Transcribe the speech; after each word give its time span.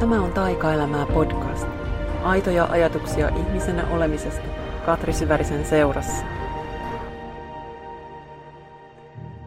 Tämä 0.00 0.22
on 0.22 0.32
Taikaelämää 0.32 1.06
podcast. 1.06 1.66
Aitoja 2.22 2.64
ajatuksia 2.64 3.28
ihmisenä 3.28 3.86
olemisesta 3.90 4.42
Katri 4.86 5.12
Syvärisen 5.12 5.64
seurassa. 5.64 6.24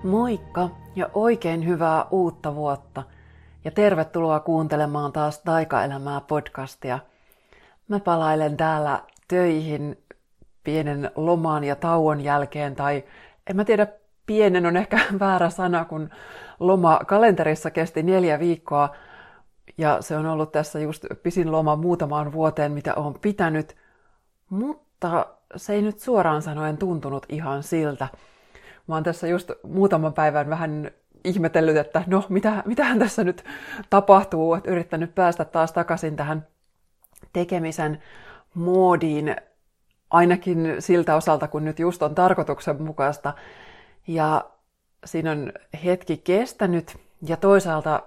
Moikka 0.04 0.70
ja 0.96 1.10
oikein 1.14 1.68
hyvää 1.68 2.06
uutta 2.12 2.56
vuotta. 2.56 3.04
Ja 3.66 3.72
tervetuloa 3.72 4.40
kuuntelemaan 4.40 5.12
taas 5.12 5.40
Taikaelämää 5.40 6.22
podcastia. 6.22 7.00
Mä 7.88 8.00
palailen 8.00 8.58
täällä 8.58 9.00
töihin 9.28 9.98
pienen 10.64 11.12
lomaan 11.16 11.64
ja 11.64 11.76
tauon 11.76 12.22
jälkeen, 12.22 12.76
tai 12.76 13.04
en 13.50 13.56
mä 13.56 13.66
tiedä, 13.66 13.88
pienen 14.26 14.66
on 14.66 14.78
ehkä 14.78 15.00
väärä 15.20 15.50
sana, 15.50 15.86
kun 15.86 16.10
loma 16.60 17.00
kalenterissa 17.08 17.72
kesti 17.72 18.04
neljä 18.04 18.40
viikkoa, 18.40 18.90
ja 19.78 20.02
se 20.02 20.18
on 20.18 20.26
ollut 20.26 20.52
tässä 20.52 20.80
just 20.80 21.06
pisin 21.24 21.52
loma 21.52 21.76
muutamaan 21.76 22.32
vuoteen, 22.32 22.72
mitä 22.72 22.94
olen 22.96 23.20
pitänyt, 23.20 23.76
mutta 24.50 25.26
se 25.56 25.74
ei 25.74 25.82
nyt 25.82 26.00
suoraan 26.00 26.42
sanoen 26.42 26.78
tuntunut 26.78 27.26
ihan 27.30 27.64
siltä. 27.64 28.08
Mä 28.88 28.96
oon 28.96 29.04
tässä 29.04 29.28
just 29.28 29.52
muutaman 29.64 30.14
päivän 30.14 30.50
vähän 30.50 30.92
ihmetellyt, 31.24 31.78
että 31.78 32.04
no, 32.08 32.24
mitä, 32.30 32.64
mitähän 32.66 33.00
tässä 33.00 33.24
nyt 33.24 33.44
tapahtuu, 33.90 34.54
että 34.54 34.72
yrittänyt 34.72 35.16
päästä 35.16 35.46
taas 35.46 35.72
takaisin 35.72 36.16
tähän 36.16 36.48
tekemisen 37.34 38.04
moodiin, 38.54 39.36
ainakin 40.10 40.76
siltä 40.80 41.16
osalta, 41.16 41.48
kun 41.48 41.66
nyt 41.66 41.80
just 41.80 42.04
on 42.04 42.16
tarkoituksenmukaista. 42.16 43.34
Ja 44.08 44.46
siinä 45.06 45.32
on 45.32 45.54
hetki 45.86 46.18
kestänyt, 46.18 46.98
ja 47.28 47.38
toisaalta 47.38 48.04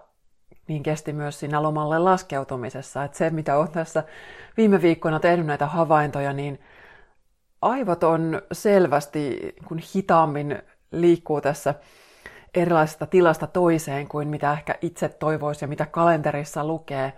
niin 0.68 0.82
kesti 0.82 1.12
myös 1.12 1.40
siinä 1.40 1.62
lomalle 1.62 1.98
laskeutumisessa. 1.98 3.04
Että 3.04 3.18
se, 3.18 3.30
mitä 3.30 3.56
olen 3.56 3.68
tässä 3.68 4.04
viime 4.56 4.82
viikkoina 4.82 5.20
tehnyt 5.20 5.46
näitä 5.46 5.66
havaintoja, 5.66 6.32
niin 6.32 6.60
aivot 7.62 8.04
on 8.04 8.42
selvästi 8.52 9.54
kun 9.64 9.80
hitaammin 9.94 10.62
liikkuu 10.92 11.40
tässä 11.40 11.74
erilaisesta 12.54 13.06
tilasta 13.06 13.46
toiseen 13.46 14.08
kuin 14.08 14.28
mitä 14.28 14.52
ehkä 14.52 14.74
itse 14.80 15.08
toivoisi 15.08 15.64
ja 15.64 15.68
mitä 15.68 15.86
kalenterissa 15.86 16.64
lukee. 16.64 17.12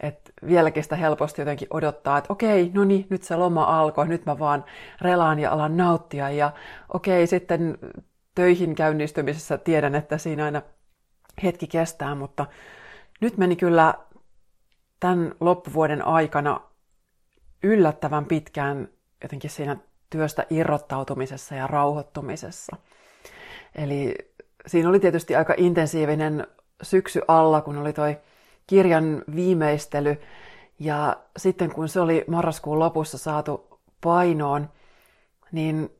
Et 0.00 0.32
vieläkin 0.46 0.82
sitä 0.82 0.96
helposti 0.96 1.40
jotenkin 1.40 1.68
odottaa, 1.70 2.18
että 2.18 2.32
okei, 2.32 2.70
no 2.74 2.84
niin, 2.84 3.06
nyt 3.10 3.22
se 3.22 3.36
loma 3.36 3.80
alkoi, 3.80 4.08
nyt 4.08 4.26
mä 4.26 4.38
vaan 4.38 4.64
relaan 5.00 5.38
ja 5.38 5.52
alan 5.52 5.76
nauttia. 5.76 6.30
Ja 6.30 6.50
okei, 6.94 7.26
sitten 7.26 7.78
töihin 8.34 8.74
käynnistymisessä 8.74 9.58
tiedän, 9.58 9.94
että 9.94 10.18
siinä 10.18 10.44
aina 10.44 10.62
hetki 11.42 11.66
kestää, 11.66 12.14
mutta 12.14 12.46
nyt 13.20 13.36
meni 13.38 13.56
kyllä 13.56 13.94
tämän 15.00 15.34
loppuvuoden 15.40 16.06
aikana 16.06 16.60
yllättävän 17.62 18.24
pitkään 18.24 18.88
jotenkin 19.22 19.50
siinä 19.50 19.76
työstä 20.10 20.46
irrottautumisessa 20.50 21.54
ja 21.54 21.66
rauhoittumisessa. 21.66 22.76
Eli 23.74 24.14
siinä 24.66 24.88
oli 24.88 25.00
tietysti 25.00 25.36
aika 25.36 25.54
intensiivinen 25.56 26.46
syksy 26.82 27.20
alla, 27.28 27.60
kun 27.60 27.78
oli 27.78 27.92
toi 27.92 28.18
kirjan 28.66 29.22
viimeistely. 29.34 30.20
Ja 30.78 31.16
sitten 31.36 31.70
kun 31.72 31.88
se 31.88 32.00
oli 32.00 32.24
marraskuun 32.26 32.78
lopussa 32.78 33.18
saatu 33.18 33.80
painoon, 34.00 34.68
niin 35.52 35.90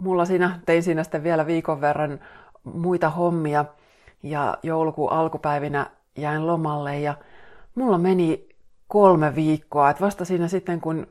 mulla 0.00 0.24
siinä, 0.24 0.60
tein 0.66 0.82
siinä 0.82 1.02
sitten 1.02 1.22
vielä 1.22 1.46
viikon 1.46 1.80
verran 1.80 2.20
muita 2.64 3.10
hommia. 3.10 3.64
Ja 4.22 4.58
joulukuun 4.62 5.12
alkupäivinä 5.12 5.90
jäin 6.20 6.46
lomalle 6.46 7.00
ja 7.00 7.14
mulla 7.74 7.98
meni 7.98 8.48
kolme 8.88 9.34
viikkoa. 9.34 9.90
Et 9.90 10.00
vasta 10.00 10.24
siinä 10.24 10.48
sitten, 10.48 10.80
kun 10.80 11.06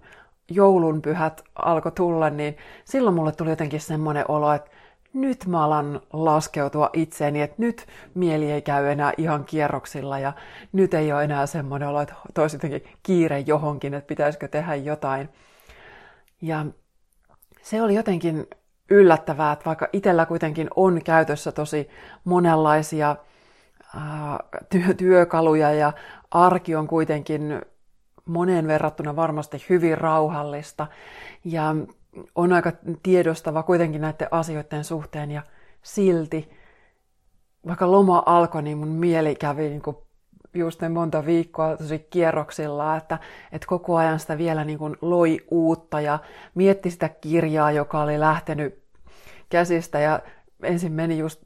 joulunpyhät 0.49 1.43
alkoi 1.55 1.91
tulla, 1.91 2.29
niin 2.29 2.57
silloin 2.85 3.15
mulle 3.15 3.31
tuli 3.31 3.49
jotenkin 3.49 3.81
semmoinen 3.81 4.25
olo, 4.27 4.53
että 4.53 4.71
nyt 5.13 5.45
mä 5.45 5.63
alan 5.63 6.01
laskeutua 6.13 6.89
itseeni, 6.93 7.41
että 7.41 7.55
nyt 7.57 7.87
mieli 8.13 8.51
ei 8.51 8.61
käy 8.61 8.87
enää 8.87 9.13
ihan 9.17 9.45
kierroksilla 9.45 10.19
ja 10.19 10.33
nyt 10.71 10.93
ei 10.93 11.13
ole 11.13 11.23
enää 11.23 11.45
semmoinen 11.45 11.89
olo, 11.89 12.01
että 12.01 12.15
toisi 12.33 12.55
jotenkin 12.55 12.83
kiire 13.03 13.39
johonkin, 13.39 13.93
että 13.93 14.07
pitäisikö 14.07 14.47
tehdä 14.47 14.75
jotain. 14.75 15.29
Ja 16.41 16.65
se 17.61 17.81
oli 17.81 17.95
jotenkin 17.95 18.47
yllättävää, 18.89 19.51
että 19.51 19.65
vaikka 19.65 19.87
itsellä 19.93 20.25
kuitenkin 20.25 20.67
on 20.75 21.01
käytössä 21.03 21.51
tosi 21.51 21.89
monenlaisia 22.23 23.15
työ, 24.69 24.93
työkaluja 24.93 25.71
ja 25.71 25.93
arki 26.31 26.75
on 26.75 26.87
kuitenkin 26.87 27.61
moneen 28.25 28.67
verrattuna 28.67 29.15
varmasti 29.15 29.65
hyvin 29.69 29.97
rauhallista 29.97 30.87
ja 31.43 31.75
on 32.35 32.53
aika 32.53 32.71
tiedostava 33.03 33.63
kuitenkin 33.63 34.01
näiden 34.01 34.27
asioiden 34.31 34.83
suhteen 34.83 35.31
ja 35.31 35.41
silti, 35.81 36.49
vaikka 37.67 37.91
loma 37.91 38.23
alkoi, 38.25 38.63
niin 38.63 38.77
mun 38.77 38.87
mieli 38.87 39.35
kävi 39.35 39.69
niin 39.69 39.81
kuin 39.81 39.97
just 40.53 40.81
ne 40.81 40.89
monta 40.89 41.25
viikkoa 41.25 41.77
tosi 41.77 41.99
kierroksilla, 41.99 42.97
että, 42.97 43.19
että 43.51 43.67
koko 43.67 43.95
ajan 43.95 44.19
sitä 44.19 44.37
vielä 44.37 44.63
niin 44.63 44.79
kuin 44.79 44.95
loi 45.01 45.39
uutta 45.51 46.01
ja 46.01 46.19
mietti 46.55 46.91
sitä 46.91 47.09
kirjaa, 47.09 47.71
joka 47.71 48.01
oli 48.01 48.19
lähtenyt 48.19 48.83
käsistä 49.49 49.99
ja 49.99 50.19
ensin 50.63 50.91
meni 50.91 51.17
just 51.17 51.41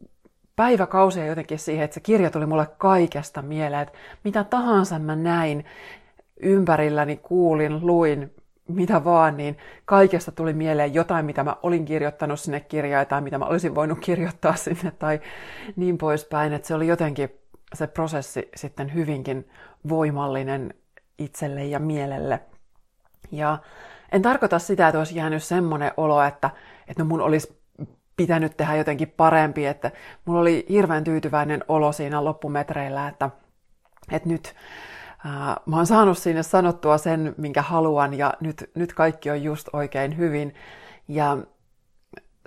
päiväkausia 0.61 1.25
jotenkin 1.25 1.59
siihen, 1.59 1.83
että 1.85 1.93
se 1.93 1.99
kirja 1.99 2.29
tuli 2.29 2.45
mulle 2.45 2.67
kaikesta 2.77 3.41
mieleen, 3.41 3.81
että 3.81 3.97
mitä 4.23 4.43
tahansa 4.43 4.99
mä 4.99 5.15
näin 5.15 5.65
ympärilläni, 6.39 7.17
kuulin, 7.17 7.85
luin, 7.87 8.35
mitä 8.67 9.03
vaan, 9.03 9.37
niin 9.37 9.57
kaikesta 9.85 10.31
tuli 10.31 10.53
mieleen 10.53 10.93
jotain, 10.93 11.25
mitä 11.25 11.43
mä 11.43 11.55
olin 11.63 11.85
kirjoittanut 11.85 12.39
sinne 12.39 12.59
kirjaan 12.59 13.07
tai 13.07 13.21
mitä 13.21 13.37
mä 13.37 13.45
olisin 13.45 13.75
voinut 13.75 13.99
kirjoittaa 13.99 14.55
sinne 14.65 14.91
tai 14.91 15.19
niin 15.75 15.97
poispäin, 15.97 16.53
että 16.53 16.67
se 16.67 16.75
oli 16.75 16.87
jotenkin 16.87 17.29
se 17.73 17.87
prosessi 17.87 18.49
sitten 18.55 18.93
hyvinkin 18.93 19.49
voimallinen 19.89 20.73
itselle 21.19 21.65
ja 21.65 21.79
mielelle. 21.79 22.39
Ja 23.31 23.57
en 24.11 24.21
tarkoita 24.21 24.59
sitä, 24.59 24.87
että 24.87 24.99
olisi 24.99 25.15
jäänyt 25.15 25.43
semmoinen 25.43 25.91
olo, 25.97 26.23
että, 26.23 26.49
että 26.87 27.03
no 27.03 27.09
mun 27.09 27.21
olisi 27.21 27.60
pitänyt 28.17 28.57
tehdä 28.57 28.75
jotenkin 28.75 29.13
parempi, 29.17 29.65
että 29.65 29.91
mulla 30.25 30.41
oli 30.41 30.65
hirveän 30.69 31.03
tyytyväinen 31.03 31.63
olo 31.67 31.91
siinä 31.91 32.23
loppumetreillä, 32.25 33.07
että, 33.07 33.29
että 34.11 34.29
nyt 34.29 34.55
ää, 35.25 35.57
mä 35.65 35.75
oon 35.75 35.87
saanut 35.87 36.17
sinne 36.17 36.43
sanottua 36.43 36.97
sen, 36.97 37.35
minkä 37.37 37.61
haluan 37.61 38.13
ja 38.13 38.33
nyt, 38.39 38.71
nyt 38.75 38.93
kaikki 38.93 39.29
on 39.29 39.43
just 39.43 39.67
oikein 39.73 40.17
hyvin. 40.17 40.53
Ja 41.07 41.37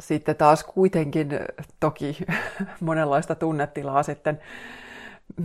sitten 0.01 0.37
taas 0.37 0.65
kuitenkin 0.65 1.29
toki 1.81 2.19
monenlaista 2.81 3.35
tunnetilaa 3.35 4.03
sitten 4.03 4.41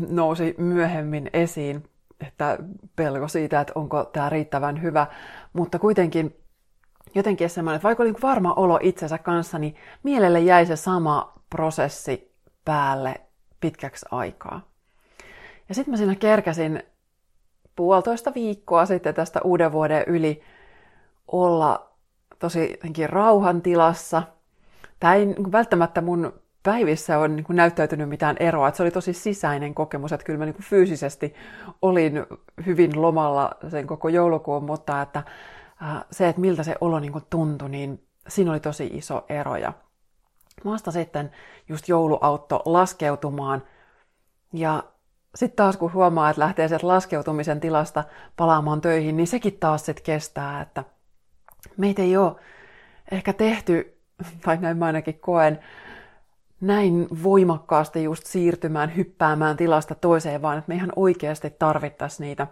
nousi 0.09 0.55
myöhemmin 0.57 1.29
esiin, 1.33 1.83
että 2.27 2.57
pelko 2.95 3.27
siitä, 3.27 3.61
että 3.61 3.73
onko 3.75 4.03
tämä 4.03 4.29
riittävän 4.29 4.81
hyvä, 4.81 5.07
mutta 5.53 5.79
kuitenkin 5.79 6.38
jotenkin 7.15 7.49
semmoinen, 7.49 7.75
että 7.75 7.87
vaikka 7.87 8.03
oli 8.03 8.13
varma 8.21 8.53
olo 8.53 8.79
itsensä 8.81 9.17
kanssa, 9.17 9.59
niin 9.59 9.75
mielelle 10.03 10.39
jäi 10.39 10.65
se 10.65 10.75
sama 10.75 11.33
prosessi 11.49 12.35
päälle 12.65 13.21
pitkäksi 13.59 14.05
aikaa. 14.11 14.61
Ja 15.69 15.75
sitten 15.75 15.91
mä 15.91 15.97
siinä 15.97 16.15
kerkäsin 16.15 16.83
puolitoista 17.75 18.33
viikkoa 18.35 18.85
sitten 18.85 19.15
tästä 19.15 19.39
uuden 19.43 19.71
vuoden 19.71 20.03
yli 20.07 20.41
olla 21.27 21.89
tosi 22.39 22.71
jotenkin 22.71 23.09
rauhan 23.09 23.61
tilassa. 23.61 24.23
Tämä 24.99 25.13
ei 25.13 25.25
niin 25.25 25.51
välttämättä 25.51 26.01
mun 26.01 26.33
päivissä 26.63 27.19
on 27.19 27.35
niin 27.35 27.45
näyttäytynyt 27.49 28.09
mitään 28.09 28.35
eroa. 28.39 28.67
Että 28.67 28.77
se 28.77 28.83
oli 28.83 28.91
tosi 28.91 29.13
sisäinen 29.13 29.75
kokemus, 29.75 30.11
että 30.11 30.25
kyllä 30.25 30.39
mä 30.39 30.45
niin 30.45 30.63
fyysisesti 30.63 31.33
olin 31.81 32.25
hyvin 32.65 33.01
lomalla 33.01 33.51
sen 33.67 33.87
koko 33.87 34.09
joulukuun, 34.09 34.63
mutta 34.63 35.01
että 35.01 35.23
se, 36.11 36.29
että 36.29 36.41
miltä 36.41 36.63
se 36.63 36.75
olo 36.81 36.99
niin 36.99 37.13
tuntui, 37.29 37.69
niin 37.69 38.07
siinä 38.27 38.51
oli 38.51 38.59
tosi 38.59 38.89
iso 38.93 39.25
ero. 39.29 39.55
Ja 39.55 39.73
vasta 40.65 40.91
sitten 40.91 41.31
just 41.69 41.87
jouluautto 41.87 42.61
laskeutumaan. 42.65 43.63
Ja 44.53 44.83
sitten 45.35 45.55
taas 45.55 45.77
kun 45.77 45.93
huomaa, 45.93 46.29
että 46.29 46.39
lähtee 46.39 46.67
sieltä 46.67 46.87
laskeutumisen 46.87 47.59
tilasta 47.59 48.03
palaamaan 48.35 48.81
töihin, 48.81 49.17
niin 49.17 49.27
sekin 49.27 49.57
taas 49.59 49.85
sitten 49.85 50.05
kestää, 50.05 50.61
että 50.61 50.83
meitä 51.77 52.01
ei 52.01 52.17
ole 52.17 52.35
ehkä 53.11 53.33
tehty, 53.33 53.97
tai 54.45 54.57
näin 54.57 54.77
mä 54.77 54.85
ainakin 54.85 55.19
koen, 55.19 55.59
näin 56.61 57.07
voimakkaasti 57.23 58.03
just 58.03 58.25
siirtymään, 58.25 58.95
hyppäämään 58.95 59.57
tilasta 59.57 59.95
toiseen, 59.95 60.41
vaan 60.41 60.57
että 60.57 60.69
me 60.69 60.75
ihan 60.75 60.93
oikeasti 60.95 61.49
tarvittaisiin 61.49 62.25
niitä 62.25 62.47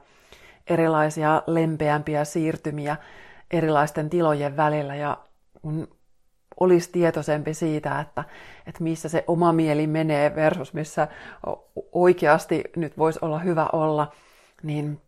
erilaisia 0.69 1.43
lempeämpiä 1.47 2.25
siirtymiä 2.25 2.97
erilaisten 3.51 4.09
tilojen 4.09 4.57
välillä 4.57 4.95
ja 4.95 5.17
kun 5.61 5.87
olisi 6.59 6.91
tietoisempi 6.91 7.53
siitä, 7.53 7.99
että, 7.99 8.23
että 8.67 8.83
missä 8.83 9.09
se 9.09 9.23
oma 9.27 9.53
mieli 9.53 9.87
menee 9.87 10.35
versus 10.35 10.73
missä 10.73 11.07
oikeasti 11.91 12.63
nyt 12.75 12.97
voisi 12.97 13.19
olla 13.21 13.39
hyvä 13.39 13.69
olla, 13.73 14.11
niin 14.63 15.01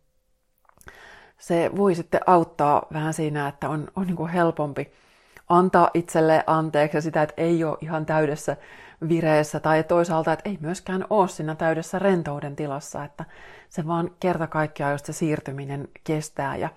se 1.38 1.70
voi 1.76 1.94
sitten 1.94 2.20
auttaa 2.26 2.86
vähän 2.92 3.14
siinä, 3.14 3.48
että 3.48 3.68
on, 3.68 3.88
on 3.96 4.06
niin 4.06 4.16
kuin 4.16 4.30
helpompi 4.30 4.92
antaa 5.48 5.90
itselle 5.94 6.44
anteeksi 6.46 7.00
sitä, 7.00 7.22
että 7.22 7.34
ei 7.36 7.64
ole 7.64 7.78
ihan 7.80 8.06
täydessä 8.06 8.56
vireessä 9.08 9.60
tai 9.60 9.84
toisaalta, 9.84 10.32
että 10.32 10.48
ei 10.48 10.58
myöskään 10.60 11.04
ole 11.10 11.28
siinä 11.28 11.54
täydessä 11.54 11.98
rentouden 11.98 12.56
tilassa, 12.56 13.04
että 13.04 13.24
se 13.68 13.86
vaan 13.86 14.10
kerta 14.20 14.46
kaikkiaan 14.46 14.92
just 14.92 15.06
se 15.06 15.12
siirtyminen 15.12 15.88
kestää 16.04 16.56
ja 16.56 16.68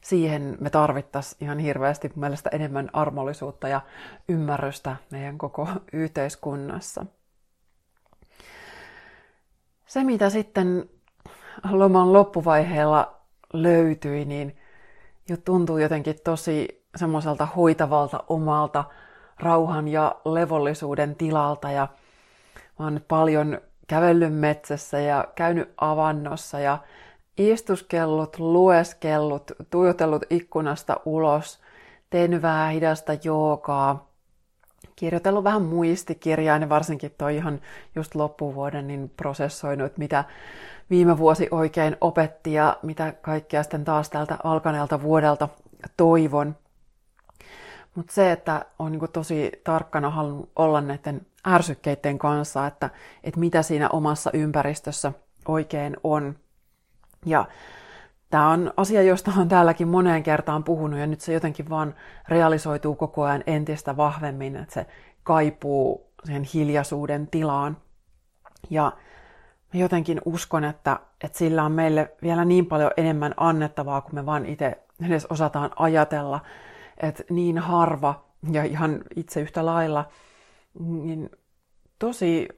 siihen 0.00 0.56
me 0.60 0.70
tarvittaisiin 0.70 1.38
ihan 1.40 1.58
hirveästi 1.58 2.12
mielestä 2.14 2.50
enemmän 2.52 2.90
armollisuutta 2.92 3.68
ja 3.68 3.80
ymmärrystä 4.28 4.96
meidän 5.10 5.38
koko 5.38 5.68
yhteiskunnassa. 5.92 7.06
Se, 9.86 10.04
mitä 10.04 10.30
sitten 10.30 10.90
loman 11.70 12.12
loppuvaiheella 12.12 13.20
löytyi, 13.52 14.24
niin 14.24 14.56
jo 15.28 15.36
tuntuu 15.36 15.78
jotenkin 15.78 16.16
tosi 16.24 16.84
semmoiselta 16.96 17.46
hoitavalta 17.46 18.24
omalta 18.28 18.84
rauhan 19.40 19.88
ja 19.88 20.16
levollisuuden 20.24 21.16
tilalta. 21.16 21.70
Ja 21.70 21.88
mä 22.78 22.84
oon 22.84 23.00
paljon 23.08 23.58
kävellyt 23.86 24.34
metsässä 24.34 25.00
ja 25.00 25.24
käynyt 25.34 25.72
avannossa 25.76 26.60
ja 26.60 26.78
istuskellut, 27.38 28.38
lueskellut, 28.38 29.52
tuijotellut 29.70 30.22
ikkunasta 30.30 31.00
ulos, 31.04 31.60
tehnyt 32.10 32.42
vähän 32.42 32.72
hidasta 32.72 33.12
joogaa, 33.24 34.08
kirjoitellut 34.96 35.44
vähän 35.44 35.62
muistikirjaa, 35.62 36.58
ja 36.58 36.68
varsinkin 36.68 37.14
toi 37.18 37.36
ihan 37.36 37.60
just 37.94 38.14
loppuvuoden, 38.14 38.86
niin 38.86 39.12
prosessoinut, 39.16 39.86
että 39.86 39.98
mitä 39.98 40.24
viime 40.90 41.18
vuosi 41.18 41.48
oikein 41.50 41.96
opetti 42.00 42.52
ja 42.52 42.76
mitä 42.82 43.12
kaikkea 43.12 43.62
sitten 43.62 43.84
taas 43.84 44.10
tältä 44.10 44.38
alkaneelta 44.44 45.02
vuodelta 45.02 45.48
toivon. 45.96 46.56
Mutta 47.94 48.12
se, 48.12 48.32
että 48.32 48.64
on 48.78 48.92
niinku 48.92 49.08
tosi 49.08 49.52
tarkkana 49.64 50.10
halunnut 50.10 50.50
olla 50.56 50.80
näiden 50.80 51.26
ärsykkeiden 51.46 52.18
kanssa, 52.18 52.66
että, 52.66 52.90
että 53.24 53.40
mitä 53.40 53.62
siinä 53.62 53.88
omassa 53.88 54.30
ympäristössä 54.32 55.12
oikein 55.48 55.96
on. 56.04 56.36
Ja 57.26 57.44
tämä 58.30 58.50
on 58.50 58.72
asia, 58.76 59.02
josta 59.02 59.32
on 59.38 59.48
täälläkin 59.48 59.88
moneen 59.88 60.22
kertaan 60.22 60.64
puhunut, 60.64 61.00
ja 61.00 61.06
nyt 61.06 61.20
se 61.20 61.32
jotenkin 61.32 61.70
vaan 61.70 61.94
realisoituu 62.28 62.94
koko 62.94 63.22
ajan 63.22 63.44
entistä 63.46 63.96
vahvemmin, 63.96 64.56
että 64.56 64.74
se 64.74 64.86
kaipuu 65.22 66.10
sen 66.24 66.44
hiljaisuuden 66.54 67.26
tilaan. 67.26 67.76
Ja 68.70 68.92
mä 69.74 69.80
jotenkin 69.80 70.20
uskon, 70.24 70.64
että, 70.64 70.98
että 71.24 71.38
sillä 71.38 71.64
on 71.64 71.72
meille 71.72 72.12
vielä 72.22 72.44
niin 72.44 72.66
paljon 72.66 72.90
enemmän 72.96 73.34
annettavaa, 73.36 74.00
kun 74.00 74.14
me 74.14 74.26
vaan 74.26 74.46
itse 74.46 74.78
edes 75.06 75.26
osataan 75.26 75.70
ajatella, 75.76 76.40
että 77.02 77.24
niin 77.30 77.58
harva 77.58 78.24
ja 78.52 78.64
ihan 78.64 79.00
itse 79.16 79.40
yhtä 79.40 79.66
lailla, 79.66 80.08
niin 80.78 81.30
tosi 81.98 82.48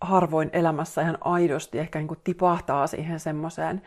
harvoin 0.00 0.50
elämässä 0.52 1.02
ihan 1.02 1.18
aidosti 1.20 1.78
ehkä 1.78 1.98
niin 1.98 2.08
kuin 2.08 2.20
tipahtaa 2.24 2.86
siihen 2.86 3.20
semmoiseen 3.20 3.82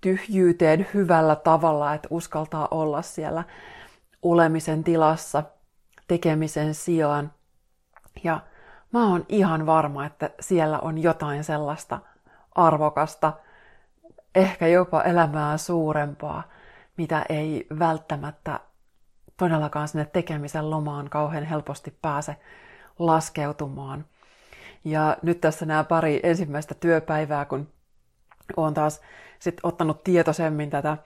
tyhjyyteen 0.00 0.86
hyvällä 0.94 1.36
tavalla, 1.36 1.94
että 1.94 2.08
uskaltaa 2.10 2.68
olla 2.70 3.02
siellä 3.02 3.44
olemisen 4.22 4.84
tilassa 4.84 5.42
tekemisen 6.08 6.74
sijaan. 6.74 7.32
Ja 8.24 8.40
mä 8.92 9.08
oon 9.08 9.24
ihan 9.28 9.66
varma, 9.66 10.06
että 10.06 10.30
siellä 10.40 10.78
on 10.78 10.98
jotain 10.98 11.44
sellaista 11.44 12.00
arvokasta, 12.54 13.32
ehkä 14.34 14.66
jopa 14.66 15.02
elämää 15.02 15.56
suurempaa, 15.56 16.42
mitä 16.96 17.24
ei 17.28 17.66
välttämättä 17.78 18.60
todellakaan 19.36 19.88
sinne 19.88 20.04
tekemisen 20.04 20.70
lomaan 20.70 21.10
kauhean 21.10 21.44
helposti 21.44 21.98
pääse 22.02 22.36
laskeutumaan. 22.98 24.04
Ja 24.84 25.16
nyt 25.22 25.40
tässä 25.40 25.66
nämä 25.66 25.84
pari 25.84 26.20
ensimmäistä 26.22 26.74
työpäivää, 26.74 27.44
kun 27.44 27.68
olen 28.56 28.74
taas 28.74 29.00
sit 29.38 29.56
ottanut 29.62 30.04
tietoisemmin 30.04 30.70
tätä 30.70 30.96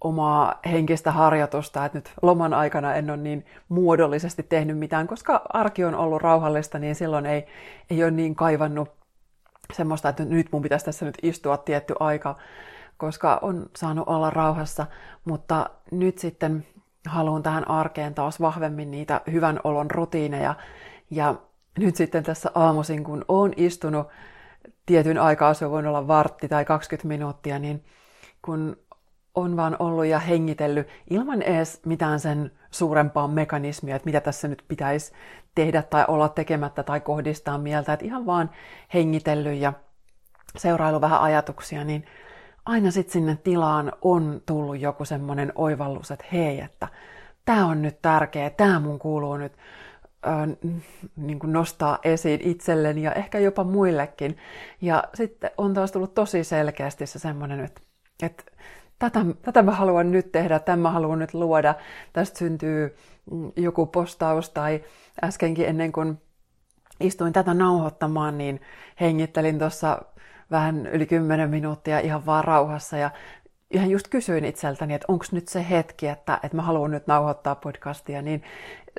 omaa 0.00 0.60
henkistä 0.66 1.12
harjoitusta, 1.12 1.84
että 1.84 1.98
nyt 1.98 2.12
loman 2.22 2.54
aikana 2.54 2.94
en 2.94 3.10
ole 3.10 3.16
niin 3.16 3.46
muodollisesti 3.68 4.42
tehnyt 4.42 4.78
mitään, 4.78 5.06
koska 5.06 5.42
arki 5.48 5.84
on 5.84 5.94
ollut 5.94 6.22
rauhallista, 6.22 6.78
niin 6.78 6.94
silloin 6.94 7.26
ei, 7.26 7.46
ei 7.90 8.02
ole 8.02 8.10
niin 8.10 8.34
kaivannut 8.34 8.88
semmoista, 9.72 10.08
että 10.08 10.24
nyt 10.24 10.48
mun 10.52 10.62
pitäisi 10.62 10.84
tässä 10.84 11.06
nyt 11.06 11.18
istua 11.22 11.56
tietty 11.56 11.94
aika, 12.00 12.36
koska 12.98 13.38
on 13.42 13.66
saanut 13.76 14.08
olla 14.08 14.30
rauhassa, 14.30 14.86
mutta 15.24 15.70
nyt 15.90 16.18
sitten 16.18 16.66
haluan 17.06 17.42
tähän 17.42 17.70
arkeen 17.70 18.14
taas 18.14 18.40
vahvemmin 18.40 18.90
niitä 18.90 19.20
hyvän 19.32 19.60
olon 19.64 19.90
rutiineja, 19.90 20.54
ja 21.10 21.34
nyt 21.78 21.96
sitten 21.96 22.24
tässä 22.24 22.50
aamuisin, 22.54 23.04
kun 23.04 23.24
olen 23.28 23.52
istunut 23.56 24.08
tietyn 24.86 25.18
aikaa, 25.18 25.54
se 25.54 25.70
voi 25.70 25.86
olla 25.86 26.08
vartti 26.08 26.48
tai 26.48 26.64
20 26.64 27.08
minuuttia, 27.08 27.58
niin 27.58 27.84
kun 28.42 28.76
on 29.34 29.56
vaan 29.56 29.76
ollut 29.78 30.06
ja 30.06 30.18
hengitellyt 30.18 30.88
ilman 31.10 31.42
edes 31.42 31.80
mitään 31.86 32.20
sen 32.20 32.50
suurempaa 32.70 33.28
mekanismia, 33.28 33.96
että 33.96 34.06
mitä 34.06 34.20
tässä 34.20 34.48
nyt 34.48 34.64
pitäisi 34.68 35.12
tehdä 35.54 35.82
tai 35.82 36.04
olla 36.08 36.28
tekemättä 36.28 36.82
tai 36.82 37.00
kohdistaa 37.00 37.58
mieltä, 37.58 37.92
että 37.92 38.06
ihan 38.06 38.26
vaan 38.26 38.50
hengitellyt 38.94 39.58
ja 39.58 39.72
seurailu 40.56 41.00
vähän 41.00 41.20
ajatuksia, 41.20 41.84
niin 41.84 42.04
aina 42.68 42.90
sitten 42.90 43.12
sinne 43.12 43.38
tilaan 43.44 43.92
on 44.02 44.42
tullut 44.46 44.80
joku 44.80 45.04
semmoinen 45.04 45.52
oivallus, 45.54 46.10
että 46.10 46.24
hei, 46.32 46.60
että 46.60 46.88
tämä 47.44 47.66
on 47.66 47.82
nyt 47.82 48.02
tärkeä, 48.02 48.50
tämä 48.50 48.80
mun 48.80 48.98
kuuluu 48.98 49.36
nyt 49.36 49.52
äh, 50.26 50.72
niin 51.16 51.38
kuin 51.38 51.52
nostaa 51.52 51.98
esiin 52.04 52.40
itselleni 52.42 53.02
ja 53.02 53.12
ehkä 53.12 53.38
jopa 53.38 53.64
muillekin. 53.64 54.36
Ja 54.80 55.04
sitten 55.14 55.50
on 55.56 55.74
taas 55.74 55.92
tullut 55.92 56.14
tosi 56.14 56.44
selkeästi 56.44 57.06
se 57.06 57.18
semmoinen, 57.18 57.60
että, 57.60 57.80
että 58.22 58.44
tätä, 58.98 59.20
tätä 59.42 59.62
mä 59.62 59.72
haluan 59.72 60.10
nyt 60.10 60.32
tehdä, 60.32 60.58
tämän 60.58 60.80
mä 60.80 60.90
haluan 60.90 61.18
nyt 61.18 61.34
luoda. 61.34 61.74
Tästä 62.12 62.38
syntyy 62.38 62.96
joku 63.56 63.86
postaus 63.86 64.50
tai 64.50 64.84
äskenkin 65.24 65.66
ennen 65.66 65.92
kuin 65.92 66.20
istuin 67.00 67.32
tätä 67.32 67.54
nauhoittamaan, 67.54 68.38
niin 68.38 68.60
hengittelin 69.00 69.58
tuossa 69.58 70.02
vähän 70.50 70.86
yli 70.86 71.06
10 71.06 71.50
minuuttia 71.50 71.98
ihan 72.00 72.26
vaan 72.26 72.44
rauhassa 72.44 72.96
ja 72.96 73.10
ihan 73.70 73.90
just 73.90 74.08
kysyin 74.08 74.44
itseltäni, 74.44 74.94
että 74.94 75.04
onko 75.08 75.24
nyt 75.32 75.48
se 75.48 75.66
hetki, 75.70 76.08
että, 76.08 76.40
että 76.42 76.56
mä 76.56 76.62
haluan 76.62 76.90
nyt 76.90 77.06
nauhoittaa 77.06 77.54
podcastia, 77.54 78.22
niin 78.22 78.42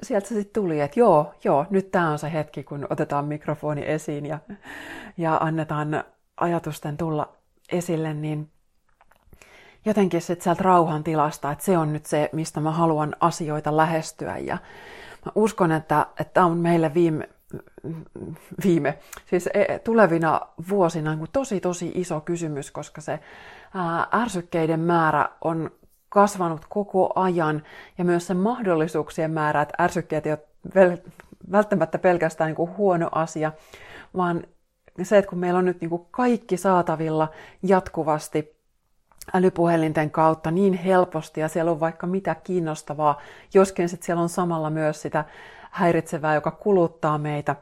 sieltä 0.04 0.28
se 0.28 0.36
sitten 0.36 0.64
tuli, 0.64 0.82
että 0.82 1.00
joo, 1.00 1.34
joo, 1.44 1.66
nyt 1.70 1.92
tämä 1.92 2.12
on 2.12 2.20
se 2.20 2.34
hetki, 2.34 2.64
kun 2.64 2.88
otetaan 2.90 3.26
mikrofoni 3.26 3.84
esiin 3.86 4.26
ja, 4.26 4.40
ja 5.18 5.38
annetaan 5.38 6.04
ajatusten 6.38 6.98
tulla 6.98 7.34
esille, 7.72 8.14
niin 8.14 8.50
jotenkin 9.86 10.22
sitten 10.22 10.44
sieltä 10.44 10.64
rauhan 10.64 11.04
tilasta, 11.04 11.52
että 11.52 11.66
se 11.66 11.78
on 11.78 11.94
nyt 11.94 12.06
se, 12.06 12.30
mistä 12.32 12.60
mä 12.60 12.72
haluan 12.72 13.16
asioita 13.20 13.78
lähestyä. 13.78 14.38
Ja 14.38 14.58
mä 15.26 15.32
uskon, 15.36 15.72
että 15.72 16.06
tämä 16.34 16.46
on 16.46 16.58
meille 16.58 16.94
viime, 16.94 17.30
viime, 18.64 19.00
siis 19.26 19.50
e, 19.54 19.80
tulevina 19.80 20.42
vuosina 20.70 21.16
niin 21.16 21.28
tosi 21.34 21.60
tosi 21.60 21.92
iso 21.96 22.22
kysymys, 22.22 22.72
koska 22.72 23.02
se 23.02 23.20
ärsykkeiden 24.14 24.80
määrä 24.80 25.30
on 25.42 25.72
kasvanut 26.10 26.66
koko 26.70 27.14
ajan 27.16 27.64
ja 27.98 28.06
myös 28.06 28.28
se 28.28 28.34
mahdollisuuksien 28.34 29.32
määrä, 29.32 29.62
että 29.62 29.84
ärsykkeet 29.84 30.26
ei 30.26 30.32
ole 30.76 31.00
välttämättä 31.52 31.98
pelkästään 31.98 32.48
niin 32.48 32.56
kuin 32.56 32.78
huono 32.78 33.10
asia, 33.12 33.52
vaan 34.18 34.44
se, 35.04 35.18
että 35.18 35.30
kun 35.30 35.40
meillä 35.40 35.60
on 35.60 35.66
nyt 35.66 35.82
niin 35.82 35.90
kuin 35.90 36.08
kaikki 36.12 36.58
saatavilla 36.58 37.30
jatkuvasti 37.64 38.60
älypuhelinten 39.34 40.12
kautta 40.12 40.52
niin 40.52 40.74
helposti 40.74 41.42
ja 41.42 41.48
siellä 41.48 41.72
on 41.72 41.80
vaikka 41.80 42.08
mitä 42.08 42.36
kiinnostavaa, 42.36 43.22
joskin 43.54 43.90
sitten 43.90 44.06
siellä 44.06 44.24
on 44.24 44.30
samalla 44.30 44.70
myös 44.70 45.02
sitä 45.02 45.26
häiritsevää, 45.72 46.36
joka 46.36 46.52
kuluttaa 46.52 47.18
meitä. 47.18 47.56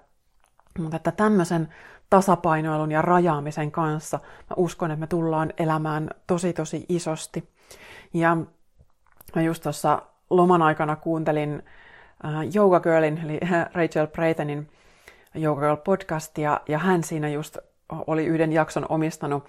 Mutta 0.77 0.97
että 0.97 1.11
tämmöisen 1.11 1.73
tasapainoilun 2.09 2.91
ja 2.91 3.01
rajaamisen 3.01 3.71
kanssa 3.71 4.19
mä 4.49 4.53
uskon, 4.55 4.91
että 4.91 4.99
me 4.99 5.07
tullaan 5.07 5.53
elämään 5.57 6.09
tosi 6.27 6.53
tosi 6.53 6.85
isosti. 6.89 7.49
Ja 8.13 8.37
mä 9.35 9.41
just 9.41 9.63
tuossa 9.63 10.01
loman 10.29 10.61
aikana 10.61 10.95
kuuntelin 10.95 11.63
äh, 12.25 12.55
Yoga 12.55 12.79
Girlin, 12.79 13.17
eli 13.17 13.39
Rachel 13.73 14.07
Braytonin 14.07 14.69
Yoga 15.35 15.61
Girl 15.61 15.75
podcastia, 15.75 16.61
ja 16.67 16.79
hän 16.79 17.03
siinä 17.03 17.29
just 17.29 17.57
oli 18.07 18.25
yhden 18.25 18.53
jakson 18.53 18.85
omistanut 18.89 19.45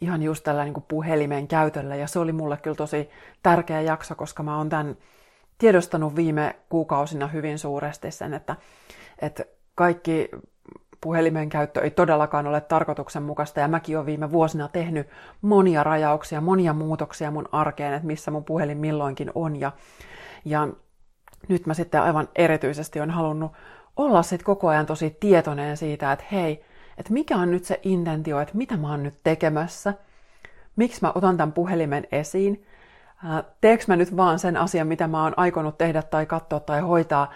ihan 0.00 0.22
just 0.22 0.44
tällä 0.44 0.64
niin 0.64 0.74
kuin 0.74 0.84
puhelimen 0.88 1.48
käytöllä, 1.48 1.96
ja 1.96 2.06
se 2.06 2.18
oli 2.18 2.32
mulle 2.32 2.56
kyllä 2.56 2.76
tosi 2.76 3.10
tärkeä 3.42 3.80
jakso, 3.80 4.14
koska 4.14 4.42
mä 4.42 4.58
oon 4.58 4.68
tämän 4.68 4.96
tiedostanut 5.58 6.16
viime 6.16 6.56
kuukausina 6.68 7.26
hyvin 7.26 7.58
suuresti 7.58 8.10
sen, 8.10 8.34
että, 8.34 8.56
että 9.22 9.44
kaikki 9.74 10.28
puhelimen 11.04 11.48
käyttö 11.48 11.80
ei 11.80 11.90
todellakaan 11.90 12.46
ole 12.46 12.60
tarkoituksenmukaista 12.60 13.60
ja 13.60 13.68
mäkin 13.68 13.96
olen 13.96 14.06
viime 14.06 14.32
vuosina 14.32 14.68
tehnyt 14.68 15.08
monia 15.42 15.84
rajauksia, 15.84 16.40
monia 16.40 16.72
muutoksia 16.72 17.30
mun 17.30 17.48
arkeen, 17.52 17.94
että 17.94 18.06
missä 18.06 18.30
mun 18.30 18.44
puhelin 18.44 18.78
milloinkin 18.78 19.30
on 19.34 19.60
ja, 19.60 19.72
ja 20.44 20.68
nyt 21.48 21.66
mä 21.66 21.74
sitten 21.74 22.02
aivan 22.02 22.28
erityisesti 22.34 23.00
on 23.00 23.10
halunnut 23.10 23.52
olla 23.96 24.22
sitten 24.22 24.44
koko 24.44 24.68
ajan 24.68 24.86
tosi 24.86 25.16
tietoinen 25.20 25.76
siitä, 25.76 26.12
että 26.12 26.24
hei, 26.32 26.64
että 26.98 27.12
mikä 27.12 27.36
on 27.36 27.50
nyt 27.50 27.64
se 27.64 27.80
intentio, 27.82 28.40
että 28.40 28.56
mitä 28.56 28.76
mä 28.76 28.90
oon 28.90 29.02
nyt 29.02 29.14
tekemässä, 29.24 29.94
miksi 30.76 30.98
mä 31.02 31.12
otan 31.14 31.36
tämän 31.36 31.52
puhelimen 31.52 32.06
esiin, 32.12 32.66
teekö 33.60 33.84
mä 33.88 33.96
nyt 33.96 34.16
vaan 34.16 34.38
sen 34.38 34.56
asian, 34.56 34.86
mitä 34.86 35.08
mä 35.08 35.22
oon 35.22 35.34
aikonut 35.36 35.78
tehdä 35.78 36.02
tai 36.02 36.26
katsoa 36.26 36.60
tai 36.60 36.80
hoitaa, 36.80 37.32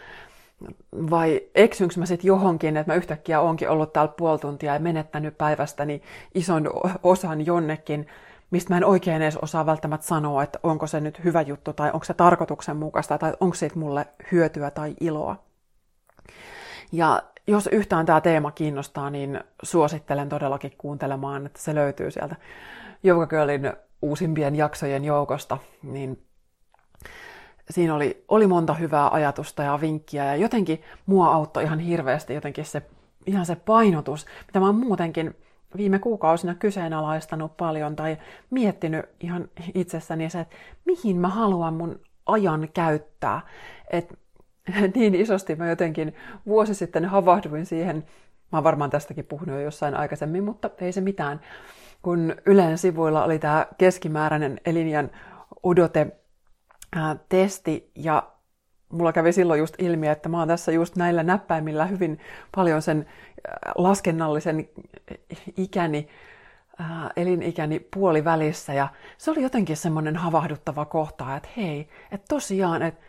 vai 1.10 1.40
eksynkö 1.54 1.94
mä 1.98 2.06
sitten 2.06 2.28
johonkin, 2.28 2.76
että 2.76 2.92
mä 2.92 2.96
yhtäkkiä 2.96 3.40
onkin 3.40 3.70
ollut 3.70 3.92
täällä 3.92 4.12
puoli 4.16 4.38
tuntia 4.38 4.74
ja 4.74 4.80
menettänyt 4.80 5.38
päivästäni 5.38 6.02
ison 6.34 6.70
osan 7.02 7.46
jonnekin, 7.46 8.06
mistä 8.50 8.72
mä 8.74 8.76
en 8.76 8.84
oikein 8.84 9.22
edes 9.22 9.36
osaa 9.36 9.66
välttämättä 9.66 10.06
sanoa, 10.06 10.42
että 10.42 10.58
onko 10.62 10.86
se 10.86 11.00
nyt 11.00 11.24
hyvä 11.24 11.40
juttu 11.40 11.72
tai 11.72 11.90
onko 11.92 12.04
se 12.04 12.14
tarkoituksenmukaista 12.14 13.18
tai 13.18 13.32
onko 13.40 13.54
siitä 13.54 13.78
mulle 13.78 14.06
hyötyä 14.32 14.70
tai 14.70 14.94
iloa. 15.00 15.36
Ja 16.92 17.22
jos 17.46 17.68
yhtään 17.72 18.06
tämä 18.06 18.20
teema 18.20 18.50
kiinnostaa, 18.50 19.10
niin 19.10 19.40
suosittelen 19.62 20.28
todellakin 20.28 20.72
kuuntelemaan, 20.78 21.46
että 21.46 21.62
se 21.62 21.74
löytyy 21.74 22.10
sieltä 22.10 22.36
Girlin 23.30 23.72
uusimpien 24.02 24.56
jaksojen 24.56 25.04
joukosta, 25.04 25.58
niin 25.82 26.27
siinä 27.70 27.94
oli, 27.94 28.24
oli 28.28 28.46
monta 28.46 28.74
hyvää 28.74 29.08
ajatusta 29.08 29.62
ja 29.62 29.80
vinkkiä 29.80 30.24
ja 30.24 30.36
jotenkin 30.36 30.82
mua 31.06 31.32
auttoi 31.32 31.62
ihan 31.62 31.78
hirveästi 31.78 32.34
jotenkin 32.34 32.64
se, 32.64 32.82
ihan 33.26 33.46
se 33.46 33.56
painotus, 33.56 34.26
mitä 34.46 34.60
mä 34.60 34.66
oon 34.66 34.74
muutenkin 34.74 35.34
viime 35.76 35.98
kuukausina 35.98 36.54
kyseenalaistanut 36.54 37.56
paljon 37.56 37.96
tai 37.96 38.16
miettinyt 38.50 39.04
ihan 39.20 39.48
itsessäni 39.74 40.30
se, 40.30 40.40
että 40.40 40.56
mihin 40.84 41.16
mä 41.16 41.28
haluan 41.28 41.74
mun 41.74 42.00
ajan 42.26 42.68
käyttää. 42.74 43.40
Et 43.90 44.18
niin 44.94 45.14
isosti 45.14 45.56
mä 45.56 45.68
jotenkin 45.68 46.14
vuosi 46.46 46.74
sitten 46.74 47.04
havahduin 47.04 47.66
siihen, 47.66 47.96
mä 48.52 48.58
oon 48.58 48.64
varmaan 48.64 48.90
tästäkin 48.90 49.24
puhunut 49.24 49.54
jo 49.54 49.60
jossain 49.60 49.94
aikaisemmin, 49.94 50.44
mutta 50.44 50.70
ei 50.80 50.92
se 50.92 51.00
mitään, 51.00 51.40
kun 52.02 52.34
Ylen 52.46 52.78
sivuilla 52.78 53.24
oli 53.24 53.38
tämä 53.38 53.66
keskimääräinen 53.78 54.60
elinjan 54.64 55.10
odote 55.62 56.16
testi 57.28 57.90
ja 57.94 58.22
mulla 58.88 59.12
kävi 59.12 59.32
silloin 59.32 59.58
just 59.58 59.74
ilmi, 59.78 60.08
että 60.08 60.28
mä 60.28 60.38
oon 60.38 60.48
tässä 60.48 60.72
just 60.72 60.96
näillä 60.96 61.22
näppäimillä 61.22 61.86
hyvin 61.86 62.18
paljon 62.54 62.82
sen 62.82 63.06
laskennallisen 63.74 64.68
ikäni, 65.56 66.08
elinikäni 67.16 67.80
puolivälissä. 67.80 68.74
Ja 68.74 68.88
se 69.18 69.30
oli 69.30 69.42
jotenkin 69.42 69.76
semmoinen 69.76 70.16
havahduttava 70.16 70.84
kohta, 70.84 71.36
että 71.36 71.48
hei, 71.56 71.88
että 72.12 72.26
tosiaan, 72.28 72.82
että 72.82 73.04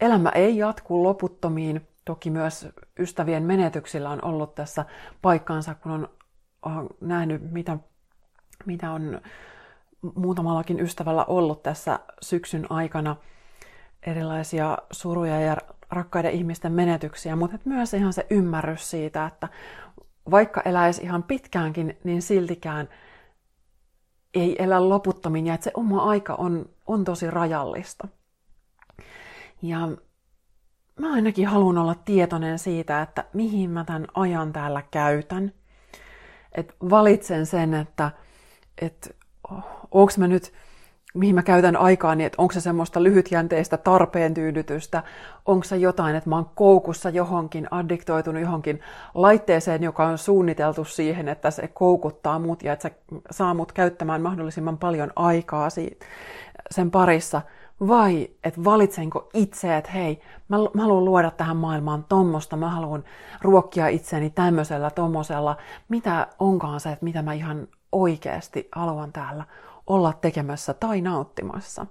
elämä 0.00 0.28
ei 0.28 0.56
jatku 0.56 1.02
loputtomiin, 1.02 1.88
toki 2.04 2.30
myös 2.30 2.68
ystävien 2.98 3.42
menetyksillä 3.42 4.10
on 4.10 4.24
ollut 4.24 4.54
tässä 4.54 4.84
paikkaansa, 5.22 5.74
kun 5.74 5.92
on, 5.92 6.08
on 6.62 6.88
nähnyt, 7.00 7.52
mitä, 7.52 7.78
mitä 8.66 8.90
on 8.90 9.20
muutamallakin 10.14 10.80
ystävällä 10.80 11.24
ollut 11.24 11.62
tässä 11.62 11.98
syksyn 12.22 12.66
aikana 12.70 13.16
erilaisia 14.06 14.78
suruja 14.90 15.40
ja 15.40 15.56
rakkaiden 15.90 16.32
ihmisten 16.32 16.72
menetyksiä, 16.72 17.36
mutta 17.36 17.58
myös 17.64 17.94
ihan 17.94 18.12
se 18.12 18.26
ymmärrys 18.30 18.90
siitä, 18.90 19.26
että 19.26 19.48
vaikka 20.30 20.62
eläisi 20.64 21.02
ihan 21.02 21.22
pitkäänkin, 21.22 21.98
niin 22.04 22.22
siltikään 22.22 22.88
ei 24.34 24.62
elä 24.62 24.88
loputtomin 24.88 25.46
ja 25.46 25.54
että 25.54 25.64
se 25.64 25.70
oma 25.74 26.02
aika 26.04 26.34
on, 26.34 26.68
on 26.86 27.04
tosi 27.04 27.30
rajallista. 27.30 28.08
Ja 29.62 29.88
mä 31.00 31.12
ainakin 31.12 31.46
haluan 31.46 31.78
olla 31.78 31.94
tietoinen 31.94 32.58
siitä, 32.58 33.02
että 33.02 33.24
mihin 33.32 33.70
mä 33.70 33.84
tämän 33.84 34.06
ajan 34.14 34.52
täällä 34.52 34.82
käytän. 34.90 35.52
Että 36.52 36.74
valitsen 36.90 37.46
sen, 37.46 37.74
että, 37.74 38.10
että 38.82 39.10
onko 39.90 40.12
mä 40.18 40.28
nyt, 40.28 40.52
mihin 41.14 41.34
mä 41.34 41.42
käytän 41.42 41.76
aikaa, 41.76 42.14
niin 42.14 42.26
että 42.26 42.42
onko 42.42 42.54
se 42.54 42.60
semmoista 42.60 43.02
lyhytjänteistä 43.02 43.76
tarpeen 43.76 44.34
tyydytystä, 44.34 45.02
onko 45.46 45.64
se 45.64 45.76
jotain, 45.76 46.16
että 46.16 46.30
mä 46.30 46.36
oon 46.36 46.50
koukussa 46.54 47.10
johonkin, 47.10 47.68
addiktoitunut 47.70 48.42
johonkin 48.42 48.80
laitteeseen, 49.14 49.82
joka 49.82 50.06
on 50.06 50.18
suunniteltu 50.18 50.84
siihen, 50.84 51.28
että 51.28 51.50
se 51.50 51.68
koukuttaa 51.68 52.38
mut 52.38 52.62
ja 52.62 52.72
että 52.72 52.88
se 52.88 52.94
saa 53.30 53.54
mut 53.54 53.72
käyttämään 53.72 54.22
mahdollisimman 54.22 54.78
paljon 54.78 55.12
aikaa 55.16 55.70
siitä, 55.70 56.06
sen 56.70 56.90
parissa– 56.90 57.42
vai 57.80 58.28
että 58.44 58.64
valitsenko 58.64 59.30
itse, 59.34 59.76
että 59.76 59.90
hei, 59.90 60.20
mä, 60.48 60.56
mä 60.74 60.82
haluan 60.82 61.04
luoda 61.04 61.30
tähän 61.30 61.56
maailmaan 61.56 62.04
tommosta, 62.08 62.56
mä 62.56 62.70
haluan 62.70 63.04
ruokkia 63.42 63.88
itseni 63.88 64.30
tämmöisellä, 64.30 64.90
tommosella, 64.90 65.56
mitä 65.88 66.26
onkaan 66.38 66.80
se, 66.80 66.92
että 66.92 67.04
mitä 67.04 67.22
mä 67.22 67.32
ihan 67.32 67.68
oikeasti 67.92 68.68
haluan 68.72 69.12
täällä 69.12 69.44
olla 69.88 70.12
tekemässä 70.12 70.74
tai 70.74 71.00
nauttimassa. 71.00 71.86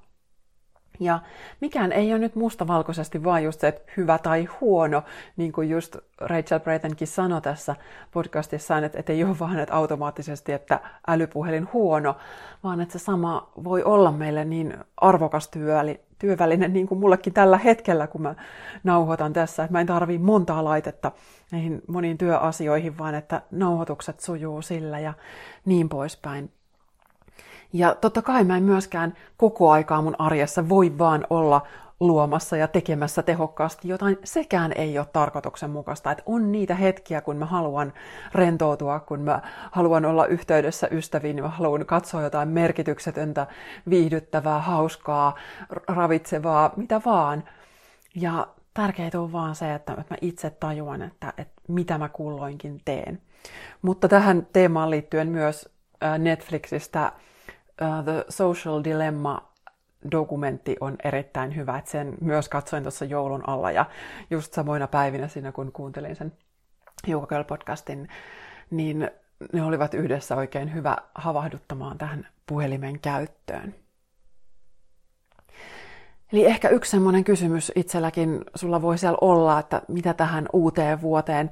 Ja 1.00 1.20
mikään 1.62 1.92
ei 1.92 2.12
ole 2.12 2.20
nyt 2.20 2.36
mustavalkoisesti 2.36 3.24
vaan 3.24 3.44
just 3.44 3.60
se, 3.60 3.68
että 3.68 3.92
hyvä 3.98 4.18
tai 4.18 4.48
huono, 4.62 5.04
niin 5.38 5.52
kuin 5.52 5.70
just 5.70 5.98
Rachel 6.22 6.60
Braytonkin 6.60 7.08
sanoi 7.08 7.42
tässä 7.42 7.76
podcastissaan, 8.12 8.84
että, 8.84 9.00
että 9.00 9.14
ei 9.14 9.24
ole 9.24 9.40
vaan 9.40 9.60
että 9.60 9.76
automaattisesti, 9.76 10.52
että 10.52 10.80
älypuhelin 11.08 11.68
huono, 11.74 12.18
vaan 12.64 12.82
että 12.82 13.00
se 13.00 13.04
sama 13.04 13.52
voi 13.64 13.84
olla 13.84 14.12
meille 14.12 14.46
niin 14.46 14.78
arvokas 14.98 15.48
työli, 15.48 16.02
työväline, 16.20 16.68
niin 16.68 16.88
kuin 16.88 17.00
mullekin 17.00 17.34
tällä 17.34 17.58
hetkellä, 17.58 18.08
kun 18.08 18.22
mä 18.22 18.36
nauhoitan 18.84 19.34
tässä, 19.34 19.64
että 19.64 19.72
mä 19.72 19.82
en 19.82 19.88
tarvii 19.88 20.18
montaa 20.18 20.64
laitetta 20.64 21.12
näihin 21.52 21.82
moniin 21.88 22.18
työasioihin, 22.18 22.98
vaan 22.98 23.16
että 23.16 23.42
nauhoitukset 23.52 24.20
sujuu 24.20 24.62
sillä 24.62 25.00
ja 25.00 25.14
niin 25.66 25.90
poispäin. 25.90 26.52
Ja 27.74 27.96
totta 27.96 28.22
kai 28.22 28.44
mä 28.44 28.58
en 28.58 28.64
myöskään 28.64 29.14
koko 29.38 29.72
aikaa 29.72 30.02
mun 30.02 30.16
arjessa 30.20 30.70
voi 30.70 30.98
vaan 30.98 31.28
olla 31.30 31.62
luomassa 32.00 32.58
ja 32.58 32.68
tekemässä 32.68 33.24
tehokkaasti 33.24 33.88
jotain, 33.88 34.18
sekään 34.24 34.72
ei 34.76 35.00
ole 35.00 35.08
tarkoituksenmukaista. 35.14 36.12
Että 36.12 36.24
on 36.26 36.52
niitä 36.52 36.76
hetkiä, 36.76 37.22
kun 37.22 37.38
mä 37.38 37.46
haluan 37.46 37.94
rentoutua, 38.34 39.00
kun 39.00 39.22
mä 39.22 39.42
haluan 39.72 40.06
olla 40.06 40.26
yhteydessä 40.26 40.88
ystäviin, 40.92 41.36
niin 41.36 41.44
mä 41.44 41.50
haluan 41.50 41.86
katsoa 41.86 42.22
jotain 42.22 42.50
merkityksetöntä, 42.50 43.48
viihdyttävää, 43.90 44.60
hauskaa, 44.60 45.36
ravitsevaa, 45.88 46.74
mitä 46.76 47.02
vaan. 47.06 47.44
Ja 48.16 48.48
tärkeintä 48.74 49.22
on 49.22 49.32
vaan 49.32 49.56
se, 49.56 49.74
että 49.74 49.94
mä 49.94 50.18
itse 50.22 50.50
tajuan, 50.50 51.02
että, 51.02 51.34
että 51.38 51.62
mitä 51.68 51.98
mä 51.98 52.10
kulloinkin 52.10 52.82
teen. 52.86 53.22
Mutta 53.82 54.08
tähän 54.08 54.48
teemaan 54.54 54.90
liittyen 54.90 55.28
myös 55.28 55.70
Netflixistä 56.18 57.12
uh, 57.82 58.04
The 58.04 58.26
Social 58.30 58.84
Dilemma 58.84 59.52
dokumentti 60.12 60.76
on 60.82 60.96
erittäin 61.04 61.56
hyvä, 61.56 61.78
että 61.78 61.92
sen 61.92 62.18
myös 62.22 62.50
katsoin 62.50 62.84
tuossa 62.84 63.06
joulun 63.06 63.50
alla 63.50 63.72
ja 63.72 63.86
just 64.30 64.54
samoina 64.54 64.88
päivinä 64.88 65.28
siinä, 65.28 65.52
kun 65.52 65.72
kuuntelin 65.72 66.16
sen 66.16 66.34
Girl 67.06 67.44
podcastin, 67.44 68.08
niin 68.70 69.12
ne 69.54 69.64
olivat 69.64 69.94
yhdessä 69.94 70.36
oikein 70.36 70.74
hyvä 70.74 70.98
havahduttamaan 71.16 71.98
tähän 71.98 72.28
puhelimen 72.46 73.00
käyttöön. 73.00 73.76
Eli 76.34 76.46
ehkä 76.46 76.70
yksi 76.70 76.92
semmoinen 76.92 77.24
kysymys 77.24 77.72
itselläkin 77.76 78.46
sulla 78.56 78.82
voi 78.82 78.98
siellä 78.98 79.18
olla, 79.22 79.60
että 79.60 79.82
mitä 79.88 80.14
tähän 80.14 80.46
uuteen 80.54 81.02
vuoteen 81.02 81.52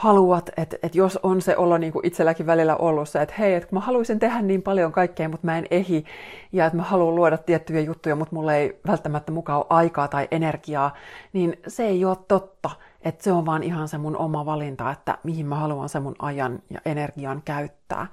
haluat, 0.00 0.50
että, 0.56 0.76
että 0.82 0.98
jos 0.98 1.18
on 1.22 1.42
se 1.42 1.56
olo 1.56 1.78
niin 1.78 1.92
kuin 1.92 2.06
itselläkin 2.06 2.46
välillä 2.46 2.76
ollut 2.76 3.08
se, 3.08 3.22
että 3.22 3.34
hei, 3.38 3.54
että 3.54 3.68
mä 3.74 3.80
haluaisin 3.80 4.18
tehdä 4.18 4.42
niin 4.42 4.62
paljon 4.62 4.92
kaikkea, 4.92 5.28
mutta 5.28 5.46
mä 5.46 5.58
en 5.58 5.66
ehi, 5.70 6.04
ja 6.52 6.66
että 6.66 6.76
mä 6.76 6.82
haluan 6.82 7.14
luoda 7.14 7.38
tiettyjä 7.38 7.80
juttuja, 7.80 8.16
mutta 8.16 8.34
mulla 8.34 8.54
ei 8.54 8.80
välttämättä 8.86 9.32
mukaan 9.32 9.58
ole 9.58 9.66
aikaa 9.70 10.08
tai 10.08 10.28
energiaa, 10.30 10.94
niin 11.32 11.56
se 11.66 11.86
ei 11.86 12.04
ole 12.04 12.16
totta. 12.28 12.70
Että 13.02 13.24
se 13.24 13.32
on 13.32 13.46
vaan 13.46 13.62
ihan 13.62 13.88
se 13.88 13.98
mun 13.98 14.16
oma 14.16 14.46
valinta, 14.46 14.90
että 14.90 15.18
mihin 15.22 15.46
mä 15.46 15.56
haluan 15.56 15.88
sen 15.88 16.02
mun 16.02 16.16
ajan 16.18 16.62
ja 16.70 16.80
energian 16.84 17.42
käyttää. 17.44 18.06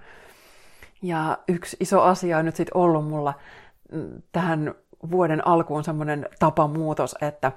Ja 1.02 1.38
yksi 1.48 1.78
iso 1.80 2.02
asia 2.02 2.38
on 2.38 2.46
nyt 2.46 2.56
sitten 2.56 2.78
ollut 2.78 3.08
mulla 3.08 3.34
mm, 3.92 4.22
tähän 4.32 4.76
vuoden 5.12 5.48
alkuun 5.48 5.84
semmoinen 5.84 6.30
tapamuutos, 6.40 7.16
että 7.22 7.52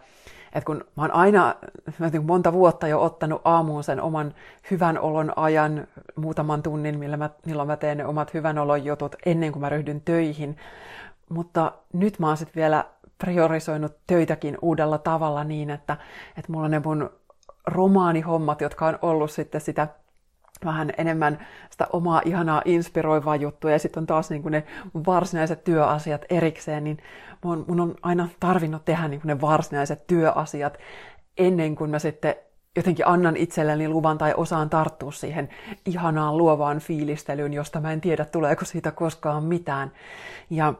että 0.52 0.66
kun 0.66 0.85
mä 0.97 1.02
oon 1.02 1.11
aina 1.11 1.54
mä 1.99 2.11
monta 2.23 2.52
vuotta 2.52 2.88
jo 2.88 3.02
ottanut 3.02 3.40
aamuun 3.45 3.85
sen 3.85 4.00
oman 4.00 4.35
hyvän 4.71 4.99
olon 4.99 5.33
ajan, 5.37 5.87
muutaman 6.16 6.62
tunnin, 6.62 6.99
millä 6.99 7.16
mä, 7.16 7.30
milloin 7.47 7.66
mä 7.66 7.76
teen 7.76 7.99
ne 7.99 8.07
omat 8.07 8.35
hyvän 8.35 8.59
olon 8.59 8.85
jutut 8.85 9.16
ennen 9.26 9.52
kuin 9.52 9.61
mä 9.61 9.69
ryhdyn 9.69 10.00
töihin. 10.00 10.57
Mutta 11.28 11.73
nyt 11.92 12.19
mä 12.19 12.26
oon 12.26 12.37
sitten 12.37 12.61
vielä 12.61 12.85
priorisoinut 13.19 13.97
töitäkin 14.07 14.59
uudella 14.62 14.99
tavalla 14.99 15.45
niin, 15.45 15.71
että, 15.71 15.97
että 16.37 16.52
mulla 16.52 16.69
ne 16.69 16.83
mun 16.85 17.11
romaanihommat, 17.66 18.61
jotka 18.61 18.87
on 18.87 18.99
ollut 19.02 19.30
sitten 19.30 19.61
sitä 19.61 19.88
vähän 20.64 20.92
enemmän 20.99 21.47
sitä 21.71 21.87
omaa 21.92 22.23
ihanaa 22.25 22.62
inspiroivaa 22.64 23.37
juttua 23.37 23.71
ja 23.71 23.78
sitten 23.78 24.00
on 24.00 24.07
taas 24.07 24.30
niin 24.30 24.42
kuin 24.42 24.52
ne 24.52 24.64
varsinaiset 25.07 25.64
työasiat 25.64 26.25
erikseen, 26.30 26.85
niin 26.85 26.99
mun, 27.44 27.64
mun 27.68 27.80
on 27.80 27.94
aina 28.02 28.28
tarvinnut 28.40 28.85
tehdä 28.85 29.09
niin 29.09 29.20
ne 29.25 29.40
varsinaiset 29.40 30.06
työasiat 30.06 30.78
ennen 31.38 31.76
kuin 31.76 31.90
mä 31.90 31.99
sitten 31.99 32.35
jotenkin 32.76 33.06
annan 33.06 33.37
itselleni 33.37 33.88
luvan 33.88 34.18
tai 34.18 34.35
osaan 34.37 34.70
tarttua 34.70 35.12
siihen 35.12 35.49
ihanaan 35.87 36.38
luovaan 36.38 36.78
fiilistelyyn, 36.78 37.52
josta 37.52 37.80
mä 37.80 37.92
en 37.92 38.00
tiedä 38.00 38.25
tuleeko 38.25 38.64
siitä 38.64 38.90
koskaan 38.90 39.44
mitään. 39.44 39.92
Ja 40.50 40.75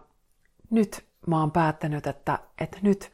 nyt 0.71 1.05
mä 1.27 1.41
oon 1.41 1.51
päättänyt, 1.51 2.07
että, 2.07 2.39
että 2.61 2.79
nyt 2.83 3.13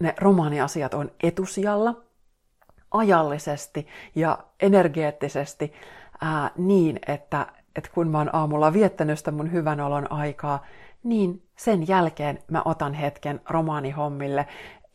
ne 0.00 0.14
romaaniasiat 0.20 0.94
on 0.94 1.10
etusijalla 1.22 1.94
ajallisesti 2.90 3.86
ja 4.14 4.38
energeettisesti 4.60 5.72
ää, 6.20 6.50
niin, 6.56 6.98
että, 7.08 7.46
että 7.76 7.90
kun 7.94 8.08
mä 8.08 8.18
oon 8.18 8.34
aamulla 8.34 8.72
viettänyt 8.72 9.18
sitä 9.18 9.30
mun 9.30 9.52
hyvän 9.52 9.80
olon 9.80 10.12
aikaa, 10.12 10.64
niin 11.02 11.42
sen 11.56 11.88
jälkeen 11.88 12.38
mä 12.50 12.62
otan 12.64 12.94
hetken 12.94 13.40
romaanihommille, 13.50 14.46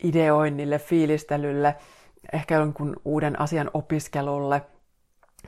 ideoinnille, 0.04 0.78
fiilistelylle, 0.78 1.76
ehkä 2.32 2.54
jonkun 2.54 2.96
uuden 3.04 3.40
asian 3.40 3.70
opiskelulle, 3.74 4.62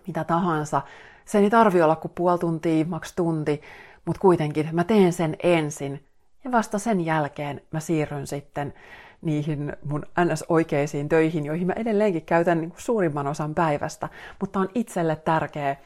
mitä 0.06 0.25
tahansa. 0.25 0.82
Se 1.25 1.38
ei 1.38 1.50
tarvi 1.50 1.82
olla 1.82 1.96
kuin 1.96 2.12
puoli 2.14 2.38
tuntia, 2.38 2.84
maks 2.84 3.12
tunti, 3.12 3.62
mutta 4.04 4.20
kuitenkin 4.20 4.68
mä 4.72 4.84
teen 4.84 5.12
sen 5.12 5.36
ensin 5.42 6.06
ja 6.44 6.52
vasta 6.52 6.78
sen 6.78 7.04
jälkeen 7.04 7.60
mä 7.70 7.80
siirryn 7.80 8.26
sitten 8.26 8.75
niihin 9.22 9.72
mun 9.84 10.06
ns-oikeisiin 10.25 11.08
töihin, 11.08 11.46
joihin 11.46 11.66
mä 11.66 11.72
edelleenkin 11.72 12.25
käytän 12.25 12.60
niin 12.60 12.72
suurimman 12.76 13.26
osan 13.26 13.54
päivästä, 13.54 14.08
mutta 14.40 14.60
on 14.60 14.68
itselle 14.75 15.16
tärkeä 15.16 15.76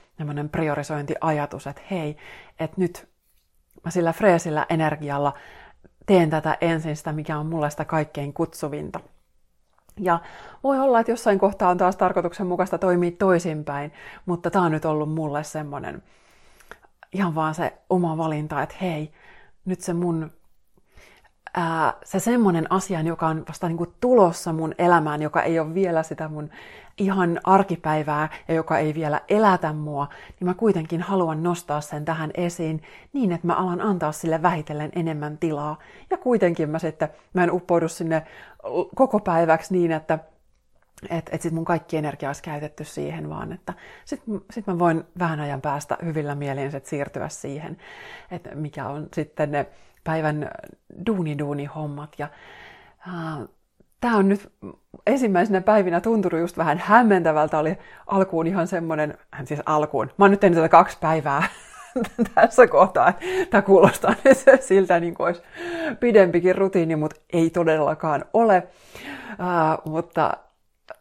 priorisointiajatus, 0.53 1.67
että 1.67 1.83
hei, 1.91 2.17
että 2.61 2.81
nyt 2.81 3.10
mä 3.85 3.91
sillä 3.91 4.13
freesillä 4.13 4.67
energialla 4.69 5.35
teen 6.07 6.31
tätä 6.31 6.59
ensin 6.61 6.97
sitä, 6.97 7.13
mikä 7.13 7.39
on 7.39 7.47
mulle 7.47 7.71
sitä 7.71 7.85
kaikkein 7.85 8.33
kutsuvinta. 8.33 9.01
Ja 10.01 10.19
voi 10.65 10.79
olla, 10.79 11.01
että 11.01 11.13
jossain 11.13 11.39
kohtaa 11.39 11.71
on 11.71 11.79
taas 11.79 11.97
tarkoituksenmukaista 11.97 12.79
toimia 12.79 13.11
toisinpäin, 13.11 13.93
mutta 14.27 14.51
tämä 14.51 14.65
on 14.65 14.73
nyt 14.73 14.85
ollut 14.85 15.15
mulle 15.15 15.45
semmoinen 15.45 16.03
ihan 17.13 17.35
vaan 17.35 17.55
se 17.55 17.73
oma 17.91 18.17
valinta, 18.17 18.63
että 18.63 18.75
hei, 18.81 19.13
nyt 19.65 19.81
se 19.81 19.93
mun 19.93 20.31
ää, 21.55 21.93
se 22.05 22.19
semmoinen 22.19 22.73
asia, 22.73 23.01
joka 23.01 23.27
on 23.27 23.45
vasta 23.49 23.69
niin 23.69 23.77
kuin 23.77 23.95
tulossa 24.01 24.53
mun 24.53 24.75
elämään, 24.79 25.23
joka 25.23 25.43
ei 25.43 25.59
ole 25.59 25.75
vielä 25.75 26.03
sitä 26.03 26.29
mun 26.29 26.51
ihan 26.99 27.41
arkipäivää 27.45 28.29
ja 28.49 28.55
joka 28.55 28.79
ei 28.79 28.95
vielä 28.95 29.21
elätä 29.29 29.73
mua, 29.73 30.09
niin 30.41 30.49
mä 30.49 30.55
kuitenkin 30.55 31.03
haluan 31.03 31.43
nostaa 31.43 31.81
sen 31.81 32.05
tähän 32.05 32.31
esiin 32.35 32.83
niin, 33.13 33.33
että 33.33 33.47
mä 33.47 33.55
alan 33.55 33.81
antaa 33.81 34.13
sille 34.13 34.43
vähitellen 34.43 34.91
enemmän 34.97 35.39
tilaa. 35.39 35.79
Ja 36.11 36.17
kuitenkin 36.17 36.71
mä 36.71 36.79
sitten, 36.79 37.09
mä 37.33 37.45
en 37.45 37.53
uppoudu 37.53 37.89
sinne 37.89 38.23
koko 38.95 39.21
päiväksi 39.21 39.75
niin, 39.75 39.93
että 39.93 40.19
että 41.11 41.31
et 41.35 41.43
sit 41.43 41.53
mun 41.53 41.65
kaikki 41.65 41.97
energia 41.97 42.29
olisi 42.29 42.43
käytetty 42.43 42.85
siihen, 42.85 43.31
vaan 43.31 43.53
että 43.53 43.75
sitten 44.05 44.41
sit 44.51 44.67
mä 44.67 44.79
voin 44.79 45.05
vähän 45.19 45.41
ajan 45.41 45.61
päästä 45.61 45.99
hyvillä 46.05 46.35
mielin 46.35 46.73
siirtyä 46.85 47.29
siihen, 47.29 47.77
että 48.31 48.55
mikä 48.55 48.89
on 48.89 49.09
sitten 49.15 49.51
ne 49.51 49.67
päivän 50.05 50.51
duuni-duuni-hommat. 51.07 52.15
Ja, 52.19 52.29
äh, 53.09 53.49
Tämä 54.01 54.17
on 54.17 54.29
nyt 54.29 54.53
ensimmäisenä 55.07 55.61
päivinä 55.61 56.01
tuntunut 56.01 56.41
just 56.41 56.59
vähän 56.59 56.79
hämmentävältä. 56.79 57.59
Oli 57.59 57.79
alkuun 58.07 58.47
ihan 58.47 58.67
semmoinen, 58.67 59.19
siis 59.45 59.61
alkuun, 59.67 60.07
mä 60.19 60.25
oon 60.25 60.31
nyt 60.31 60.41
tehnyt 60.41 60.57
tätä 60.57 60.69
kaksi 60.69 60.99
päivää 61.01 61.43
tässä 62.35 62.67
kohtaa. 62.67 63.13
Tämä 63.51 63.63
kuulostaa 63.63 64.15
siltä, 64.69 65.01
niin 65.01 65.15
kuin 65.15 65.27
olisi 65.27 65.43
pidempikin 66.01 66.55
rutiini, 66.55 66.97
mutta 66.97 67.21
ei 67.33 67.51
todellakaan 67.51 68.25
ole. 68.33 68.69
Uh, 69.31 69.93
mutta 69.93 70.33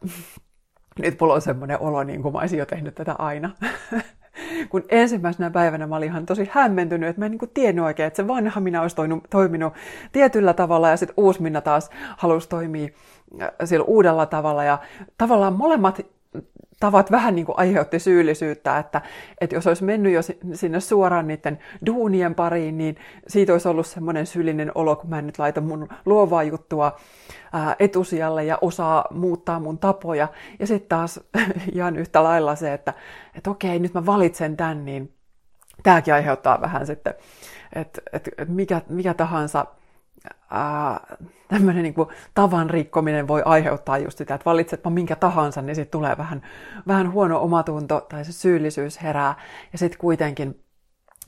nyt 1.02 1.20
mulla 1.22 1.34
on 1.34 1.42
semmoinen 1.42 1.80
olo, 1.80 2.04
niin 2.04 2.22
kuin 2.22 2.34
mä 2.34 2.40
olisin 2.40 2.60
jo 2.60 2.66
tehnyt 2.66 2.96
tätä 2.96 3.16
aina. 3.18 3.50
Kun 4.70 4.84
ensimmäisenä 4.90 5.50
päivänä 5.50 5.88
mä 5.88 5.96
olin 5.96 6.10
ihan 6.10 6.26
tosi 6.26 6.50
hämmentynyt, 6.52 7.10
että 7.10 7.22
mä 7.22 7.26
en 7.26 7.32
niin 7.32 7.40
kuin 7.40 7.52
tiennyt 7.54 7.86
oikein, 7.86 8.08
että 8.08 8.18
se 8.18 8.28
vanha 8.28 8.62
minä 8.62 8.82
olisi 8.82 8.96
toiminut, 8.96 9.24
toiminut 9.30 9.74
tietyllä 10.12 10.54
tavalla 10.54 10.90
ja 10.90 10.98
sitten 10.98 11.14
uusi 11.18 11.42
minä 11.42 11.62
taas 11.62 11.90
halusi 12.18 12.50
toimia 12.50 12.90
äh, 13.42 13.50
sillä 13.64 13.84
uudella 13.84 14.26
tavalla. 14.26 14.64
Ja 14.64 14.78
tavallaan 15.18 15.54
molemmat 15.54 16.02
tavat 16.80 17.12
vähän 17.12 17.36
niin 17.36 17.46
kuin 17.46 17.60
aiheutti 17.60 18.00
syyllisyyttä, 18.00 18.78
että, 18.78 19.02
että 19.42 19.56
jos 19.56 19.68
olisi 19.68 19.84
mennyt 19.84 20.14
jo 20.14 20.22
sinne 20.54 20.80
suoraan 20.80 21.28
niiden 21.28 21.60
duunien 21.86 22.36
pariin, 22.36 22.78
niin 22.78 22.96
siitä 23.28 23.54
olisi 23.54 23.68
ollut 23.68 23.88
semmoinen 23.88 24.26
syyllinen 24.26 24.72
olo, 24.76 24.96
kun 24.96 25.10
mä 25.10 25.20
en 25.20 25.26
nyt 25.26 25.40
laita 25.40 25.62
mun 25.62 25.88
luovaa 26.06 26.44
juttua 26.44 27.00
ää, 27.54 27.76
etusijalle 27.80 28.44
ja 28.44 28.58
osaa 28.62 29.06
muuttaa 29.12 29.60
mun 29.60 29.78
tapoja. 29.78 30.28
Ja 30.60 30.68
sitten 30.68 30.90
taas 30.90 31.20
ihan 31.76 31.96
yhtä 31.96 32.24
lailla 32.24 32.56
se, 32.56 32.74
että, 32.74 32.94
että 33.36 33.50
okei, 33.50 33.80
nyt 33.80 33.94
mä 33.94 34.06
valitsen 34.06 34.58
tämän, 34.58 34.86
niin 34.86 35.14
tämäkin 35.84 36.14
aiheuttaa 36.14 36.62
vähän 36.62 36.86
sitten, 36.86 37.14
että, 37.76 38.02
että 38.14 38.32
mikä, 38.46 38.82
mikä 38.90 39.14
tahansa 39.14 39.66
tämmöinen 41.48 41.84
niin 41.84 41.96
tavan 42.34 42.70
rikkominen 42.70 43.28
voi 43.28 43.42
aiheuttaa 43.46 43.98
just 43.98 44.18
sitä, 44.18 44.36
että 44.36 44.46
valitsetpa 44.46 44.90
minkä 44.90 45.16
tahansa, 45.16 45.62
niin 45.62 45.76
sitten 45.76 46.00
tulee 46.00 46.18
vähän, 46.18 46.42
vähän 46.88 47.12
huono 47.12 47.42
omatunto 47.42 48.02
tai 48.10 48.26
se 48.26 48.32
syyllisyys 48.32 49.02
herää. 49.02 49.36
Ja 49.72 49.78
sitten 49.78 50.00
kuitenkin 50.00 50.64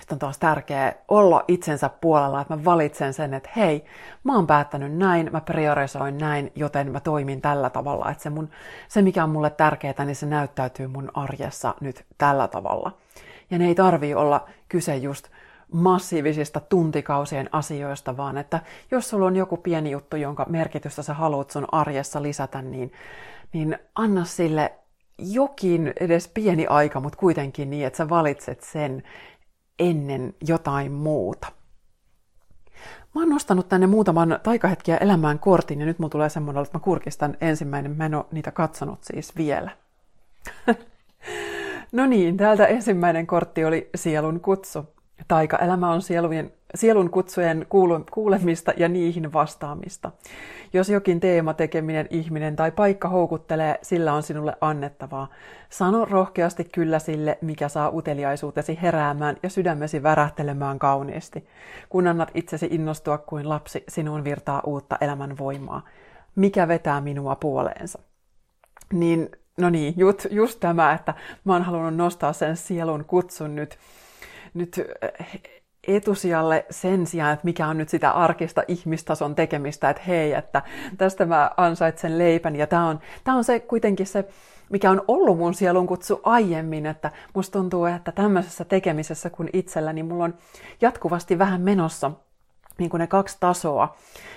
sit 0.02 0.12
on 0.12 0.20
taas 0.20 0.38
tärkeää 0.38 0.94
olla 1.08 1.44
itsensä 1.48 1.90
puolella, 1.90 2.42
että 2.42 2.56
mä 2.56 2.66
valitsen 2.66 3.14
sen, 3.14 3.34
että 3.34 3.50
hei, 3.56 3.86
mä 4.24 4.36
oon 4.36 4.48
päättänyt 4.48 4.98
näin, 4.98 5.30
mä 5.32 5.42
priorisoin 5.42 6.18
näin, 6.18 6.52
joten 6.56 6.92
mä 6.92 7.00
toimin 7.00 7.42
tällä 7.42 7.70
tavalla. 7.70 8.12
Että 8.12 8.24
se, 8.24 8.30
mun, 8.30 8.50
se 8.88 9.02
mikä 9.02 9.24
on 9.24 9.30
mulle 9.30 9.50
tärkeää, 9.50 10.06
niin 10.06 10.16
se 10.16 10.26
näyttäytyy 10.26 10.88
mun 10.88 11.12
arjessa 11.14 11.76
nyt 11.82 12.06
tällä 12.18 12.48
tavalla. 12.48 12.98
Ja 13.52 13.58
ne 13.58 13.68
ei 13.68 13.76
tarvii 13.76 14.16
olla 14.16 14.50
kyse 14.70 14.98
just 14.98 15.28
massiivisista 15.72 16.60
tuntikausien 16.60 17.50
asioista, 17.52 18.18
vaan 18.18 18.38
että 18.38 18.60
jos 18.92 19.10
sulla 19.10 19.26
on 19.26 19.36
joku 19.36 19.58
pieni 19.58 19.92
juttu, 19.92 20.16
jonka 20.16 20.46
merkitystä 20.50 21.04
sä 21.04 21.14
haluat 21.14 21.52
sun 21.52 21.68
arjessa 21.72 22.22
lisätä, 22.22 22.62
niin, 22.62 22.92
niin 23.54 23.78
anna 23.96 24.26
sille 24.26 24.74
jokin 25.20 25.94
edes 26.00 26.28
pieni 26.28 26.68
aika, 26.68 27.00
mutta 27.00 27.20
kuitenkin 27.20 27.70
niin, 27.70 27.88
että 27.88 27.98
sä 27.98 28.10
valitset 28.10 28.62
sen 28.62 29.04
ennen 29.80 30.34
jotain 30.48 30.92
muuta. 30.92 31.48
Mä 33.16 33.22
oon 33.22 33.30
nostanut 33.30 33.70
tänne 33.70 33.88
muutaman 33.88 34.40
taikahetkiä 34.44 34.98
elämään 34.98 35.40
kortin 35.40 35.80
ja 35.80 35.86
nyt 35.86 36.00
mulla 36.00 36.10
tulee 36.10 36.30
semmoinen, 36.30 36.64
että 36.64 36.78
mä 36.78 36.84
kurkistan 36.84 37.38
ensimmäinen. 37.42 37.98
Mä 37.98 38.06
en 38.06 38.16
ole 38.16 38.26
niitä 38.32 38.52
katsonut 38.52 39.04
siis 39.04 39.36
vielä. 39.38 39.72
no 41.92 42.06
niin, 42.06 42.38
täältä 42.38 42.66
ensimmäinen 42.66 43.28
kortti 43.28 43.66
oli 43.66 43.90
sielun 43.96 44.40
kutsu. 44.40 44.86
Taikaelämä 45.28 45.92
on 45.92 46.02
sielujen, 46.02 46.52
sielun 46.76 47.10
kutsujen 47.10 47.66
kuulemista 48.12 48.74
ja 48.78 48.90
niihin 48.90 49.34
vastaamista. 49.34 50.12
Jos 50.74 50.90
jokin 50.90 51.20
teema, 51.20 51.54
tekeminen, 51.54 52.08
ihminen 52.10 52.56
tai 52.56 52.72
paikka 52.72 53.10
houkuttelee, 53.10 53.80
sillä 53.82 54.14
on 54.14 54.24
sinulle 54.24 54.56
annettavaa. 54.62 55.28
Sano 55.70 56.06
rohkeasti 56.06 56.64
kyllä 56.64 57.00
sille, 57.00 57.38
mikä 57.42 57.70
saa 57.70 57.90
uteliaisuutesi 57.90 58.80
heräämään 58.82 59.38
ja 59.44 59.50
sydämesi 59.50 60.04
värähtelemään 60.04 60.80
kauniisti. 60.80 61.48
Kun 61.90 62.08
annat 62.08 62.32
itsesi 62.34 62.68
innostua 62.72 63.18
kuin 63.18 63.50
lapsi, 63.50 63.84
sinun 63.88 64.24
virtaa 64.24 64.62
uutta 64.66 64.98
elämän 65.02 65.38
voimaa. 65.38 65.82
Mikä 66.36 66.68
vetää 66.68 67.02
minua 67.02 67.36
puoleensa? 67.36 68.00
Niin, 68.94 69.30
no 69.58 69.70
niin, 69.70 69.94
just, 69.98 70.28
just 70.30 70.60
tämä, 70.60 70.94
että 70.94 71.14
mä 71.44 71.54
oon 71.54 71.64
halunnut 71.64 71.96
nostaa 71.96 72.34
sen 72.34 72.58
sielun 72.58 73.06
kutsun 73.06 73.56
nyt 73.56 73.78
nyt 74.54 74.82
etusijalle 75.88 76.66
sen 76.70 77.08
sijaan, 77.08 77.34
että 77.34 77.46
mikä 77.46 77.68
on 77.68 77.78
nyt 77.78 77.90
sitä 77.90 78.12
arkista 78.12 78.64
ihmistason 78.68 79.36
tekemistä, 79.36 79.90
että 79.90 80.04
hei, 80.08 80.34
että 80.34 80.62
tästä 80.98 81.26
mä 81.26 81.52
ansaitsen 81.58 82.18
leipän. 82.18 82.56
Ja 82.56 82.68
tämä 82.68 82.88
on, 82.88 83.00
tämä 83.24 83.38
on 83.38 83.44
se 83.44 83.60
kuitenkin 83.60 84.08
se, 84.08 84.28
mikä 84.70 84.92
on 84.92 85.02
ollut 85.08 85.38
mun 85.38 85.54
sielun 85.54 85.88
kutsu 85.88 86.20
aiemmin, 86.24 86.86
että 86.86 87.12
musta 87.34 87.60
tuntuu, 87.60 87.86
että 87.86 88.12
tämmöisessä 88.12 88.66
tekemisessä 88.66 89.30
kuin 89.30 89.50
itsellä, 89.54 89.94
niin 89.94 90.06
mulla 90.06 90.24
on 90.24 90.34
jatkuvasti 90.82 91.40
vähän 91.40 91.62
menossa 91.62 92.12
niin 92.78 92.90
kuin 92.90 93.00
ne 93.00 93.08
kaksi 93.08 93.38
tasoa. 93.40 93.96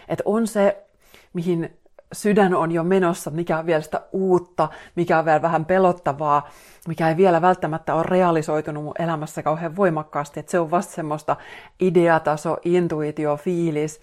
Että 0.09 0.23
on 0.27 0.47
se, 0.47 0.85
mihin 1.33 1.79
sydän 2.15 2.55
on 2.55 2.73
jo 2.73 2.85
menossa, 2.85 3.31
mikä 3.31 3.59
on 3.59 3.67
vielä 3.67 3.81
sitä 3.81 4.01
uutta, 4.13 4.69
mikä 4.97 5.19
on 5.19 5.25
vielä 5.25 5.43
vähän 5.43 5.65
pelottavaa, 5.65 6.49
mikä 6.89 7.09
ei 7.09 7.17
vielä 7.17 7.43
välttämättä 7.43 7.95
ole 7.95 8.03
realisoitunut 8.03 8.85
mun 8.85 8.95
elämässä 8.99 9.43
kauhean 9.43 9.77
voimakkaasti. 9.77 10.41
Että 10.41 10.51
se 10.51 10.61
on 10.61 10.71
vasta 10.71 10.93
semmoista 10.93 11.37
ideataso, 11.81 12.57
intuitio, 12.65 13.37
fiilis, 13.37 14.01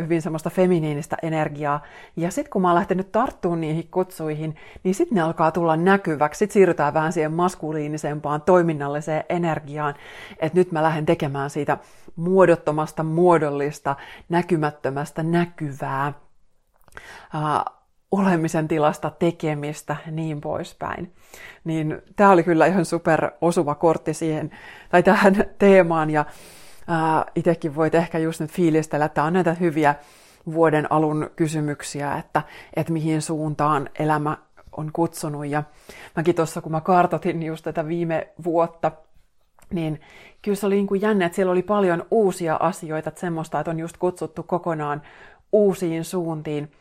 hyvin 0.00 0.22
semmoista 0.22 0.50
feminiinistä 0.50 1.16
energiaa. 1.22 1.82
Ja 2.16 2.30
sitten 2.30 2.50
kun 2.50 2.62
mä 2.62 2.68
oon 2.68 2.74
lähtenyt 2.74 3.12
tarttumaan 3.12 3.60
niihin 3.60 3.88
kutsuihin, 3.90 4.56
niin 4.82 4.94
sitten 4.94 5.16
ne 5.16 5.22
alkaa 5.22 5.52
tulla 5.52 5.76
näkyväksi. 5.76 6.38
Sitten 6.38 6.52
siirrytään 6.52 6.94
vähän 6.94 7.12
siihen 7.12 7.32
maskuliinisempaan 7.32 8.42
toiminnalliseen 8.42 9.24
energiaan, 9.28 9.94
että 10.38 10.58
nyt 10.58 10.72
mä 10.72 10.82
lähden 10.82 11.06
tekemään 11.06 11.50
siitä 11.50 11.78
muodottomasta 12.16 13.02
muodollista, 13.02 13.96
näkymättömästä 14.28 15.22
näkyvää 15.22 16.12
olemisen 18.10 18.68
tilasta 18.68 19.10
tekemistä 19.10 19.96
niin 20.10 20.40
poispäin. 20.40 21.12
Niin 21.64 22.02
tämä 22.16 22.30
oli 22.30 22.42
kyllä 22.42 22.66
ihan 22.66 22.84
super 22.84 23.30
osuva 23.40 23.74
kortti 23.74 24.14
siihen, 24.14 24.50
tai 24.88 25.02
tähän 25.02 25.34
teemaan, 25.58 26.10
ja 26.10 26.24
itsekin 27.34 27.74
voit 27.74 27.94
ehkä 27.94 28.18
just 28.18 28.40
nyt 28.40 28.50
fiilistellä, 28.50 29.04
että 29.04 29.24
on 29.24 29.32
näitä 29.32 29.54
hyviä 29.54 29.94
vuoden 30.52 30.92
alun 30.92 31.30
kysymyksiä, 31.36 32.16
että, 32.16 32.42
että 32.76 32.92
mihin 32.92 33.22
suuntaan 33.22 33.90
elämä 33.98 34.36
on 34.76 34.90
kutsunut. 34.92 35.46
Ja 35.46 35.62
mäkin 36.16 36.34
tuossa, 36.34 36.60
kun 36.60 36.72
mä 36.72 36.80
kartotin 36.80 37.42
just 37.42 37.64
tätä 37.64 37.88
viime 37.88 38.28
vuotta, 38.44 38.92
niin 39.72 40.00
kyllä 40.42 40.56
se 40.56 40.66
oli 40.66 40.74
niin 40.74 40.86
kuin 40.86 41.00
jännä, 41.00 41.26
että 41.26 41.36
siellä 41.36 41.52
oli 41.52 41.62
paljon 41.62 42.06
uusia 42.10 42.56
asioita, 42.56 43.08
että 43.08 43.20
semmoista, 43.20 43.60
että 43.60 43.70
on 43.70 43.80
just 43.80 43.96
kutsuttu 43.96 44.42
kokonaan 44.42 45.02
uusiin 45.52 46.04
suuntiin. 46.04 46.72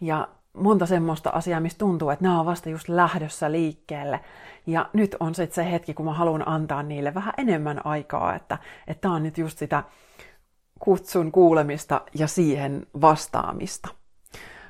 Ja 0.00 0.28
monta 0.52 0.86
semmoista 0.86 1.30
asiaa, 1.30 1.60
mistä 1.60 1.78
tuntuu, 1.78 2.10
että 2.10 2.24
nämä 2.24 2.40
on 2.40 2.46
vasta 2.46 2.68
just 2.68 2.88
lähdössä 2.88 3.52
liikkeelle. 3.52 4.20
Ja 4.66 4.90
nyt 4.92 5.16
on 5.20 5.34
sitten 5.34 5.64
se 5.64 5.70
hetki, 5.70 5.94
kun 5.94 6.06
mä 6.06 6.12
haluan 6.12 6.48
antaa 6.48 6.82
niille 6.82 7.14
vähän 7.14 7.34
enemmän 7.36 7.86
aikaa, 7.86 8.34
että 8.34 8.58
tämä 9.00 9.14
on 9.14 9.22
nyt 9.22 9.38
just 9.38 9.58
sitä 9.58 9.82
kutsun 10.78 11.32
kuulemista 11.32 12.00
ja 12.14 12.26
siihen 12.26 12.86
vastaamista. 13.00 13.88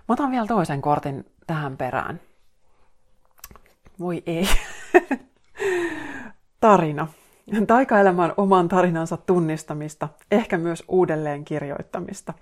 Mä 0.08 0.12
otan 0.12 0.30
vielä 0.30 0.46
toisen 0.46 0.82
kortin 0.82 1.24
tähän 1.46 1.76
perään. 1.76 2.20
Voi 4.00 4.22
ei. 4.26 4.48
Tarina. 6.60 7.08
Taikaelämän 7.66 8.32
oman 8.36 8.68
tarinansa 8.68 9.16
tunnistamista, 9.16 10.08
ehkä 10.30 10.58
myös 10.58 10.84
uudelleen 10.88 11.44
kirjoittamista. 11.44 12.34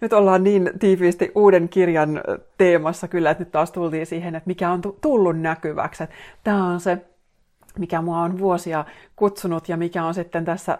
Nyt 0.00 0.12
ollaan 0.12 0.44
niin 0.44 0.70
tiiviisti 0.78 1.32
uuden 1.34 1.68
kirjan 1.68 2.20
teemassa 2.58 3.08
kyllä, 3.08 3.30
että 3.30 3.44
nyt 3.44 3.52
taas 3.52 3.72
tultiin 3.72 4.06
siihen, 4.06 4.34
että 4.34 4.48
mikä 4.48 4.70
on 4.70 4.82
tullut 5.00 5.40
näkyväksi. 5.40 6.04
Tämä 6.44 6.66
on 6.66 6.80
se, 6.80 6.98
mikä 7.78 8.02
mua 8.02 8.20
on 8.20 8.38
vuosia 8.38 8.84
kutsunut 9.16 9.68
ja 9.68 9.76
mikä 9.76 10.04
on 10.04 10.14
sitten 10.14 10.44
tässä 10.44 10.78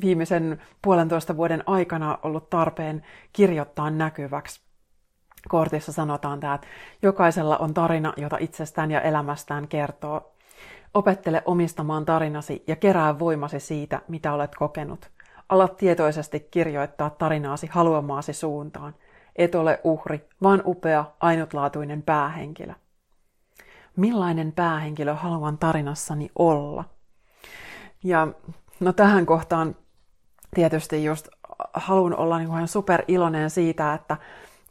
viimeisen 0.00 0.62
puolentoista 0.82 1.36
vuoden 1.36 1.62
aikana 1.66 2.18
ollut 2.22 2.50
tarpeen 2.50 3.02
kirjoittaa 3.32 3.90
näkyväksi. 3.90 4.60
Kortissa 5.48 5.92
sanotaan 5.92 6.40
tämä, 6.40 6.54
että 6.54 6.66
jokaisella 7.02 7.56
on 7.56 7.74
tarina, 7.74 8.12
jota 8.16 8.36
itsestään 8.40 8.90
ja 8.90 9.00
elämästään 9.00 9.68
kertoo. 9.68 10.31
Opettele 10.94 11.42
omistamaan 11.44 12.04
tarinasi 12.04 12.64
ja 12.66 12.76
kerää 12.76 13.18
voimasi 13.18 13.60
siitä, 13.60 14.00
mitä 14.08 14.32
olet 14.32 14.54
kokenut. 14.54 15.10
Ala 15.48 15.68
tietoisesti 15.68 16.40
kirjoittaa 16.50 17.10
tarinaasi 17.10 17.66
haluamaasi 17.66 18.32
suuntaan. 18.32 18.94
Et 19.36 19.54
ole 19.54 19.80
uhri, 19.84 20.28
vaan 20.42 20.62
upea, 20.66 21.04
ainutlaatuinen 21.20 22.02
päähenkilö. 22.02 22.72
Millainen 23.96 24.52
päähenkilö 24.52 25.14
haluan 25.14 25.58
tarinassani 25.58 26.30
olla? 26.38 26.84
Ja 28.04 28.28
no 28.80 28.92
tähän 28.92 29.26
kohtaan 29.26 29.76
tietysti 30.54 31.04
just 31.04 31.28
haluan 31.74 32.16
olla 32.16 32.38
niin 32.38 32.48
ihan 32.48 32.68
super 32.68 33.02
iloinen 33.08 33.50
siitä, 33.50 33.94
että 33.94 34.16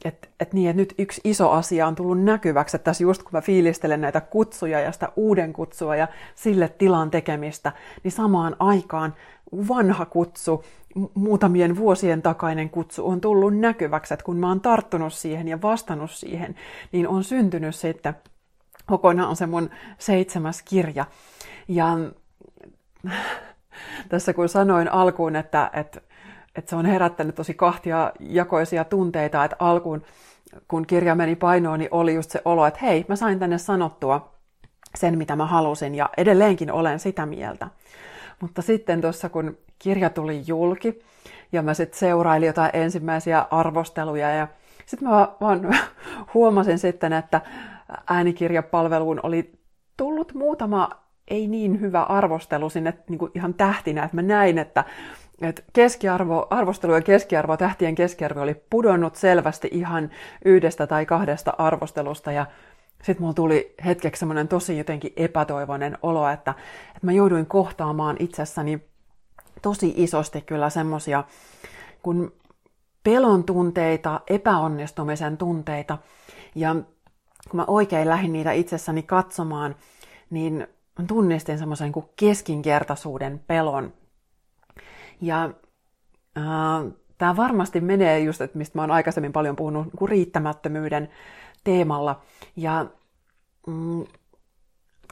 et, 0.06 0.30
et 0.40 0.54
niin, 0.54 0.70
että 0.70 0.82
nyt 0.82 0.96
yksi 0.98 1.22
iso 1.24 1.50
asia 1.52 1.88
on 1.88 1.96
tullut 1.96 2.24
näkyväksi, 2.24 2.76
että 2.76 2.84
tässä 2.84 3.04
just 3.04 3.24
kun 3.24 3.32
mä 3.32 3.42
fiilistelen 3.42 4.02
näitä 4.02 4.22
kutsuja 4.22 4.80
ja 4.80 4.92
sitä 4.92 5.10
uuden 5.16 5.54
kutsua 5.54 5.96
ja 5.96 6.08
sille 6.36 6.70
tilan 6.70 7.12
tekemistä, 7.12 7.72
niin 8.04 8.12
samaan 8.12 8.56
aikaan 8.60 9.14
vanha 9.68 10.06
kutsu, 10.06 10.64
muutamien 11.14 11.78
vuosien 11.78 12.22
takainen 12.22 12.70
kutsu 12.70 13.08
on 13.08 13.22
tullut 13.22 13.58
näkyväksi, 13.58 14.14
että 14.14 14.24
kun 14.24 14.38
mä 14.38 14.48
oon 14.48 14.62
tarttunut 14.62 15.14
siihen 15.14 15.48
ja 15.48 15.62
vastannut 15.62 16.12
siihen, 16.12 16.56
niin 16.92 17.08
on 17.08 17.24
syntynyt 17.24 17.76
sitten 17.76 18.16
kokonaan 18.86 19.36
se 19.36 19.46
mun 19.46 19.70
seitsemäs 19.98 20.62
kirja. 20.62 21.06
Ja 21.68 21.98
tässä 24.10 24.34
kun 24.34 24.50
sanoin 24.50 24.92
alkuun, 24.92 25.36
että, 25.36 25.70
että 25.74 26.02
että 26.56 26.70
se 26.70 26.76
on 26.76 26.86
herättänyt 26.86 27.36
tosi 27.36 27.54
kahtia 27.54 28.12
jakoisia 28.20 28.84
tunteita, 28.84 29.44
että 29.44 29.56
alkuun 29.60 30.04
kun 30.68 30.88
kirja 30.88 31.16
meni 31.16 31.36
painoon, 31.36 31.80
niin 31.80 31.90
oli 31.92 32.16
just 32.16 32.32
se 32.32 32.42
olo, 32.46 32.66
että 32.66 32.80
hei, 32.82 33.06
mä 33.08 33.16
sain 33.16 33.40
tänne 33.40 33.58
sanottua 33.58 34.36
sen, 34.96 35.18
mitä 35.18 35.36
mä 35.36 35.46
halusin, 35.46 35.96
ja 35.96 36.10
edelleenkin 36.18 36.72
olen 36.72 37.00
sitä 37.00 37.26
mieltä. 37.26 37.68
Mutta 38.42 38.62
sitten 38.62 39.02
tuossa, 39.02 39.30
kun 39.30 39.58
kirja 39.80 40.10
tuli 40.10 40.44
julki, 40.48 41.00
ja 41.52 41.62
mä 41.62 41.74
sitten 41.74 42.00
seurailin 42.00 42.48
jotain 42.48 42.70
ensimmäisiä 42.74 43.46
arvosteluja, 43.52 44.30
ja 44.30 44.48
sitten 44.86 45.10
mä 45.10 45.28
vaan 45.42 45.76
huomasin 46.34 46.80
sitten, 46.80 47.14
että 47.14 47.42
äänikirjapalveluun 48.10 49.20
oli 49.24 49.52
tullut 49.98 50.34
muutama 50.34 50.90
ei 51.28 51.48
niin 51.48 51.82
hyvä 51.82 52.04
arvostelu 52.04 52.70
sinne 52.70 52.94
niin 53.10 53.20
kuin 53.20 53.32
ihan 53.36 53.54
tähtinä, 53.54 54.04
että 54.04 54.16
mä 54.16 54.22
näin, 54.22 54.58
että 54.58 54.84
et 55.42 55.66
keskiarvo, 55.74 56.48
arvostelu 56.50 56.94
ja 56.94 57.02
keskiarvo, 57.02 57.58
tähtien 57.58 57.96
keskiarvo 57.96 58.42
oli 58.42 58.64
pudonnut 58.70 59.16
selvästi 59.16 59.70
ihan 59.72 60.10
yhdestä 60.46 60.88
tai 60.88 61.06
kahdesta 61.06 61.54
arvostelusta 61.58 62.32
ja 62.32 62.46
sitten 63.04 63.22
mulla 63.22 63.34
tuli 63.34 63.76
hetkeksi 63.86 64.20
semmoinen 64.20 64.48
tosi 64.48 64.78
jotenkin 64.78 65.14
epätoivoinen 65.18 65.98
olo, 66.02 66.30
että, 66.30 66.54
että 66.88 67.06
mä 67.06 67.12
jouduin 67.12 67.46
kohtaamaan 67.46 68.16
itsessäni 68.20 68.82
tosi 69.62 69.94
isosti 69.98 70.42
kyllä 70.42 70.70
semmosia 70.70 71.24
kun 72.04 72.34
pelon 73.04 73.44
tunteita, 73.44 74.22
epäonnistumisen 74.28 75.38
tunteita 75.38 75.98
ja 76.56 76.76
kun 77.50 77.58
mä 77.58 77.66
oikein 77.68 78.10
lähdin 78.10 78.34
niitä 78.34 78.52
itsessäni 78.52 79.04
katsomaan, 79.04 79.76
niin 80.30 80.68
tunnistin 81.08 81.60
semmoisen 81.60 81.92
kuin 81.92 82.06
keskinkertaisuuden 82.16 83.40
pelon. 83.48 83.94
Ja 85.22 85.44
äh, 86.38 86.94
tämä 87.18 87.36
varmasti 87.36 87.82
menee 87.82 88.20
just, 88.20 88.42
että 88.42 88.58
mistä 88.58 88.78
mä 88.78 88.82
oon 88.82 88.92
aikaisemmin 88.92 89.34
paljon 89.34 89.56
puhunut, 89.56 89.88
kuin 89.98 90.10
riittämättömyyden 90.10 91.10
teemalla. 91.64 92.22
Ja 92.56 92.86
mm, 93.68 94.06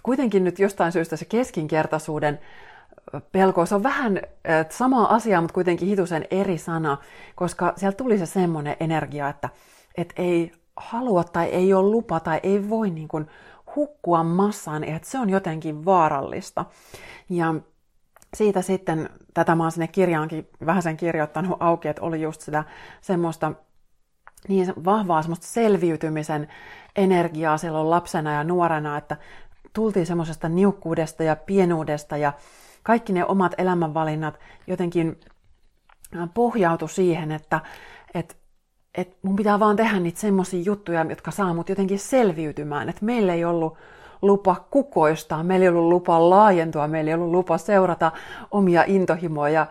kuitenkin 0.04 0.44
nyt 0.44 0.60
jostain 0.60 0.92
syystä 0.92 1.16
se 1.16 1.26
keskinkertaisuuden 1.26 2.40
pelko, 3.32 3.66
se 3.66 3.76
on 3.76 3.84
vähän 3.84 4.22
sama 4.70 5.06
asia, 5.06 5.42
mutta 5.42 5.54
kuitenkin 5.54 5.88
hitusen 5.88 6.26
eri 6.32 6.58
sana, 6.58 6.98
koska 7.36 7.74
siellä 7.76 7.96
tuli 7.96 8.18
se 8.18 8.26
semmoinen 8.26 8.76
energia, 8.80 9.30
että, 9.30 9.50
että 9.98 10.14
ei 10.18 10.52
halua 10.76 11.24
tai 11.24 11.48
ei 11.48 11.74
ole 11.74 11.90
lupa 11.90 12.20
tai 12.20 12.40
ei 12.44 12.70
voi 12.70 12.90
niin 12.90 13.08
kuin 13.08 13.28
hukkua 13.76 14.24
massaan, 14.24 14.84
että 14.84 15.10
se 15.10 15.20
on 15.20 15.30
jotenkin 15.30 15.86
vaarallista. 15.86 16.66
Ja 17.30 17.56
siitä 18.34 18.62
sitten, 18.62 19.10
tätä 19.34 19.56
mä 19.56 19.64
oon 19.64 19.72
sinne 19.72 19.88
kirjaankin 19.88 20.50
vähän 20.66 20.84
sen 20.84 20.98
kirjoittanut 20.98 21.58
auki, 21.60 21.88
että 21.88 22.02
oli 22.02 22.22
just 22.22 22.42
sitä 22.42 22.64
semmoista 23.02 23.54
niin 24.48 24.74
vahvaa 24.86 25.22
semmoista 25.22 25.48
selviytymisen 25.48 26.48
energiaa 26.96 27.58
silloin 27.58 27.90
lapsena 27.90 28.34
ja 28.34 28.44
nuorena, 28.44 28.98
että 28.98 29.18
tultiin 29.74 30.06
semmoisesta 30.06 30.50
niukkuudesta 30.50 31.24
ja 31.24 31.36
pienuudesta 31.36 32.18
ja 32.18 32.34
kaikki 32.84 33.14
ne 33.14 33.26
omat 33.26 33.54
elämänvalinnat 33.58 34.40
jotenkin 34.68 35.20
pohjautu 36.34 36.88
siihen, 36.88 37.32
että, 37.32 37.60
että, 38.14 38.36
että 38.96 39.18
mun 39.22 39.36
pitää 39.36 39.60
vaan 39.60 39.76
tehdä 39.76 40.00
niitä 40.00 40.20
semmoisia 40.20 40.64
juttuja, 40.64 41.06
jotka 41.10 41.32
saa 41.32 41.54
mut 41.54 41.70
jotenkin 41.70 42.00
selviytymään. 42.00 42.90
Että 42.90 43.06
meillä 43.06 43.34
ei 43.34 43.46
ollut 43.46 43.78
lupa 44.22 44.56
kukoistaa, 44.72 45.44
meillä 45.44 45.64
ei 45.64 45.70
ollut 45.70 45.90
lupa 45.90 46.30
laajentua, 46.30 46.88
meillä 46.88 47.10
ei 47.10 47.16
ollut 47.16 47.32
lupa 47.32 47.58
seurata 47.58 48.12
omia 48.52 48.84
intohimoja 48.88 49.68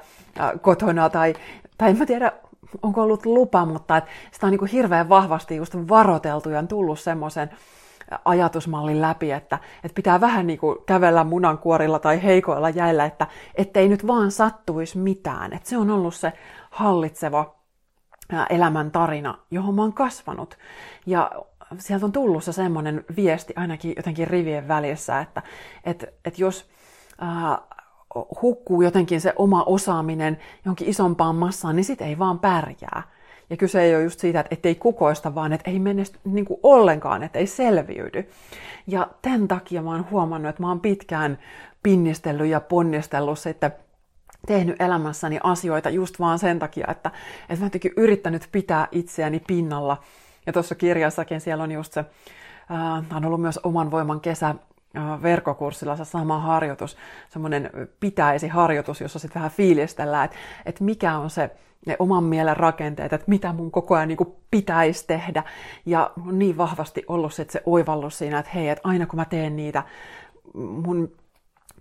kotona 0.61 1.11
tai, 1.11 1.35
tai 1.79 1.91
en 1.91 1.99
mä 1.99 2.07
tiedä, 2.07 2.33
onko 2.83 3.03
ollut 3.03 3.27
lupa, 3.27 3.65
mutta 3.65 3.97
et 3.97 4.05
sitä 4.33 4.47
on 4.47 4.51
niin 4.51 4.59
kuin 4.59 4.71
hirveän 4.71 5.09
vahvasti 5.09 5.57
just 5.57 5.75
varoteltu 5.89 6.51
ja 6.51 6.59
on 6.59 6.69
tullut 6.69 7.01
semmoisen 7.01 7.51
ajatusmallin 8.25 9.01
läpi, 9.01 9.33
että, 9.33 9.59
että 9.85 9.95
pitää 9.95 10.21
vähän 10.21 10.47
niin 10.47 10.59
kuin 10.59 10.79
kävellä 10.87 11.25
munankuorilla 11.25 11.99
tai 11.99 12.23
heikoilla 12.23 12.71
jäillä, 12.71 13.05
että 13.05 13.27
ettei 13.55 13.89
nyt 13.89 14.07
vaan 14.07 14.31
sattuisi 14.31 14.99
mitään. 14.99 15.53
Että 15.53 15.69
se 15.69 15.79
on 15.79 15.91
ollut 15.91 16.15
se 16.15 16.33
hallitseva 16.71 17.55
elämän 18.51 18.91
tarina, 18.91 19.39
johon 19.51 19.75
mä 19.75 19.83
oon 19.83 19.93
kasvanut. 19.93 20.59
Ja 21.07 21.31
sieltä 21.79 22.07
on 22.07 22.13
tullut 22.13 22.45
se 22.45 22.53
semmoinen 22.53 23.05
viesti 23.17 23.53
ainakin 23.57 23.93
jotenkin 23.97 24.29
rivien 24.29 24.69
välissä, 24.69 25.21
että 25.21 25.43
et, 25.85 26.15
et 26.25 26.39
jos 26.39 26.71
äh, 27.23 27.59
hukkuu 28.43 28.83
jotenkin 28.83 29.21
se 29.21 29.33
oma 29.37 29.63
osaaminen 29.63 30.39
jonkin 30.65 30.89
isompaan 30.89 31.37
massaan, 31.37 31.77
niin 31.77 31.85
sit 31.85 32.01
ei 32.01 32.19
vaan 32.19 32.39
pärjää. 32.39 33.03
Ja 33.51 33.57
kyse 33.57 33.83
ei 33.83 33.95
ole 33.95 34.03
just 34.03 34.21
siitä, 34.21 34.45
että 34.51 34.69
ei 34.69 34.75
kukoista, 34.75 35.35
vaan 35.35 35.53
että 35.53 35.71
ei 35.71 35.79
mene 35.79 36.03
niin 36.25 36.45
kuin 36.45 36.61
ollenkaan, 36.63 37.23
että 37.23 37.39
ei 37.39 37.47
selviydy. 37.47 38.29
Ja 38.87 39.09
tämän 39.23 39.49
takia 39.49 39.83
mä 39.83 39.91
oon 39.91 40.11
huomannut, 40.11 40.51
että 40.51 40.63
mä 40.63 40.69
oon 40.69 40.81
pitkään 40.81 41.39
pinnistellyt 41.83 42.49
ja 42.49 42.61
ponnistellut 42.61 43.39
sitten 43.39 43.73
tehnyt 44.47 44.83
elämässäni 44.83 45.41
asioita 45.43 45.91
just 45.91 46.21
vaan 46.21 46.39
sen 46.39 46.59
takia, 46.59 46.87
että, 46.91 47.11
että 47.41 47.61
mä 47.61 47.67
jotenkin 47.67 47.93
yrittänyt 47.97 48.49
pitää 48.53 48.89
itseäni 48.93 49.41
pinnalla. 49.47 49.97
Ja 50.49 50.53
tuossa 50.53 50.75
kirjassakin 50.75 51.41
siellä 51.41 51.65
on 51.65 51.73
just 51.73 51.93
se, 51.93 52.01
äh, 52.01 53.17
on 53.17 53.25
ollut 53.25 53.41
myös 53.41 53.61
oman 53.63 53.91
voiman 53.91 54.21
kesä 54.21 54.49
äh, 54.49 55.23
verkkokurssilla 55.23 55.97
se 55.97 56.05
sama 56.05 56.39
harjoitus, 56.39 56.97
semmoinen 57.29 57.71
pitäisi 58.01 58.49
harjoitus, 58.49 59.01
jossa 59.01 59.19
sitten 59.19 59.41
vähän 59.41 59.51
fiilistellään, 59.51 60.25
että, 60.25 60.37
että 60.67 60.85
mikä 60.85 61.19
on 61.19 61.31
se 61.31 61.51
ne 61.87 61.97
oman 61.99 62.25
mielen 62.25 62.57
rakenteet, 62.57 63.13
että 63.13 63.25
mitä 63.27 63.53
mun 63.53 63.71
koko 63.71 63.95
ajan 63.95 64.09
niin 64.09 64.37
pitäisi 64.51 65.07
tehdä. 65.07 65.43
Ja 65.87 66.11
on 66.27 66.39
niin 66.39 66.57
vahvasti 66.57 67.05
ollut 67.09 67.35
sit 67.35 67.51
se 67.51 67.63
oivallus 67.67 68.19
siinä, 68.19 68.39
että 68.39 68.53
hei, 68.55 68.69
että 68.69 68.89
aina 68.89 69.07
kun 69.07 69.17
mä 69.17 69.25
teen 69.25 69.57
niitä 69.57 69.83
mun 70.55 71.13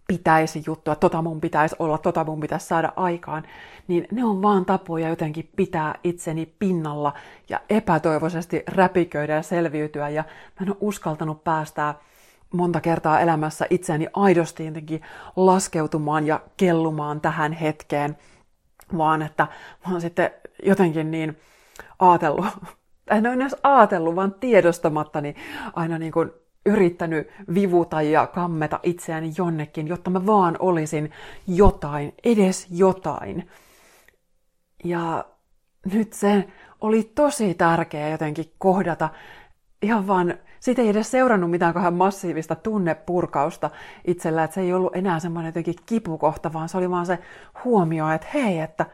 pitäisi 0.07 0.63
juttua, 0.65 0.95
tota 0.95 1.21
mun 1.21 1.41
pitäisi 1.41 1.75
olla, 1.79 1.97
tota 1.97 2.23
mun 2.23 2.39
pitäisi 2.39 2.67
saada 2.67 2.93
aikaan, 2.95 3.43
niin 3.87 4.07
ne 4.11 4.25
on 4.25 4.41
vaan 4.41 4.65
tapoja 4.65 5.09
jotenkin 5.09 5.49
pitää 5.55 5.95
itseni 6.03 6.53
pinnalla 6.59 7.13
ja 7.49 7.59
epätoivoisesti 7.69 8.63
räpiköidä 8.67 9.35
ja 9.35 9.41
selviytyä. 9.41 10.09
Ja 10.09 10.23
mä 10.59 10.63
en 10.63 10.69
ole 10.69 10.77
uskaltanut 10.79 11.43
päästää 11.43 11.95
monta 12.53 12.81
kertaa 12.81 13.19
elämässä 13.19 13.65
itseäni 13.69 14.07
aidosti 14.13 14.65
jotenkin 14.65 15.01
laskeutumaan 15.35 16.27
ja 16.27 16.41
kellumaan 16.57 17.21
tähän 17.21 17.53
hetkeen, 17.53 18.17
vaan 18.97 19.21
että 19.21 19.47
mä 19.85 19.91
oon 19.91 20.01
sitten 20.01 20.31
jotenkin 20.63 21.11
niin 21.11 21.37
ajatellut, 21.99 22.45
en 23.11 23.27
ole 23.27 23.35
edes 23.35 23.55
ajatellut, 23.63 24.15
vaan 24.15 24.35
tiedostamattani 24.39 25.35
aina 25.73 25.97
niin 25.97 26.11
kuin 26.11 26.31
yrittänyt 26.67 27.27
vivuta 27.53 28.01
ja 28.01 28.27
kammeta 28.27 28.79
itseäni 28.83 29.33
jonnekin, 29.37 29.87
jotta 29.87 30.09
mä 30.09 30.25
vaan 30.25 30.55
olisin 30.59 31.11
jotain, 31.47 32.13
edes 32.23 32.67
jotain. 32.71 33.49
Ja 34.83 35.25
nyt 35.93 36.13
se 36.13 36.47
oli 36.81 37.11
tosi 37.15 37.53
tärkeää 37.53 38.09
jotenkin 38.09 38.53
kohdata 38.57 39.09
ihan 39.81 40.07
vaan, 40.07 40.33
siitä 40.59 40.81
ei 40.81 40.89
edes 40.89 41.11
seurannut 41.11 41.51
mitään 41.51 41.73
kohan 41.73 41.93
massiivista 41.93 42.55
tunnepurkausta 42.55 43.69
itsellä, 44.05 44.43
että 44.43 44.55
se 44.55 44.61
ei 44.61 44.73
ollut 44.73 44.95
enää 44.95 45.19
semmoinen 45.19 45.49
jotenkin 45.49 45.75
kipukohta, 45.85 46.53
vaan 46.53 46.69
se 46.69 46.77
oli 46.77 46.89
vaan 46.89 47.05
se 47.05 47.19
huomio, 47.63 48.09
että 48.09 48.27
hei, 48.33 48.59
että 48.59 48.85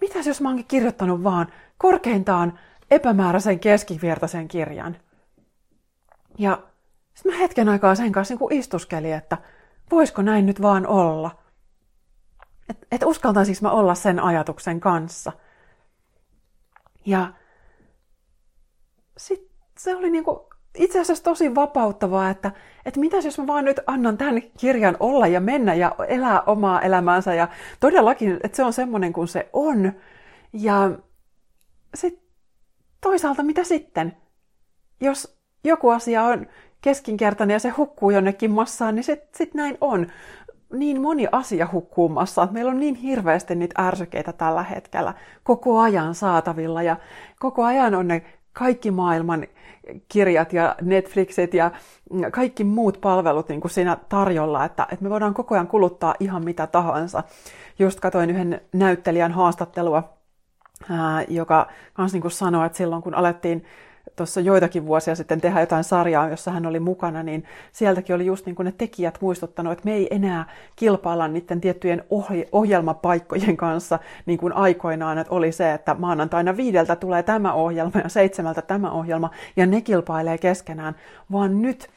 mitäs 0.00 0.26
jos 0.26 0.40
mä 0.40 0.48
oonkin 0.48 0.66
kirjoittanut 0.66 1.24
vaan 1.24 1.46
korkeintaan 1.78 2.58
epämääräisen 2.90 3.60
keskivertaisen 3.60 4.48
kirjan. 4.48 4.96
Ja 6.38 6.58
sitten 7.14 7.32
mä 7.32 7.38
hetken 7.38 7.68
aikaa 7.68 7.94
sen 7.94 8.12
kanssa 8.12 8.34
niin 8.34 8.52
istuskelin, 8.52 9.14
että 9.14 9.38
voisiko 9.90 10.22
näin 10.22 10.46
nyt 10.46 10.62
vaan 10.62 10.86
olla. 10.86 11.30
Että 12.68 12.86
et 12.92 13.02
uskaltaisinko 13.04 13.58
mä 13.62 13.70
olla 13.70 13.94
sen 13.94 14.20
ajatuksen 14.20 14.80
kanssa. 14.80 15.32
Ja 17.06 17.32
sitten 19.16 19.56
se 19.78 19.96
oli 19.96 20.10
niinku 20.10 20.48
itse 20.74 21.00
asiassa 21.00 21.24
tosi 21.24 21.54
vapauttavaa, 21.54 22.30
että, 22.30 22.52
että 22.86 23.00
mitäs 23.00 23.24
jos 23.24 23.38
mä 23.38 23.46
vaan 23.46 23.64
nyt 23.64 23.80
annan 23.86 24.18
tämän 24.18 24.42
kirjan 24.58 24.96
olla 25.00 25.26
ja 25.26 25.40
mennä 25.40 25.74
ja 25.74 25.94
elää 26.08 26.42
omaa 26.42 26.80
elämäänsä 26.82 27.34
ja 27.34 27.48
todellakin, 27.80 28.40
että 28.42 28.56
se 28.56 28.64
on 28.64 28.72
semmoinen 28.72 29.12
kuin 29.12 29.28
se 29.28 29.48
on. 29.52 29.92
Ja 30.52 30.90
sitten 31.94 32.24
toisaalta 33.00 33.42
mitä 33.42 33.64
sitten? 33.64 34.16
Jos 35.00 35.38
joku 35.64 35.90
asia 35.90 36.22
on 36.22 36.46
keskinkertainen 36.84 37.54
ja 37.54 37.58
se 37.58 37.68
hukkuu 37.68 38.10
jonnekin 38.10 38.50
massaan, 38.50 38.94
niin 38.94 39.04
sitten 39.04 39.28
sit 39.32 39.54
näin 39.54 39.78
on. 39.80 40.06
Niin 40.72 41.00
moni 41.00 41.26
asia 41.32 41.68
hukkuu 41.72 42.08
massaan. 42.08 42.48
Meillä 42.52 42.70
on 42.70 42.80
niin 42.80 42.94
hirveästi 42.94 43.54
niitä 43.54 43.86
ärsykeitä 43.86 44.32
tällä 44.32 44.62
hetkellä 44.62 45.14
koko 45.42 45.80
ajan 45.80 46.14
saatavilla 46.14 46.82
ja 46.82 46.96
koko 47.38 47.64
ajan 47.64 47.94
on 47.94 48.08
ne 48.08 48.22
kaikki 48.52 48.90
maailman 48.90 49.46
kirjat 50.08 50.52
ja 50.52 50.76
Netflixit 50.82 51.54
ja 51.54 51.70
kaikki 52.32 52.64
muut 52.64 53.00
palvelut 53.00 53.48
niin 53.48 53.60
kuin 53.60 53.70
siinä 53.70 53.96
tarjolla, 54.08 54.64
että, 54.64 54.86
että 54.92 55.02
me 55.02 55.10
voidaan 55.10 55.34
koko 55.34 55.54
ajan 55.54 55.66
kuluttaa 55.66 56.14
ihan 56.20 56.44
mitä 56.44 56.66
tahansa. 56.66 57.22
Just 57.78 58.00
katoin 58.00 58.30
yhden 58.30 58.60
näyttelijän 58.72 59.32
haastattelua, 59.32 60.14
ää, 60.90 61.24
joka 61.28 61.66
kans 61.94 62.12
niin 62.12 62.22
kuin 62.22 62.32
sanoi, 62.32 62.66
että 62.66 62.78
silloin 62.78 63.02
kun 63.02 63.14
alettiin 63.14 63.64
tuossa 64.16 64.40
joitakin 64.40 64.86
vuosia 64.86 65.14
sitten 65.14 65.40
tehdä 65.40 65.60
jotain 65.60 65.84
sarjaa, 65.84 66.28
jossa 66.28 66.50
hän 66.50 66.66
oli 66.66 66.80
mukana, 66.80 67.22
niin 67.22 67.44
sieltäkin 67.72 68.14
oli 68.14 68.26
just 68.26 68.46
niin 68.46 68.56
kuin 68.56 68.64
ne 68.66 68.72
tekijät 68.78 69.18
muistuttanut, 69.20 69.72
että 69.72 69.84
me 69.84 69.94
ei 69.94 70.08
enää 70.10 70.44
kilpailla 70.76 71.28
niiden 71.28 71.60
tiettyjen 71.60 72.04
ohjelmapaikkojen 72.52 73.56
kanssa 73.56 73.98
niin 74.26 74.38
kuin 74.38 74.52
aikoinaan, 74.52 75.18
että 75.18 75.34
oli 75.34 75.52
se, 75.52 75.72
että 75.72 75.96
maanantaina 75.98 76.56
viideltä 76.56 76.96
tulee 76.96 77.22
tämä 77.22 77.52
ohjelma 77.52 78.00
ja 78.02 78.08
seitsemältä 78.08 78.62
tämä 78.62 78.90
ohjelma, 78.90 79.30
ja 79.56 79.66
ne 79.66 79.80
kilpailee 79.80 80.38
keskenään, 80.38 80.96
vaan 81.32 81.62
nyt 81.62 81.90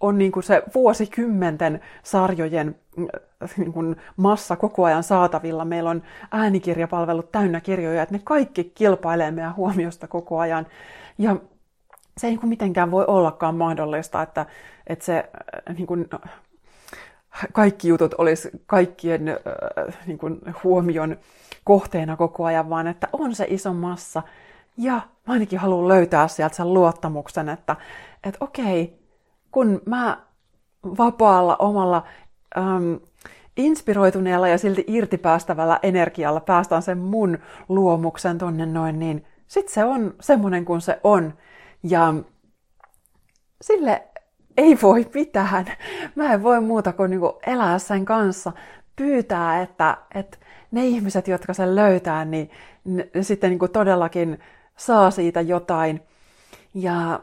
on 0.00 0.18
niin 0.18 0.32
kuin 0.32 0.42
se 0.42 0.62
vuosikymmenten 0.74 1.80
sarjojen 2.02 2.76
äh, 2.98 3.50
niin 3.56 3.72
kuin 3.72 3.96
massa 4.16 4.56
koko 4.56 4.84
ajan 4.84 5.02
saatavilla. 5.02 5.64
Meillä 5.64 5.90
on 5.90 6.02
äänikirjapalvelut 6.30 7.32
täynnä 7.32 7.60
kirjoja, 7.60 8.02
että 8.02 8.14
ne 8.14 8.20
kaikki 8.24 8.64
kilpailee 8.64 9.30
meidän 9.30 9.56
huomiosta 9.56 10.08
koko 10.08 10.38
ajan. 10.38 10.66
Ja 11.18 11.36
se 12.18 12.26
ei 12.26 12.36
niin 12.36 12.48
mitenkään 12.48 12.90
voi 12.90 13.04
ollakaan 13.06 13.54
mahdollista, 13.54 14.22
että, 14.22 14.46
että 14.86 15.04
se 15.04 15.30
äh, 15.68 15.76
niin 15.76 15.86
kuin, 15.86 16.08
kaikki 17.52 17.88
jutut 17.88 18.14
olisi 18.14 18.50
kaikkien 18.66 19.28
äh, 19.28 19.36
niin 20.06 20.18
kuin, 20.18 20.40
huomion 20.64 21.16
kohteena 21.64 22.16
koko 22.16 22.44
ajan, 22.44 22.70
vaan 22.70 22.86
että 22.86 23.08
on 23.12 23.34
se 23.34 23.46
iso 23.48 23.74
massa. 23.74 24.22
Ja 24.76 24.94
mä 25.26 25.32
ainakin 25.32 25.58
haluan 25.58 25.88
löytää 25.88 26.28
sieltä 26.28 26.56
sen 26.56 26.74
luottamuksen, 26.74 27.48
että, 27.48 27.76
että 28.24 28.44
okei, 28.44 28.99
kun 29.52 29.82
mä 29.86 30.18
vapaalla 30.84 31.56
omalla 31.56 32.04
äm, 32.58 33.00
inspiroituneella 33.56 34.48
ja 34.48 34.58
silti 34.58 34.84
irtipäästävällä 34.86 35.78
energialla 35.82 36.40
päästään 36.40 36.82
sen 36.82 36.98
mun 36.98 37.38
luomuksen 37.68 38.38
tonne 38.38 38.66
noin, 38.66 38.98
niin 38.98 39.26
sitten 39.46 39.74
se 39.74 39.84
on 39.84 40.14
semmoinen 40.20 40.64
kuin 40.64 40.80
se 40.80 41.00
on. 41.04 41.34
Ja 41.82 42.14
sille 43.62 44.02
ei 44.56 44.78
voi 44.82 45.10
mitään. 45.14 45.66
Mä 46.14 46.32
en 46.32 46.42
voi 46.42 46.60
muuta 46.60 46.92
kuin 46.92 47.10
niinku 47.10 47.38
elää 47.46 47.78
sen 47.78 48.04
kanssa, 48.04 48.52
pyytää, 48.96 49.62
että, 49.62 49.96
että 50.14 50.38
ne 50.70 50.86
ihmiset, 50.86 51.28
jotka 51.28 51.54
sen 51.54 51.76
löytää, 51.76 52.24
niin 52.24 52.50
ne 52.84 53.08
sitten 53.20 53.50
niinku 53.50 53.68
todellakin 53.68 54.38
saa 54.76 55.10
siitä 55.10 55.40
jotain. 55.40 56.00
Ja 56.74 57.20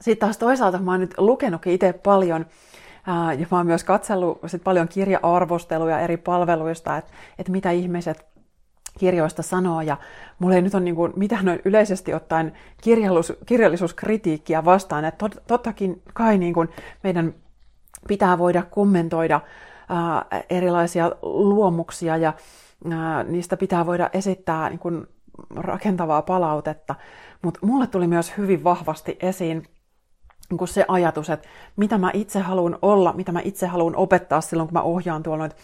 sitten 0.00 0.26
taas 0.26 0.38
toisaalta 0.38 0.78
mä 0.78 0.90
oon 0.90 1.00
nyt 1.00 1.14
lukenutkin 1.18 1.72
itse 1.72 1.92
paljon, 1.92 2.46
ää, 3.06 3.32
ja 3.32 3.46
mä 3.50 3.56
oon 3.56 3.66
myös 3.66 3.84
katsellut 3.84 4.38
sit 4.46 4.64
paljon 4.64 4.88
kirja-arvosteluja 4.88 6.00
eri 6.00 6.16
palveluista, 6.16 6.96
että 6.96 7.12
et 7.38 7.48
mitä 7.48 7.70
ihmiset 7.70 8.26
kirjoista 8.98 9.42
sanoo, 9.42 9.80
ja 9.80 9.96
mulla 10.38 10.54
ei 10.54 10.62
nyt 10.62 10.74
ole 10.74 10.82
niin 10.82 10.96
kuin, 10.96 11.12
mitään 11.16 11.44
noin 11.44 11.62
yleisesti 11.64 12.14
ottaen 12.14 12.52
kirjallisuus, 12.82 13.38
kirjallisuuskritiikkiä 13.46 14.64
vastaan, 14.64 15.04
että 15.04 15.18
tot, 15.18 15.42
tottakin 15.46 16.02
kai 16.14 16.38
niin 16.38 16.54
kuin 16.54 16.68
meidän 17.02 17.34
pitää 18.08 18.38
voida 18.38 18.62
kommentoida 18.62 19.40
ää, 19.88 20.24
erilaisia 20.50 21.12
luomuksia, 21.22 22.16
ja 22.16 22.32
ää, 22.90 23.24
niistä 23.24 23.56
pitää 23.56 23.86
voida 23.86 24.10
esittää 24.12 24.68
niin 24.68 24.78
kuin 24.78 25.06
rakentavaa 25.56 26.22
palautetta, 26.22 26.94
mutta 27.42 27.60
mulle 27.62 27.86
tuli 27.86 28.06
myös 28.06 28.32
hyvin 28.38 28.64
vahvasti 28.64 29.16
esiin 29.20 29.62
kuin 30.56 30.68
se 30.68 30.84
ajatus, 30.88 31.30
että 31.30 31.48
mitä 31.76 31.98
mä 31.98 32.10
itse 32.14 32.40
haluan 32.40 32.78
olla, 32.82 33.12
mitä 33.12 33.32
mä 33.32 33.40
itse 33.44 33.66
haluan 33.66 33.96
opettaa 33.96 34.40
silloin, 34.40 34.68
kun 34.68 34.74
mä 34.74 34.82
ohjaan 34.82 35.22
tuolla 35.22 35.38
noita 35.42 35.56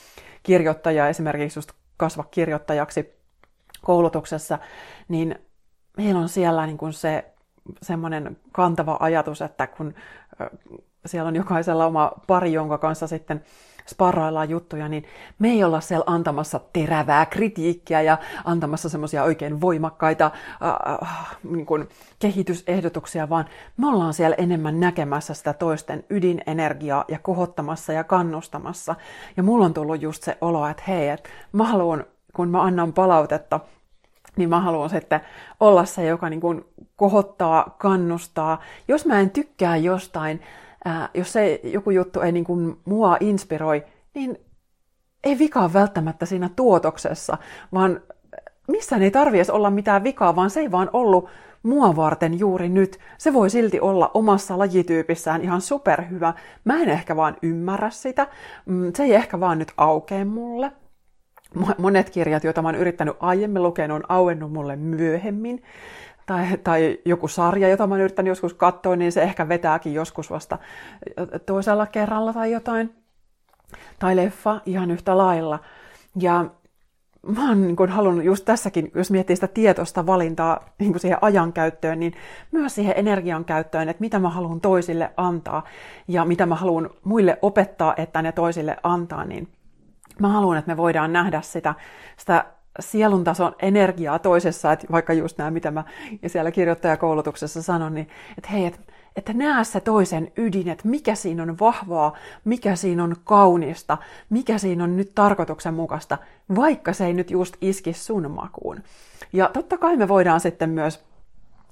kirjoittajia, 0.42 1.08
esimerkiksi 1.08 1.58
just 1.58 1.72
kasva 1.96 2.24
kirjoittajaksi 2.30 3.14
koulutuksessa, 3.82 4.58
niin 5.08 5.38
meillä 5.96 6.20
on 6.20 6.28
siellä 6.28 6.66
niin 6.66 6.78
se 6.90 7.24
semmoinen 7.82 8.36
kantava 8.52 8.96
ajatus, 9.00 9.42
että 9.42 9.66
kun 9.66 9.94
siellä 11.06 11.28
on 11.28 11.36
jokaisella 11.36 11.86
oma 11.86 12.12
pari, 12.26 12.52
jonka 12.52 12.78
kanssa 12.78 13.06
sitten 13.06 13.44
sparraillaan 13.88 14.50
juttuja, 14.50 14.88
niin 14.88 15.04
me 15.38 15.48
ei 15.48 15.64
olla 15.64 15.80
siellä 15.80 16.04
antamassa 16.06 16.60
terävää 16.72 17.26
kritiikkiä 17.26 18.02
ja 18.02 18.18
antamassa 18.44 18.88
semmoisia 18.88 19.24
oikein 19.24 19.60
voimakkaita 19.60 20.24
äh, 20.24 21.02
äh, 21.02 21.36
niin 21.50 21.66
kuin 21.66 21.88
kehitysehdotuksia, 22.18 23.28
vaan 23.28 23.44
me 23.76 23.88
ollaan 23.88 24.14
siellä 24.14 24.36
enemmän 24.38 24.80
näkemässä 24.80 25.34
sitä 25.34 25.52
toisten 25.52 26.04
ydinenergiaa 26.10 27.04
ja 27.08 27.18
kohottamassa 27.18 27.92
ja 27.92 28.04
kannustamassa. 28.04 28.94
Ja 29.36 29.42
mulla 29.42 29.64
on 29.64 29.74
tullut 29.74 30.02
just 30.02 30.22
se 30.22 30.38
olo, 30.40 30.66
että 30.68 30.82
hei, 30.88 31.08
että 31.08 31.30
mä 31.52 31.64
haluan, 31.64 32.04
kun 32.32 32.48
mä 32.48 32.62
annan 32.62 32.92
palautetta, 32.92 33.60
niin 34.36 34.48
mä 34.48 34.60
haluan 34.60 34.90
sitten 34.90 35.20
olla 35.60 35.84
se, 35.84 36.06
joka 36.06 36.28
niin 36.28 36.40
kuin 36.40 36.64
kohottaa, 36.96 37.76
kannustaa. 37.78 38.60
Jos 38.88 39.06
mä 39.06 39.20
en 39.20 39.30
tykkää 39.30 39.76
jostain, 39.76 40.40
ää, 40.84 41.08
jos 41.14 41.32
se 41.32 41.60
joku 41.64 41.90
juttu 41.90 42.20
ei 42.20 42.32
niin 42.32 42.44
kuin 42.44 42.76
mua 42.84 43.16
inspiroi, 43.20 43.84
niin 44.14 44.38
ei 45.24 45.38
vikaa 45.38 45.72
välttämättä 45.72 46.26
siinä 46.26 46.50
tuotoksessa, 46.56 47.38
vaan 47.72 48.00
missään 48.68 49.02
ei 49.02 49.10
tarvitse 49.10 49.52
olla 49.52 49.70
mitään 49.70 50.04
vikaa, 50.04 50.36
vaan 50.36 50.50
se 50.50 50.60
ei 50.60 50.70
vaan 50.70 50.90
ollut 50.92 51.28
mua 51.62 51.96
varten 51.96 52.38
juuri 52.38 52.68
nyt. 52.68 52.98
Se 53.18 53.32
voi 53.32 53.50
silti 53.50 53.80
olla 53.80 54.10
omassa 54.14 54.58
lajityypissään 54.58 55.42
ihan 55.42 55.60
superhyvä. 55.60 56.34
Mä 56.64 56.82
en 56.82 56.88
ehkä 56.88 57.16
vaan 57.16 57.36
ymmärrä 57.42 57.90
sitä. 57.90 58.26
Mm, 58.66 58.92
se 58.96 59.02
ei 59.02 59.14
ehkä 59.14 59.40
vaan 59.40 59.58
nyt 59.58 59.72
aukee 59.76 60.24
mulle. 60.24 60.72
Monet 61.78 62.10
kirjat, 62.10 62.44
joita 62.44 62.62
mä 62.62 62.68
oon 62.68 62.74
yrittänyt 62.74 63.16
aiemmin 63.20 63.62
lukea, 63.62 63.94
on 63.94 64.02
auennut 64.08 64.52
mulle 64.52 64.76
myöhemmin. 64.76 65.62
Tai, 66.26 66.44
tai 66.64 66.98
joku 67.04 67.28
sarja, 67.28 67.68
jota 67.68 67.86
mä 67.86 67.94
oon 67.94 68.00
yrittänyt 68.00 68.28
joskus 68.28 68.54
katsoa, 68.54 68.96
niin 68.96 69.12
se 69.12 69.22
ehkä 69.22 69.48
vetääkin 69.48 69.94
joskus 69.94 70.30
vasta 70.30 70.58
toisella 71.46 71.86
kerralla 71.86 72.32
tai 72.32 72.52
jotain. 72.52 72.94
Tai 73.98 74.16
leffa 74.16 74.60
ihan 74.66 74.90
yhtä 74.90 75.18
lailla. 75.18 75.58
Ja 76.20 76.44
mä 77.26 77.48
oon 77.48 77.62
niin 77.62 77.88
halunnut 77.88 78.24
just 78.24 78.44
tässäkin, 78.44 78.90
jos 78.94 79.10
miettii 79.10 79.36
sitä 79.36 79.48
tietoista 79.48 80.06
valintaa 80.06 80.60
niin 80.78 81.00
siihen 81.00 81.18
ajan 81.20 81.52
käyttöön, 81.52 82.00
niin 82.00 82.14
myös 82.52 82.74
siihen 82.74 82.94
energian 82.96 83.44
käyttöön, 83.44 83.88
että 83.88 84.00
mitä 84.00 84.18
mä 84.18 84.28
haluan 84.28 84.60
toisille 84.60 85.10
antaa 85.16 85.64
ja 86.08 86.24
mitä 86.24 86.46
mä 86.46 86.54
haluan 86.54 86.90
muille 87.04 87.38
opettaa, 87.42 87.94
että 87.96 88.22
ne 88.22 88.32
toisille 88.32 88.76
antaa, 88.82 89.24
niin 89.24 89.48
mä 90.18 90.28
haluan, 90.28 90.58
että 90.58 90.70
me 90.70 90.76
voidaan 90.76 91.12
nähdä 91.12 91.40
sitä, 91.40 91.74
sitä 92.16 92.44
sielun 92.80 93.24
tason 93.24 93.56
energiaa 93.62 94.18
toisessa, 94.18 94.72
että 94.72 94.86
vaikka 94.92 95.12
just 95.12 95.38
nämä, 95.38 95.50
mitä 95.50 95.70
mä 95.70 95.84
siellä 96.26 96.50
kirjoittajakoulutuksessa 96.50 97.62
sanon, 97.62 97.94
niin 97.94 98.08
että 98.38 98.50
hei, 98.50 98.66
että 98.66 98.80
että 99.16 99.32
näe 99.32 99.64
se 99.64 99.80
toisen 99.80 100.32
ydin, 100.36 100.68
että 100.68 100.88
mikä 100.88 101.14
siinä 101.14 101.42
on 101.42 101.58
vahvaa, 101.60 102.16
mikä 102.44 102.76
siinä 102.76 103.04
on 103.04 103.16
kaunista, 103.24 103.98
mikä 104.30 104.58
siinä 104.58 104.84
on 104.84 104.96
nyt 104.96 105.12
tarkoituksenmukaista, 105.14 106.18
vaikka 106.56 106.92
se 106.92 107.06
ei 107.06 107.14
nyt 107.14 107.30
just 107.30 107.56
iski 107.60 107.92
sun 107.92 108.30
makuun. 108.30 108.82
Ja 109.32 109.50
totta 109.52 109.78
kai 109.78 109.96
me 109.96 110.08
voidaan 110.08 110.40
sitten 110.40 110.70
myös 110.70 111.04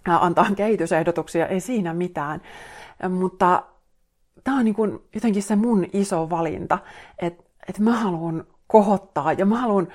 antaa 0.05 0.47
kehitysehdotuksia, 0.57 1.47
ei 1.47 1.61
siinä 1.61 1.95
mitään, 1.95 2.43
mutta 3.09 3.62
tämä 4.45 4.59
on 4.59 4.65
niin 4.65 4.75
kuin 4.75 4.99
jotenkin 5.15 5.43
se 5.43 5.57
mun 5.57 5.87
iso 5.93 6.31
valinta, 6.31 6.79
että, 7.19 7.45
että 7.69 7.83
mä 7.83 7.97
haluan 7.97 8.45
kohottaa 8.67 9.33
ja 9.33 9.47
mä 9.47 9.61
haluan 9.61 9.88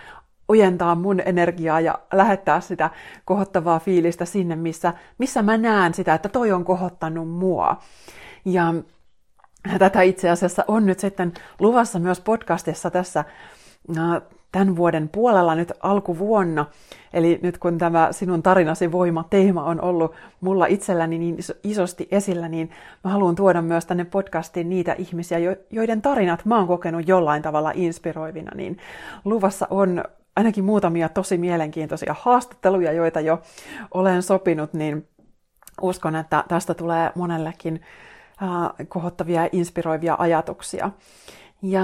ojentaa 0.48 0.96
mun 0.96 1.22
energiaa 1.26 1.80
ja 1.82 2.00
lähettää 2.14 2.60
sitä 2.62 2.90
kohottavaa 3.26 3.80
fiilistä 3.80 4.26
sinne, 4.26 4.56
missä, 4.56 4.94
missä 5.18 5.42
mä 5.42 5.58
näen 5.58 5.94
sitä, 5.94 6.14
että 6.14 6.30
toi 6.30 6.52
on 6.52 6.64
kohottanut 6.64 7.30
mua. 7.30 7.78
Ja 8.46 8.74
tätä 9.80 10.02
itse 10.02 10.30
asiassa 10.30 10.66
on 10.68 10.86
nyt 10.86 11.00
sitten 11.00 11.34
luvassa 11.60 12.00
myös 12.00 12.20
podcastissa 12.20 12.92
tässä 12.92 13.26
tämän 14.52 14.76
vuoden 14.76 15.10
puolella 15.10 15.56
nyt 15.56 15.74
alkuvuonna. 15.84 16.66
Eli 17.14 17.40
nyt 17.44 17.58
kun 17.58 17.78
tämä 17.78 18.08
sinun 18.12 18.44
tarinasi 18.44 18.92
voima 18.92 19.26
teema 19.30 19.64
on 19.64 19.82
ollut 19.82 20.14
mulla 20.42 20.66
itselläni 20.66 21.18
niin 21.18 21.38
isosti 21.64 22.08
esillä, 22.12 22.48
niin 22.48 22.70
mä 23.04 23.12
haluan 23.12 23.36
tuoda 23.36 23.62
myös 23.62 23.86
tänne 23.86 24.06
podcastiin 24.06 24.70
niitä 24.70 24.94
ihmisiä, 24.94 25.38
joiden 25.72 26.02
tarinat 26.02 26.46
mä 26.46 26.58
oon 26.58 26.68
kokenut 26.68 27.08
jollain 27.08 27.42
tavalla 27.42 27.72
inspiroivina. 27.76 28.52
Niin 28.56 28.78
luvassa 29.26 29.68
on 29.70 30.04
ainakin 30.38 30.64
muutamia 30.66 31.10
tosi 31.10 31.38
mielenkiintoisia 31.38 32.16
haastatteluja, 32.20 32.92
joita 32.92 33.20
jo 33.20 33.42
olen 33.94 34.24
sopinut, 34.24 34.74
niin 34.74 35.08
uskon, 35.82 36.16
että 36.16 36.44
tästä 36.48 36.74
tulee 36.74 37.12
monellekin 37.16 37.82
kohottavia 38.88 39.44
ja 39.44 39.50
inspiroivia 39.52 40.16
ajatuksia. 40.20 40.92
Ja 41.62 41.84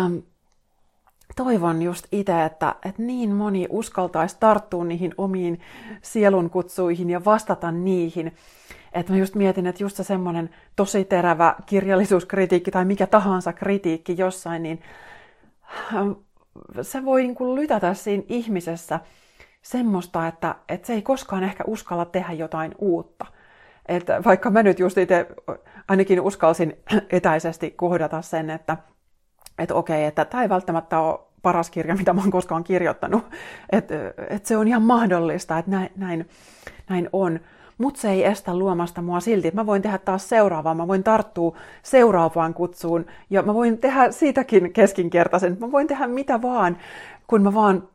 toivon 1.36 1.82
just 1.82 2.06
itse, 2.12 2.46
että, 2.46 2.76
että 2.86 3.02
niin 3.02 3.32
moni 3.32 3.68
uskaltaisi 3.70 4.38
tarttua 4.40 4.86
niihin 4.86 5.14
omiin 5.18 5.60
sielun 6.02 6.50
kutsuihin 6.50 7.10
ja 7.10 7.26
vastata 7.26 7.72
niihin. 7.72 8.36
Että 8.94 9.14
mä 9.14 9.20
just 9.20 9.36
mietin, 9.36 9.68
että 9.68 9.84
just 9.84 9.96
se 9.96 10.04
semmoinen 10.04 10.50
tosi 10.76 11.06
terävä 11.06 11.56
kirjallisuuskritiikki 11.66 12.72
tai 12.72 12.86
mikä 12.86 13.08
tahansa 13.08 13.54
kritiikki 13.54 14.16
jossain, 14.18 14.64
niin 14.64 14.82
se 16.82 17.06
voi 17.06 17.22
niin 17.24 17.36
kuin 17.36 17.56
lytätä 17.56 17.94
siinä 17.94 18.24
ihmisessä 18.28 19.00
semmoista, 19.62 20.28
että, 20.28 20.56
että 20.70 20.88
se 20.88 20.94
ei 20.94 21.02
koskaan 21.02 21.44
ehkä 21.44 21.64
uskalla 21.68 22.06
tehdä 22.06 22.34
jotain 22.34 22.76
uutta. 22.78 23.26
Että 23.86 24.24
vaikka 24.26 24.50
mä 24.50 24.64
nyt 24.64 24.80
just 24.80 24.98
itse 24.98 25.28
ainakin 25.88 26.22
uskalsin 26.22 26.78
etäisesti 27.10 27.72
kohdata 27.72 28.22
sen, 28.22 28.50
että, 28.50 28.78
että 29.60 29.76
okei, 29.76 30.06
että 30.06 30.26
tämä 30.26 30.44
ei 30.44 30.50
välttämättä 30.50 31.00
ole 31.00 31.20
paras 31.42 31.70
kirja, 31.70 31.96
mitä 31.96 32.14
mä 32.14 32.22
oon 32.22 32.32
koskaan 32.32 32.64
kirjoittanut. 32.64 33.26
Että, 33.72 33.96
että 34.30 34.48
se 34.48 34.58
on 34.58 34.68
ihan 34.68 34.82
mahdollista, 34.82 35.58
että 35.58 35.72
näin, 35.72 35.90
näin, 35.96 36.30
näin 36.90 37.10
on 37.14 37.40
mutta 37.78 38.02
se 38.02 38.12
ei 38.12 38.26
estä 38.26 38.58
luomasta 38.58 39.02
mua 39.02 39.20
silti. 39.20 39.52
Mä 39.54 39.66
voin 39.66 39.82
tehdä 39.82 39.98
taas 39.98 40.30
seuraavaa, 40.30 40.74
mä 40.74 40.88
voin 40.88 41.04
tarttua 41.04 41.58
seuraavaan 41.84 42.54
kutsuun 42.54 43.06
ja 43.30 43.42
mä 43.42 43.54
voin 43.54 43.78
tehdä 43.78 44.12
siitäkin 44.12 44.74
keskinkertaisen. 44.74 45.58
Mä 45.60 45.72
voin 45.72 45.88
tehdä 45.88 46.08
mitä 46.08 46.42
vaan, 46.42 46.78
kun 47.28 47.42
mä 47.42 47.54
vaan 47.54 47.88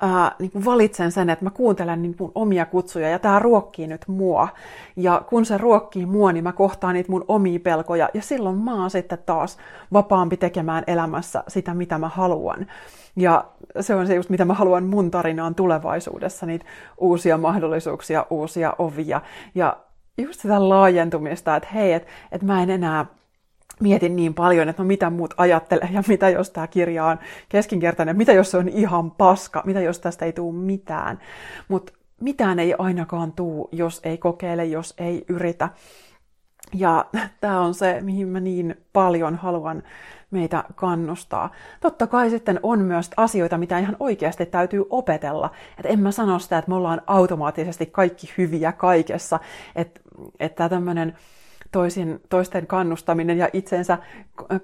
ää, 0.00 0.34
niin 0.38 0.50
kuin 0.50 0.64
valitsen 0.64 1.12
sen, 1.12 1.30
että 1.30 1.44
mä 1.44 1.50
kuuntelen 1.50 2.02
niin 2.02 2.16
mun 2.18 2.32
omia 2.34 2.66
kutsuja 2.66 3.08
ja 3.08 3.18
tämä 3.18 3.38
ruokkii 3.38 3.86
nyt 3.86 4.04
mua. 4.08 4.48
Ja 4.96 5.22
kun 5.28 5.44
se 5.44 5.58
ruokkii 5.58 6.06
mua, 6.06 6.32
niin 6.32 6.44
mä 6.44 6.52
kohtaan 6.52 6.94
niitä 6.94 7.12
mun 7.12 7.24
omia 7.28 7.60
pelkoja 7.60 8.08
ja 8.14 8.22
silloin 8.22 8.58
mä 8.58 8.80
oon 8.80 8.90
sitten 8.90 9.18
taas 9.26 9.58
vapaampi 9.92 10.36
tekemään 10.36 10.84
elämässä 10.86 11.44
sitä, 11.48 11.74
mitä 11.74 11.98
mä 11.98 12.08
haluan. 12.08 12.66
Ja 13.16 13.44
se 13.80 13.94
on 13.94 14.06
se 14.06 14.14
just, 14.14 14.30
mitä 14.30 14.44
mä 14.44 14.54
haluan 14.54 14.84
mun 14.84 15.10
tarinaan 15.10 15.54
tulevaisuudessa, 15.54 16.46
niitä 16.46 16.64
uusia 16.98 17.38
mahdollisuuksia, 17.38 18.26
uusia 18.30 18.74
ovia 18.78 19.20
ja 19.54 19.76
just 20.18 20.40
sitä 20.40 20.68
laajentumista, 20.68 21.56
että 21.56 21.68
hei, 21.74 21.92
että 21.92 22.08
et 22.32 22.42
mä 22.42 22.62
en 22.62 22.70
enää 22.70 23.06
mietin 23.80 24.16
niin 24.16 24.34
paljon, 24.34 24.68
että 24.68 24.82
no 24.82 24.86
mitä 24.86 25.10
muut 25.10 25.34
ajattelee 25.36 25.88
ja 25.92 26.02
mitä 26.08 26.28
jos 26.28 26.50
tämä 26.50 26.66
kirja 26.66 27.04
on 27.04 27.18
keskinkertainen, 27.48 28.16
mitä 28.16 28.32
jos 28.32 28.50
se 28.50 28.56
on 28.56 28.68
ihan 28.68 29.10
paska, 29.10 29.62
mitä 29.66 29.80
jos 29.80 29.98
tästä 29.98 30.24
ei 30.24 30.32
tule 30.32 30.54
mitään. 30.54 31.18
Mutta 31.68 31.92
mitään 32.20 32.58
ei 32.58 32.74
ainakaan 32.78 33.32
tuu, 33.32 33.68
jos 33.72 34.00
ei 34.04 34.18
kokeile, 34.18 34.64
jos 34.64 34.94
ei 34.98 35.24
yritä. 35.28 35.68
Ja 36.74 37.06
tämä 37.40 37.60
on 37.60 37.74
se, 37.74 38.00
mihin 38.00 38.28
mä 38.28 38.40
niin 38.40 38.76
paljon 38.92 39.36
haluan 39.36 39.82
meitä 40.30 40.64
kannustaa. 40.74 41.50
Totta 41.80 42.06
kai 42.06 42.30
sitten 42.30 42.60
on 42.62 42.80
myös 42.80 43.10
asioita, 43.16 43.58
mitä 43.58 43.78
ihan 43.78 43.96
oikeasti 44.00 44.46
täytyy 44.46 44.84
opetella. 44.90 45.50
Et 45.78 45.86
en 45.86 46.00
mä 46.00 46.12
sano 46.12 46.38
sitä, 46.38 46.58
että 46.58 46.68
me 46.68 46.74
ollaan 46.74 47.02
automaattisesti 47.06 47.86
kaikki 47.86 48.34
hyviä 48.38 48.72
kaikessa. 48.72 49.40
Että 49.76 50.00
että 50.40 50.68
tämmöinen 50.68 51.16
toisten 52.28 52.66
kannustaminen 52.66 53.38
ja 53.38 53.48
itsensä 53.52 53.98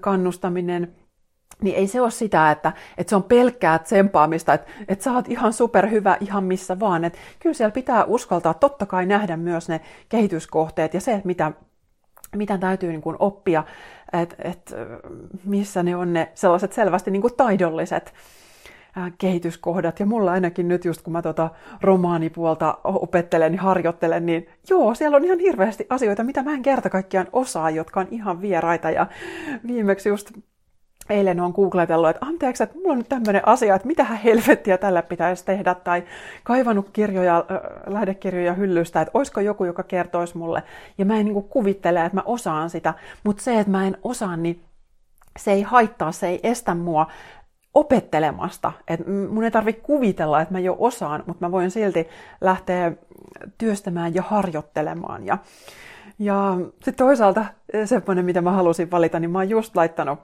kannustaminen 0.01 0.95
niin 1.63 1.77
ei 1.77 1.87
se 1.87 2.01
ole 2.01 2.11
sitä, 2.11 2.51
että, 2.51 2.73
että 2.99 3.11
se 3.11 3.17
on 3.17 3.23
pelkkää 3.23 3.79
tsempaamista, 3.79 4.55
että, 4.55 4.73
että 4.89 5.05
sä 5.05 5.13
oot 5.13 5.29
ihan 5.29 5.53
superhyvä 5.53 6.17
ihan 6.21 6.45
missä 6.45 6.81
vaan. 6.81 7.05
Että 7.05 7.19
kyllä 7.39 7.55
siellä 7.55 7.73
pitää 7.73 8.05
uskaltaa 8.05 8.55
totta 8.55 8.87
kai 8.87 9.07
nähdä 9.07 9.37
myös 9.37 9.69
ne 9.69 9.81
kehityskohteet 10.09 10.95
ja 10.95 11.01
se, 11.01 11.13
että 11.13 11.27
mitä, 11.27 11.53
mitä 12.37 12.59
täytyy 12.59 12.91
niin 12.91 13.03
kuin 13.03 13.17
oppia, 13.19 13.65
että, 14.13 14.37
että 14.39 14.77
missä 15.45 15.83
ne 15.83 15.97
on 15.97 16.13
ne 16.13 16.33
sellaiset 16.35 16.73
selvästi 16.73 17.11
niin 17.11 17.23
kuin 17.23 17.37
taidolliset 17.37 18.15
kehityskohdat. 19.19 20.01
Ja 20.01 20.07
mulla 20.07 20.33
ainakin 20.33 20.69
nyt 20.69 20.85
just 20.85 21.03
kun 21.03 21.13
mä 21.13 21.23
tota 21.23 21.51
romaanipuolta 21.83 22.79
opettelen 22.85 23.55
ja 23.55 23.63
harjoittelen, 23.63 24.27
niin 24.27 24.49
joo, 24.71 24.95
siellä 24.95 25.17
on 25.17 25.25
ihan 25.25 25.39
hirveästi 25.39 25.87
asioita, 25.91 26.25
mitä 26.25 26.43
mä 26.43 26.53
en 26.53 26.63
kerta 26.63 26.91
kaikkiaan 26.91 27.29
osaa, 27.33 27.71
jotka 27.71 28.01
on 28.01 28.09
ihan 28.11 28.41
vieraita. 28.41 28.91
Ja 28.91 29.07
viimeksi 29.67 30.09
just 30.09 30.33
eilen 31.11 31.41
on 31.41 31.53
googletellut, 31.53 32.11
että 32.11 32.27
anteeksi, 32.27 32.63
että 32.63 32.77
mulla 32.77 32.93
on 32.93 32.99
nyt 32.99 33.09
tämmöinen 33.09 33.49
asia, 33.49 33.75
että 33.75 33.87
mitä 33.87 34.05
helvettiä 34.05 34.79
tällä 34.79 35.03
pitäisi 35.03 35.45
tehdä, 35.45 35.75
tai 35.75 36.03
kaivannut 36.45 36.91
kirjoja, 36.93 37.45
lähdekirjoja 37.87 38.55
hyllystä, 38.55 39.01
että 39.01 39.19
olisiko 39.19 39.41
joku, 39.41 39.65
joka 39.65 39.83
kertoisi 39.83 40.39
mulle, 40.39 40.63
ja 40.99 41.05
mä 41.05 41.17
en 41.17 41.25
niin 41.25 41.35
kuin 41.35 41.49
kuvittele, 41.49 42.05
että 42.05 42.17
mä 42.17 42.23
osaan 42.25 42.71
sitä, 42.71 42.95
mutta 43.25 43.43
se, 43.43 43.61
että 43.61 43.71
mä 43.71 43.87
en 43.87 43.99
osaa, 44.03 44.37
niin 44.37 44.63
se 45.39 45.53
ei 45.53 45.63
haittaa, 45.63 46.13
se 46.13 46.29
ei 46.29 46.41
estä 46.43 46.75
mua 46.75 47.07
opettelemasta. 47.75 48.73
Et 48.89 49.01
mun 49.31 49.45
ei 49.45 49.51
tarvitse 49.51 49.83
kuvitella, 49.83 50.41
että 50.41 50.55
mä 50.55 50.61
jo 50.61 50.77
osaan, 50.79 51.23
mutta 51.27 51.47
mä 51.47 51.53
voin 51.53 51.71
silti 51.71 52.09
lähteä 52.41 52.93
työstämään 53.59 54.15
ja 54.15 54.23
harjoittelemaan. 54.23 55.27
Ja, 55.27 55.39
ja 56.19 56.57
sitten 56.73 56.95
toisaalta 56.95 57.45
semmoinen, 57.85 58.25
mitä 58.25 58.41
mä 58.41 58.53
halusin 58.53 58.91
valita, 58.91 59.21
niin 59.21 59.31
mä 59.31 59.39
oon 59.39 59.49
just 59.49 59.77
laittanut 59.77 60.19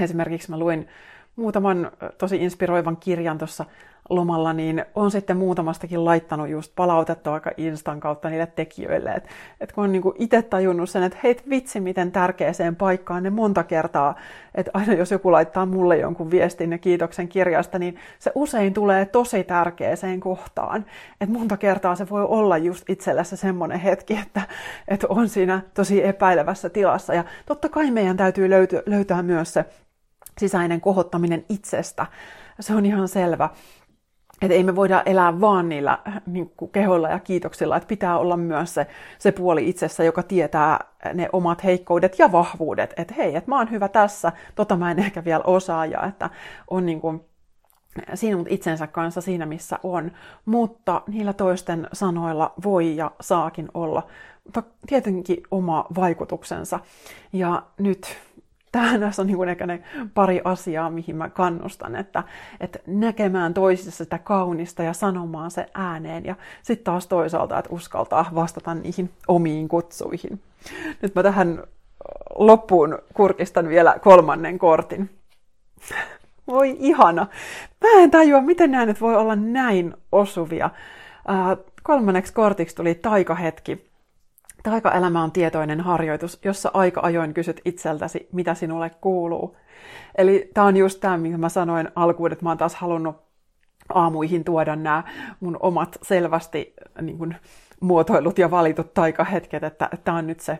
Esimerkiksi 0.00 0.50
mä 0.50 0.58
luin 0.58 0.88
muutaman 1.36 1.90
tosi 2.18 2.36
inspiroivan 2.36 2.96
kirjan 2.96 3.38
tuossa 3.38 3.64
lomalla, 4.10 4.52
niin 4.52 4.84
on 4.94 5.10
sitten 5.10 5.36
muutamastakin 5.36 6.04
laittanut 6.04 6.48
just 6.48 6.72
palautetta 6.76 7.30
vaikka 7.30 7.50
Instan 7.56 8.00
kautta 8.00 8.28
niille 8.28 8.46
tekijöille. 8.46 9.10
Että 9.10 9.28
et 9.60 9.72
kun 9.72 9.84
on 9.84 9.92
niinku 9.92 10.14
itse 10.18 10.42
tajunnut 10.42 10.90
sen, 10.90 11.02
että 11.02 11.18
hei 11.22 11.36
vitsi 11.50 11.80
miten 11.80 12.12
tärkeäseen 12.12 12.76
paikkaan 12.76 13.22
ne 13.22 13.30
monta 13.30 13.64
kertaa, 13.64 14.14
että 14.54 14.70
aina 14.74 14.94
jos 14.94 15.10
joku 15.10 15.32
laittaa 15.32 15.66
mulle 15.66 15.98
jonkun 15.98 16.30
viestin 16.30 16.72
ja 16.72 16.78
kiitoksen 16.78 17.28
kirjasta, 17.28 17.78
niin 17.78 17.96
se 18.18 18.32
usein 18.34 18.74
tulee 18.74 19.04
tosi 19.06 19.44
tärkeäseen 19.44 20.20
kohtaan. 20.20 20.84
Että 21.20 21.38
monta 21.38 21.56
kertaa 21.56 21.96
se 21.96 22.08
voi 22.10 22.22
olla 22.22 22.58
just 22.58 22.90
itsellä 22.90 23.24
se 23.24 23.36
semmoinen 23.36 23.80
hetki, 23.80 24.18
että, 24.22 24.42
että 24.88 25.06
on 25.10 25.28
siinä 25.28 25.60
tosi 25.74 26.06
epäilevässä 26.06 26.68
tilassa. 26.68 27.14
Ja 27.14 27.24
totta 27.46 27.68
kai 27.68 27.90
meidän 27.90 28.16
täytyy 28.16 28.50
löytyä, 28.50 28.82
löytää 28.86 29.22
myös 29.22 29.52
se 29.52 29.64
sisäinen 30.38 30.80
kohottaminen 30.80 31.44
itsestä. 31.48 32.06
Se 32.60 32.74
on 32.74 32.86
ihan 32.86 33.08
selvä. 33.08 33.50
Että 34.42 34.54
ei 34.54 34.64
me 34.64 34.76
voida 34.76 35.02
elää 35.06 35.40
vaan 35.40 35.68
niillä 35.68 35.98
niin 36.26 36.52
kehoilla 36.72 37.08
ja 37.08 37.18
kiitoksilla, 37.18 37.76
että 37.76 37.86
pitää 37.86 38.18
olla 38.18 38.36
myös 38.36 38.74
se, 38.74 38.86
se 39.18 39.32
puoli 39.32 39.68
itsessä, 39.68 40.04
joka 40.04 40.22
tietää 40.22 40.84
ne 41.14 41.28
omat 41.32 41.64
heikkoudet 41.64 42.18
ja 42.18 42.32
vahvuudet. 42.32 42.94
Että 42.96 43.14
hei, 43.14 43.36
että 43.36 43.50
mä 43.50 43.58
oon 43.58 43.70
hyvä 43.70 43.88
tässä, 43.88 44.32
tota 44.54 44.76
mä 44.76 44.90
en 44.90 44.98
ehkä 44.98 45.24
vielä 45.24 45.44
osaa 45.44 45.86
ja 45.86 46.06
että 46.06 46.30
on 46.70 46.86
niin 46.86 47.00
kuin 47.00 47.20
sinut 48.14 48.46
itsensä 48.50 48.86
kanssa 48.86 49.20
siinä, 49.20 49.46
missä 49.46 49.78
on. 49.82 50.12
Mutta 50.44 51.02
niillä 51.06 51.32
toisten 51.32 51.88
sanoilla 51.92 52.52
voi 52.64 52.96
ja 52.96 53.10
saakin 53.20 53.68
olla 53.74 54.06
tietenkin 54.86 55.42
oma 55.50 55.86
vaikutuksensa. 55.96 56.80
Ja 57.32 57.62
nyt 57.78 58.18
tässä 58.72 59.22
on 59.22 59.26
niin 59.26 59.48
ehkä 59.48 59.66
ne 59.66 59.82
pari 60.14 60.40
asiaa, 60.44 60.90
mihin 60.90 61.16
mä 61.16 61.30
kannustan, 61.30 61.96
että, 61.96 62.22
että 62.60 62.78
näkemään 62.86 63.54
toisissa 63.54 64.04
sitä 64.04 64.18
kaunista 64.18 64.82
ja 64.82 64.92
sanomaan 64.92 65.50
se 65.50 65.66
ääneen 65.74 66.24
ja 66.24 66.34
sitten 66.62 66.84
taas 66.84 67.06
toisaalta, 67.06 67.58
että 67.58 67.74
uskaltaa 67.74 68.30
vastata 68.34 68.74
niihin 68.74 69.10
omiin 69.28 69.68
kutsuihin. 69.68 70.40
Nyt 71.02 71.14
mä 71.14 71.22
tähän 71.22 71.62
loppuun 72.34 72.98
kurkistan 73.14 73.68
vielä 73.68 73.96
kolmannen 74.02 74.58
kortin. 74.58 75.10
Voi 76.46 76.76
ihana. 76.78 77.26
Mä 77.80 78.02
en 78.02 78.10
tajua, 78.10 78.40
miten 78.40 78.70
nämä 78.70 78.86
nyt 78.86 79.00
voi 79.00 79.16
olla 79.16 79.36
näin 79.36 79.94
osuvia. 80.12 80.70
Kolmanneksi 81.82 82.32
kortiksi 82.32 82.76
tuli 82.76 82.94
taikahetki. 82.94 83.87
Taikaelämä 84.62 85.22
on 85.22 85.32
tietoinen 85.32 85.80
harjoitus, 85.80 86.38
jossa 86.44 86.70
aika 86.74 87.00
ajoin 87.04 87.34
kysyt 87.34 87.60
itseltäsi, 87.64 88.28
mitä 88.32 88.54
sinulle 88.54 88.90
kuuluu. 88.90 89.56
Eli 90.18 90.50
tämä 90.54 90.66
on 90.66 90.76
just 90.76 91.00
tämä, 91.00 91.16
minkä 91.16 91.38
mä 91.38 91.48
sanoin 91.48 91.88
alkuun, 91.94 92.32
että 92.32 92.44
mä 92.44 92.50
oon 92.50 92.58
taas 92.58 92.74
halunnut 92.74 93.16
aamuihin 93.94 94.44
tuoda 94.44 94.76
nämä 94.76 95.02
mun 95.40 95.56
omat 95.60 95.98
selvästi 96.02 96.74
niin 97.00 97.18
kuin, 97.18 97.36
muotoilut 97.80 98.38
ja 98.38 98.50
valitut 98.50 98.94
taikahetket, 98.94 99.64
että 99.64 99.90
tämä 100.04 100.16
on 100.16 100.26
nyt 100.26 100.40
se, 100.40 100.58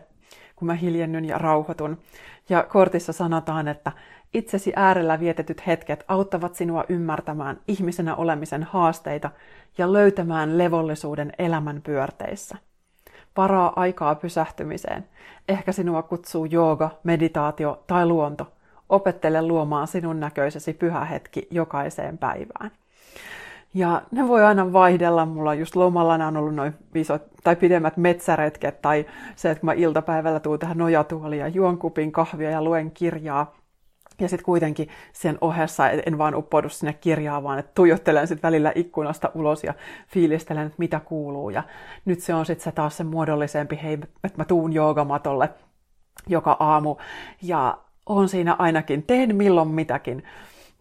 kun 0.55 0.65
mä 0.65 0.73
hiljennyn 0.73 1.25
ja 1.25 1.37
rauhoitun. 1.37 1.97
Ja 2.49 2.63
kortissa 2.63 3.13
sanotaan, 3.13 3.67
että 3.67 3.91
itsesi 4.33 4.73
äärellä 4.75 5.19
vietetyt 5.19 5.67
hetket 5.67 6.03
auttavat 6.07 6.55
sinua 6.55 6.83
ymmärtämään 6.89 7.59
ihmisenä 7.67 8.15
olemisen 8.15 8.63
haasteita 8.63 9.29
ja 9.77 9.93
löytämään 9.93 10.57
levollisuuden 10.57 11.31
elämän 11.39 11.81
pyörteissä 11.81 12.57
varaa 13.37 13.73
aikaa 13.75 14.15
pysähtymiseen. 14.15 15.05
Ehkä 15.47 15.71
sinua 15.71 16.01
kutsuu 16.01 16.45
jooga, 16.45 16.89
meditaatio 17.03 17.83
tai 17.87 18.05
luonto. 18.05 18.47
Opettele 18.89 19.41
luomaan 19.41 19.87
sinun 19.87 20.19
näköisesi 20.19 20.73
pyhä 20.73 21.05
hetki 21.05 21.47
jokaiseen 21.51 22.17
päivään. 22.17 22.71
Ja 23.73 24.01
ne 24.11 24.27
voi 24.27 24.43
aina 24.43 24.73
vaihdella. 24.73 25.25
Mulla 25.25 25.53
just 25.53 25.75
lomalla 25.75 26.13
on 26.13 26.37
ollut 26.37 26.55
noin 26.55 26.73
isot 26.95 27.21
tai 27.43 27.55
pidemmät 27.55 27.97
metsäretket 27.97 28.81
tai 28.81 29.05
se, 29.35 29.51
että 29.51 29.65
mä 29.65 29.73
iltapäivällä 29.73 30.39
tuun 30.39 30.59
tähän 30.59 30.77
nojatuoliin 30.77 31.39
ja 31.39 31.47
juon 31.47 31.77
kupin 31.77 32.11
kahvia 32.11 32.49
ja 32.49 32.63
luen 32.63 32.91
kirjaa. 32.91 33.58
Ja 34.19 34.29
sitten 34.29 34.45
kuitenkin 34.45 34.89
sen 35.13 35.37
ohessa 35.41 35.89
en 35.89 36.17
vaan 36.17 36.35
uppoudu 36.35 36.69
sinne 36.69 36.93
kirjaan, 36.93 37.43
vaan 37.43 37.59
että 37.59 37.71
tuijottelen 37.75 38.27
sitten 38.27 38.47
välillä 38.47 38.71
ikkunasta 38.75 39.31
ulos 39.35 39.63
ja 39.63 39.73
fiilistelen, 40.07 40.65
että 40.65 40.75
mitä 40.77 40.99
kuuluu. 40.99 41.49
Ja 41.49 41.63
nyt 42.05 42.19
se 42.19 42.33
on 42.33 42.45
sitten 42.45 42.63
se 42.63 42.71
taas 42.71 42.97
se 42.97 43.03
muodollisempi, 43.03 43.79
hei, 43.83 43.93
että 44.23 44.37
mä 44.37 44.45
tuun 44.45 44.73
joogamatolle 44.73 45.49
joka 46.27 46.57
aamu. 46.59 46.95
Ja 47.41 47.77
on 48.05 48.29
siinä 48.29 48.55
ainakin, 48.59 49.03
teen 49.03 49.35
milloin 49.35 49.67
mitäkin 49.67 50.23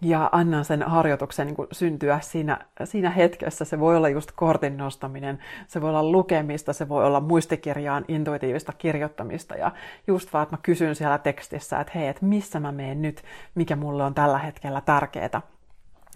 ja 0.01 0.29
annan 0.33 0.65
sen 0.65 0.83
harjoituksen 0.83 1.47
niin 1.47 1.57
kuin 1.57 1.69
syntyä 1.73 2.21
siinä, 2.21 2.59
siinä 2.85 3.11
hetkessä. 3.11 3.65
Se 3.65 3.81
voi 3.81 3.97
olla 3.97 4.09
just 4.09 4.33
kortin 4.33 4.77
nostaminen, 4.77 5.39
se 5.67 5.81
voi 5.81 5.91
olla 5.91 6.03
lukemista, 6.03 6.73
se 6.73 6.89
voi 6.89 7.05
olla 7.05 7.21
muistikirjaan 7.21 8.05
intuitiivista 8.09 8.73
kirjoittamista 8.73 9.55
ja 9.55 9.73
just 10.07 10.33
vaan, 10.33 10.43
että 10.43 10.57
mä 10.57 10.61
kysyn 10.63 10.97
siellä 10.97 11.19
tekstissä, 11.19 11.81
että 11.81 11.93
hei, 11.95 12.09
että 12.09 12.25
missä 12.25 12.61
mä 12.61 12.73
menen 12.73 13.03
nyt, 13.03 13.23
mikä 13.55 13.77
mulle 13.77 14.05
on 14.05 14.15
tällä 14.15 14.39
hetkellä 14.39 14.81
tärkeää. 14.81 15.43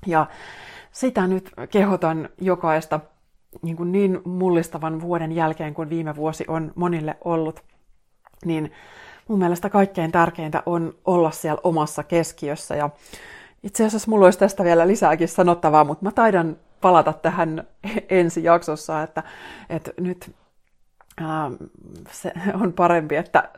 Ja 0.06 0.26
sitä 0.92 1.26
nyt 1.26 1.50
kehotan 1.70 2.28
jokaista 2.40 3.00
niin, 3.62 3.76
kuin 3.76 3.92
niin 3.92 4.20
mullistavan 4.24 5.00
vuoden 5.00 5.32
jälkeen, 5.32 5.74
kun 5.74 5.90
viime 5.90 6.16
vuosi 6.16 6.44
on 6.48 6.72
monille 6.74 7.16
ollut, 7.24 7.62
niin 8.44 8.72
mun 9.28 9.38
mielestä 9.38 9.70
kaikkein 9.70 10.12
tärkeintä 10.12 10.62
on 10.66 10.94
olla 11.04 11.30
siellä 11.30 11.60
omassa 11.64 12.02
keskiössä 12.02 12.76
ja 12.76 12.90
itse 13.62 13.84
asiassa 13.86 14.10
mulla 14.10 14.26
olisi 14.26 14.38
tästä 14.38 14.64
vielä 14.64 14.88
lisääkin 14.88 15.28
sanottavaa, 15.28 15.84
mutta 15.84 16.04
mä 16.04 16.10
taidan 16.10 16.56
palata 16.80 17.12
tähän 17.12 17.64
ensi 18.08 18.44
jaksossa, 18.44 19.02
että, 19.02 19.22
että 19.70 19.90
nyt 20.00 20.34
ää, 21.20 21.50
se 22.10 22.32
on 22.62 22.72
parempi, 22.72 23.16
että 23.16 23.48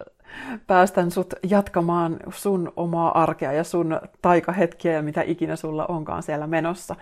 päästän 0.67 1.11
sut 1.11 1.35
jatkamaan 1.43 2.17
sun 2.35 2.73
omaa 2.77 3.23
arkea 3.23 3.53
ja 3.53 3.65
sun 3.65 4.01
taikahetkiä 4.23 4.93
ja 4.93 5.03
mitä 5.03 5.23
ikinä 5.23 5.57
sulla 5.57 5.87
onkaan 5.87 6.23
siellä 6.23 6.47
menossa. 6.47 6.97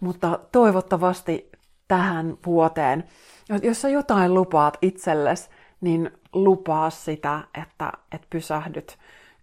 Mutta 0.00 0.38
toivottavasti 0.52 1.50
tähän 1.88 2.38
vuoteen, 2.46 3.04
jos 3.62 3.82
sä 3.82 3.88
jotain 3.88 4.34
lupaat 4.34 4.78
itsellesi, 4.82 5.50
niin 5.80 6.10
lupaa 6.32 6.90
sitä, 6.90 7.40
että, 7.62 7.92
että 8.12 8.26
pysähdyt 8.30 8.98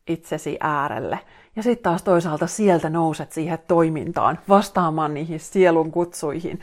itsesi 0.08 0.58
äärelle. 0.60 1.20
Ja 1.56 1.64
sitten 1.64 1.84
taas 1.84 2.04
toisaalta 2.04 2.48
sieltä 2.48 2.90
nouset 2.90 3.32
siihen 3.32 3.60
toimintaan, 3.68 4.40
vastaamaan 4.50 5.14
niihin 5.14 5.40
sielun 5.40 5.92
kutsuihin. 5.92 6.60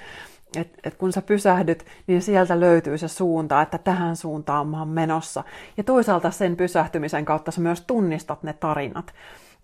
Et, 0.56 0.78
et 0.84 0.94
kun 0.94 1.12
sä 1.12 1.22
pysähdyt, 1.22 1.86
niin 2.06 2.22
sieltä 2.22 2.60
löytyy 2.60 2.98
se 2.98 3.08
suunta, 3.08 3.62
että 3.62 3.78
tähän 3.78 4.16
suuntaan 4.16 4.68
mä 4.68 4.78
oon 4.78 4.88
menossa. 4.88 5.44
Ja 5.76 5.84
toisaalta 5.84 6.30
sen 6.30 6.56
pysähtymisen 6.56 7.24
kautta 7.24 7.50
sä 7.50 7.60
myös 7.60 7.80
tunnistat 7.80 8.42
ne 8.42 8.52
tarinat. 8.52 9.14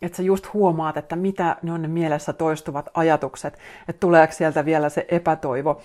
Että 0.02 0.16
sä 0.16 0.22
just 0.22 0.52
huomaat, 0.54 0.96
että 0.96 1.16
mitä 1.16 1.56
ne 1.62 1.72
on 1.72 1.82
ne 1.82 1.88
mielessä 1.88 2.32
toistuvat 2.32 2.88
ajatukset, 2.94 3.58
että 3.88 4.00
tuleeko 4.00 4.32
sieltä 4.32 4.64
vielä 4.64 4.88
se 4.88 5.06
epätoivo, 5.08 5.80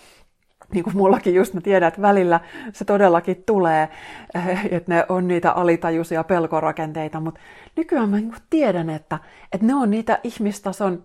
niin 0.73 0.83
kuin 0.83 0.97
mullakin 0.97 1.35
just 1.35 1.53
mä 1.53 1.61
tiedän, 1.61 1.87
että 1.87 2.01
välillä 2.01 2.39
se 2.73 2.85
todellakin 2.85 3.43
tulee, 3.45 3.89
eh, 4.35 4.65
että 4.71 4.93
ne 4.93 5.05
on 5.09 5.27
niitä 5.27 5.51
alitajuisia 5.51 6.23
pelkorakenteita, 6.23 7.19
mutta 7.19 7.39
nykyään 7.75 8.09
mä 8.09 8.17
niin 8.17 8.33
tiedän, 8.49 8.89
että, 8.89 9.19
että 9.51 9.67
ne 9.67 9.75
on 9.75 9.89
niitä 9.89 10.19
ihmistason 10.23 11.03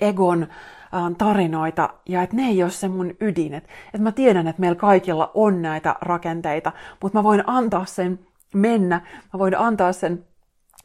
egon 0.00 0.46
tarinoita 1.18 1.94
ja 2.08 2.22
että 2.22 2.36
ne 2.36 2.42
ei 2.42 2.62
ole 2.62 2.70
se 2.70 2.88
mun 2.88 3.14
ydin. 3.20 3.54
Että, 3.54 3.70
että 3.86 3.98
mä 3.98 4.12
tiedän, 4.12 4.46
että 4.46 4.60
meillä 4.60 4.76
kaikilla 4.76 5.30
on 5.34 5.62
näitä 5.62 5.96
rakenteita, 6.00 6.72
mutta 7.02 7.18
mä 7.18 7.22
voin 7.22 7.42
antaa 7.46 7.84
sen 7.84 8.18
mennä, 8.54 9.00
mä 9.32 9.38
voin 9.38 9.58
antaa 9.58 9.92
sen 9.92 10.24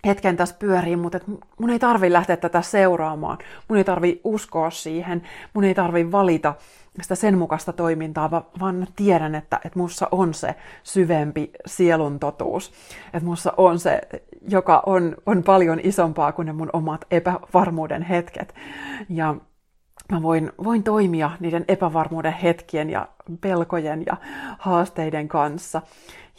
hetken 0.06 0.38
tässä 0.38 0.56
pyöriin, 0.60 1.00
mutta 1.00 1.18
et 1.18 1.28
mun 1.60 1.70
ei 1.70 1.80
tarvi 1.80 2.14
lähteä 2.14 2.38
tätä 2.38 2.62
seuraamaan. 2.62 3.38
Mun 3.68 3.78
ei 3.78 3.84
tarvi 3.84 4.22
uskoa 4.24 4.70
siihen, 4.70 5.22
mun 5.54 5.64
ei 5.64 5.76
tarvi 5.76 6.12
valita 6.12 6.54
sitä 7.02 7.16
sen 7.16 7.38
mukaista 7.38 7.74
toimintaa, 7.74 8.32
vaan 8.60 8.88
tiedän, 8.96 9.36
että, 9.36 9.60
että 9.66 9.80
mussa 9.80 10.08
on 10.12 10.34
se 10.34 10.56
syvempi 10.84 11.52
sielun 11.66 12.20
totuus. 12.20 12.72
Että 13.06 13.26
mussa 13.26 13.54
on 13.58 13.80
se, 13.80 14.02
joka 14.50 14.84
on, 14.86 15.16
on 15.26 15.44
paljon 15.44 15.80
isompaa 15.84 16.32
kuin 16.32 16.46
ne 16.46 16.54
mun 16.54 16.70
omat 16.74 17.06
epävarmuuden 17.12 18.02
hetket. 18.02 18.56
Ja 19.10 19.36
mä 20.12 20.22
voin, 20.22 20.52
voin 20.64 20.84
toimia 20.84 21.32
niiden 21.40 21.66
epävarmuuden 21.68 22.34
hetkien 22.34 22.90
ja 22.90 23.08
pelkojen 23.42 24.04
ja 24.06 24.18
haasteiden 24.60 25.28
kanssa. 25.28 25.82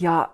Ja 0.00 0.28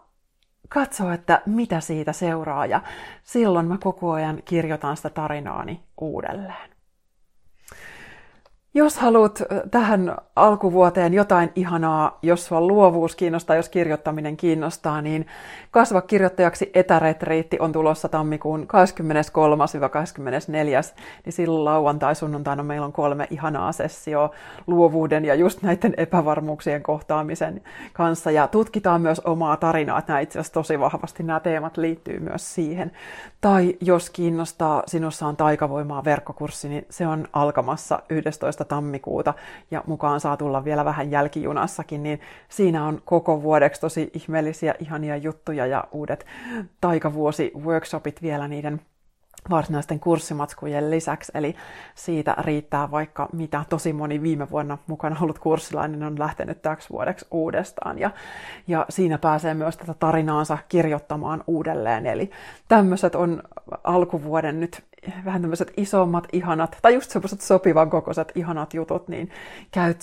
katsoa, 0.69 1.15
että 1.15 1.43
mitä 1.47 1.81
siitä 1.81 2.13
seuraa. 2.13 2.67
Ja 2.67 2.81
silloin 3.25 3.67
mä 3.67 3.79
koko 3.79 4.13
ajan 4.13 4.43
kirjoitan 4.45 4.97
sitä 4.97 5.11
tarinaani 5.11 5.81
uudelleen. 6.01 6.71
Jos 8.75 8.99
haluat 8.99 9.43
tähän 9.71 10.17
alkuvuoteen 10.37 11.15
jotain 11.15 11.53
ihanaa, 11.55 12.19
jos 12.23 12.47
sua 12.47 12.61
luovuus 12.61 13.17
kiinnostaa, 13.17 13.57
jos 13.57 13.69
kirjoittaminen 13.69 14.37
kiinnostaa, 14.37 15.03
niin 15.03 15.27
Kasva 15.79 16.01
kirjoittajaksi 16.01 16.71
etäretriitti 16.75 17.57
on 17.61 17.73
tulossa 17.73 18.09
tammikuun 18.09 18.63
23-24, 18.63 18.65
niin 21.25 21.33
silloin 21.33 21.65
lauantai-sunnuntaina 21.65 22.63
meillä 22.63 22.87
on 22.87 22.93
kolme 22.93 23.27
ihanaa 23.31 23.73
sessioa 23.73 24.31
luovuuden 24.67 25.25
ja 25.25 25.35
just 25.35 25.63
näiden 25.63 25.95
epävarmuuksien 25.97 26.83
kohtaamisen 26.83 27.63
kanssa. 27.93 28.31
Ja 28.31 28.49
tutkitaan 28.49 29.01
myös 29.01 29.21
omaa 29.21 29.57
tarinaa, 29.57 29.99
että 29.99 30.13
nämä 30.13 30.21
itse 30.21 30.39
asiassa 30.39 30.53
tosi 30.53 30.81
vahvasti 30.81 31.23
nämä 31.23 31.41
teemat 31.41 31.77
liittyy 31.77 32.21
myös 32.21 32.55
siihen. 32.55 32.93
Tai 33.41 33.77
jos 33.81 34.11
kiinnostaa, 34.11 34.83
sinussa 34.87 35.27
on 35.27 35.37
taikavoimaa 35.37 36.05
verkkokurssi, 36.05 36.69
niin 36.69 36.87
se 36.91 37.07
on 37.07 37.29
alkamassa 37.33 38.03
11. 38.09 38.65
tammikuuta 38.65 39.35
ja 39.71 39.85
mukaan 39.87 40.21
saa 40.21 40.37
tulla 40.37 40.65
vielä 40.65 40.85
vähän 40.85 41.11
jälkijunassakin, 41.11 42.03
niin 42.03 42.21
siinä 42.49 42.85
on 42.85 43.03
koko 43.05 43.43
vuodeksi 43.43 43.81
tosi 43.81 44.11
ihmeellisiä, 44.15 44.75
ihania 44.79 45.17
juttuja 45.17 45.68
ja 45.69 45.85
uudet 45.93 46.27
taikavuosi-workshopit 46.81 48.23
vielä 48.23 48.49
niiden 48.49 48.81
varsinaisten 49.51 50.01
kurssimatskujen 50.01 50.91
lisäksi, 50.91 51.33
eli 51.35 51.57
siitä 51.95 52.37
riittää 52.39 52.91
vaikka 52.91 53.29
mitä. 53.33 53.65
Tosi 53.69 53.93
moni 53.93 54.23
viime 54.23 54.51
vuonna 54.51 54.79
mukana 54.87 55.17
ollut 55.21 55.39
kurssilainen 55.39 56.03
on 56.03 56.19
lähtenyt 56.19 56.63
täksi 56.63 56.91
vuodeksi 56.91 57.27
uudestaan, 57.31 57.99
ja, 57.99 58.11
ja 58.67 58.87
siinä 58.89 59.19
pääsee 59.19 59.55
myös 59.55 59.77
tätä 59.77 59.95
tarinaansa 59.95 60.59
kirjoittamaan 60.69 61.45
uudelleen. 61.47 62.07
Eli 62.07 62.31
tämmöiset 62.69 63.15
on 63.15 63.43
alkuvuoden 63.85 64.61
nyt 64.61 64.85
vähän 65.25 65.41
tämmöiset 65.41 65.73
isommat, 65.77 66.29
ihanat, 66.33 66.79
tai 66.83 66.95
just 66.95 67.11
semmoiset 67.11 67.41
sopivan 67.41 67.91
kokoiset, 67.91 68.33
ihanat 68.35 68.75
jutut, 68.75 69.09
niin 69.09 69.31
käy 69.71 69.95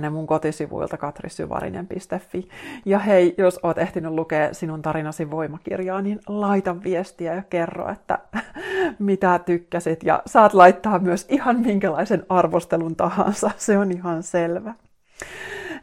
ne 0.00 0.10
mun 0.10 0.26
kotisivuilta 0.26 0.96
katrisyvarinen.fi. 0.96 2.48
Ja 2.84 2.98
hei, 2.98 3.34
jos 3.38 3.60
oot 3.62 3.78
ehtinyt 3.78 4.12
lukea 4.12 4.54
sinun 4.54 4.82
tarinasi 4.82 5.30
voimakirjaa, 5.30 6.02
niin 6.02 6.20
laita 6.26 6.82
viestiä 6.82 7.34
ja 7.34 7.42
kerro, 7.42 7.92
että 7.92 8.18
mitä 8.98 9.38
tykkäsit. 9.38 10.02
Ja 10.02 10.22
saat 10.26 10.54
laittaa 10.54 10.98
myös 10.98 11.26
ihan 11.28 11.60
minkälaisen 11.60 12.26
arvostelun 12.28 12.96
tahansa, 12.96 13.50
se 13.56 13.78
on 13.78 13.92
ihan 13.92 14.22
selvä. 14.22 14.74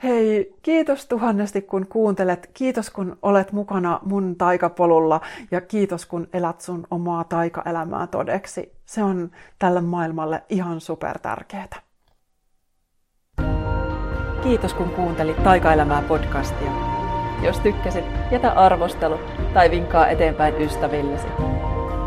Hei, 0.03 0.53
kiitos 0.61 1.05
tuhannesti 1.05 1.61
kun 1.61 1.87
kuuntelet, 1.87 2.49
kiitos 2.53 2.89
kun 2.89 3.17
olet 3.21 3.51
mukana 3.51 3.99
mun 4.05 4.35
taikapolulla 4.35 5.21
ja 5.51 5.61
kiitos 5.61 6.05
kun 6.05 6.27
elät 6.33 6.61
sun 6.61 6.87
omaa 6.91 7.23
taikaelämää 7.23 8.07
todeksi. 8.07 8.71
Se 8.85 9.03
on 9.03 9.31
tälle 9.59 9.81
maailmalle 9.81 10.43
ihan 10.49 10.81
super 10.81 11.19
tärkeää. 11.19 11.67
Kiitos 14.43 14.73
kun 14.73 14.89
kuuntelit 14.89 15.43
Taikaelämää 15.43 16.01
podcastia. 16.01 16.71
Jos 17.43 17.59
tykkäsit, 17.59 18.05
jätä 18.31 18.51
arvostelu 18.51 19.19
tai 19.53 19.71
vinkkaa 19.71 20.07
eteenpäin 20.07 20.61
ystävillesi. 20.61 21.27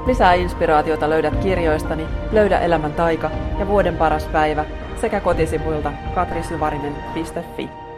Lisää 0.06 0.34
inspiraatiota 0.34 1.10
löydät 1.10 1.36
kirjoistani 1.36 2.06
Löydä 2.32 2.58
elämän 2.58 2.92
taika 2.92 3.30
ja 3.58 3.66
Vuoden 3.66 3.96
paras 3.96 4.26
päivä 4.26 4.64
sekä 5.00 5.20
kotisivuilta 5.20 5.92
katrisyvarinen.fi. 6.14 7.89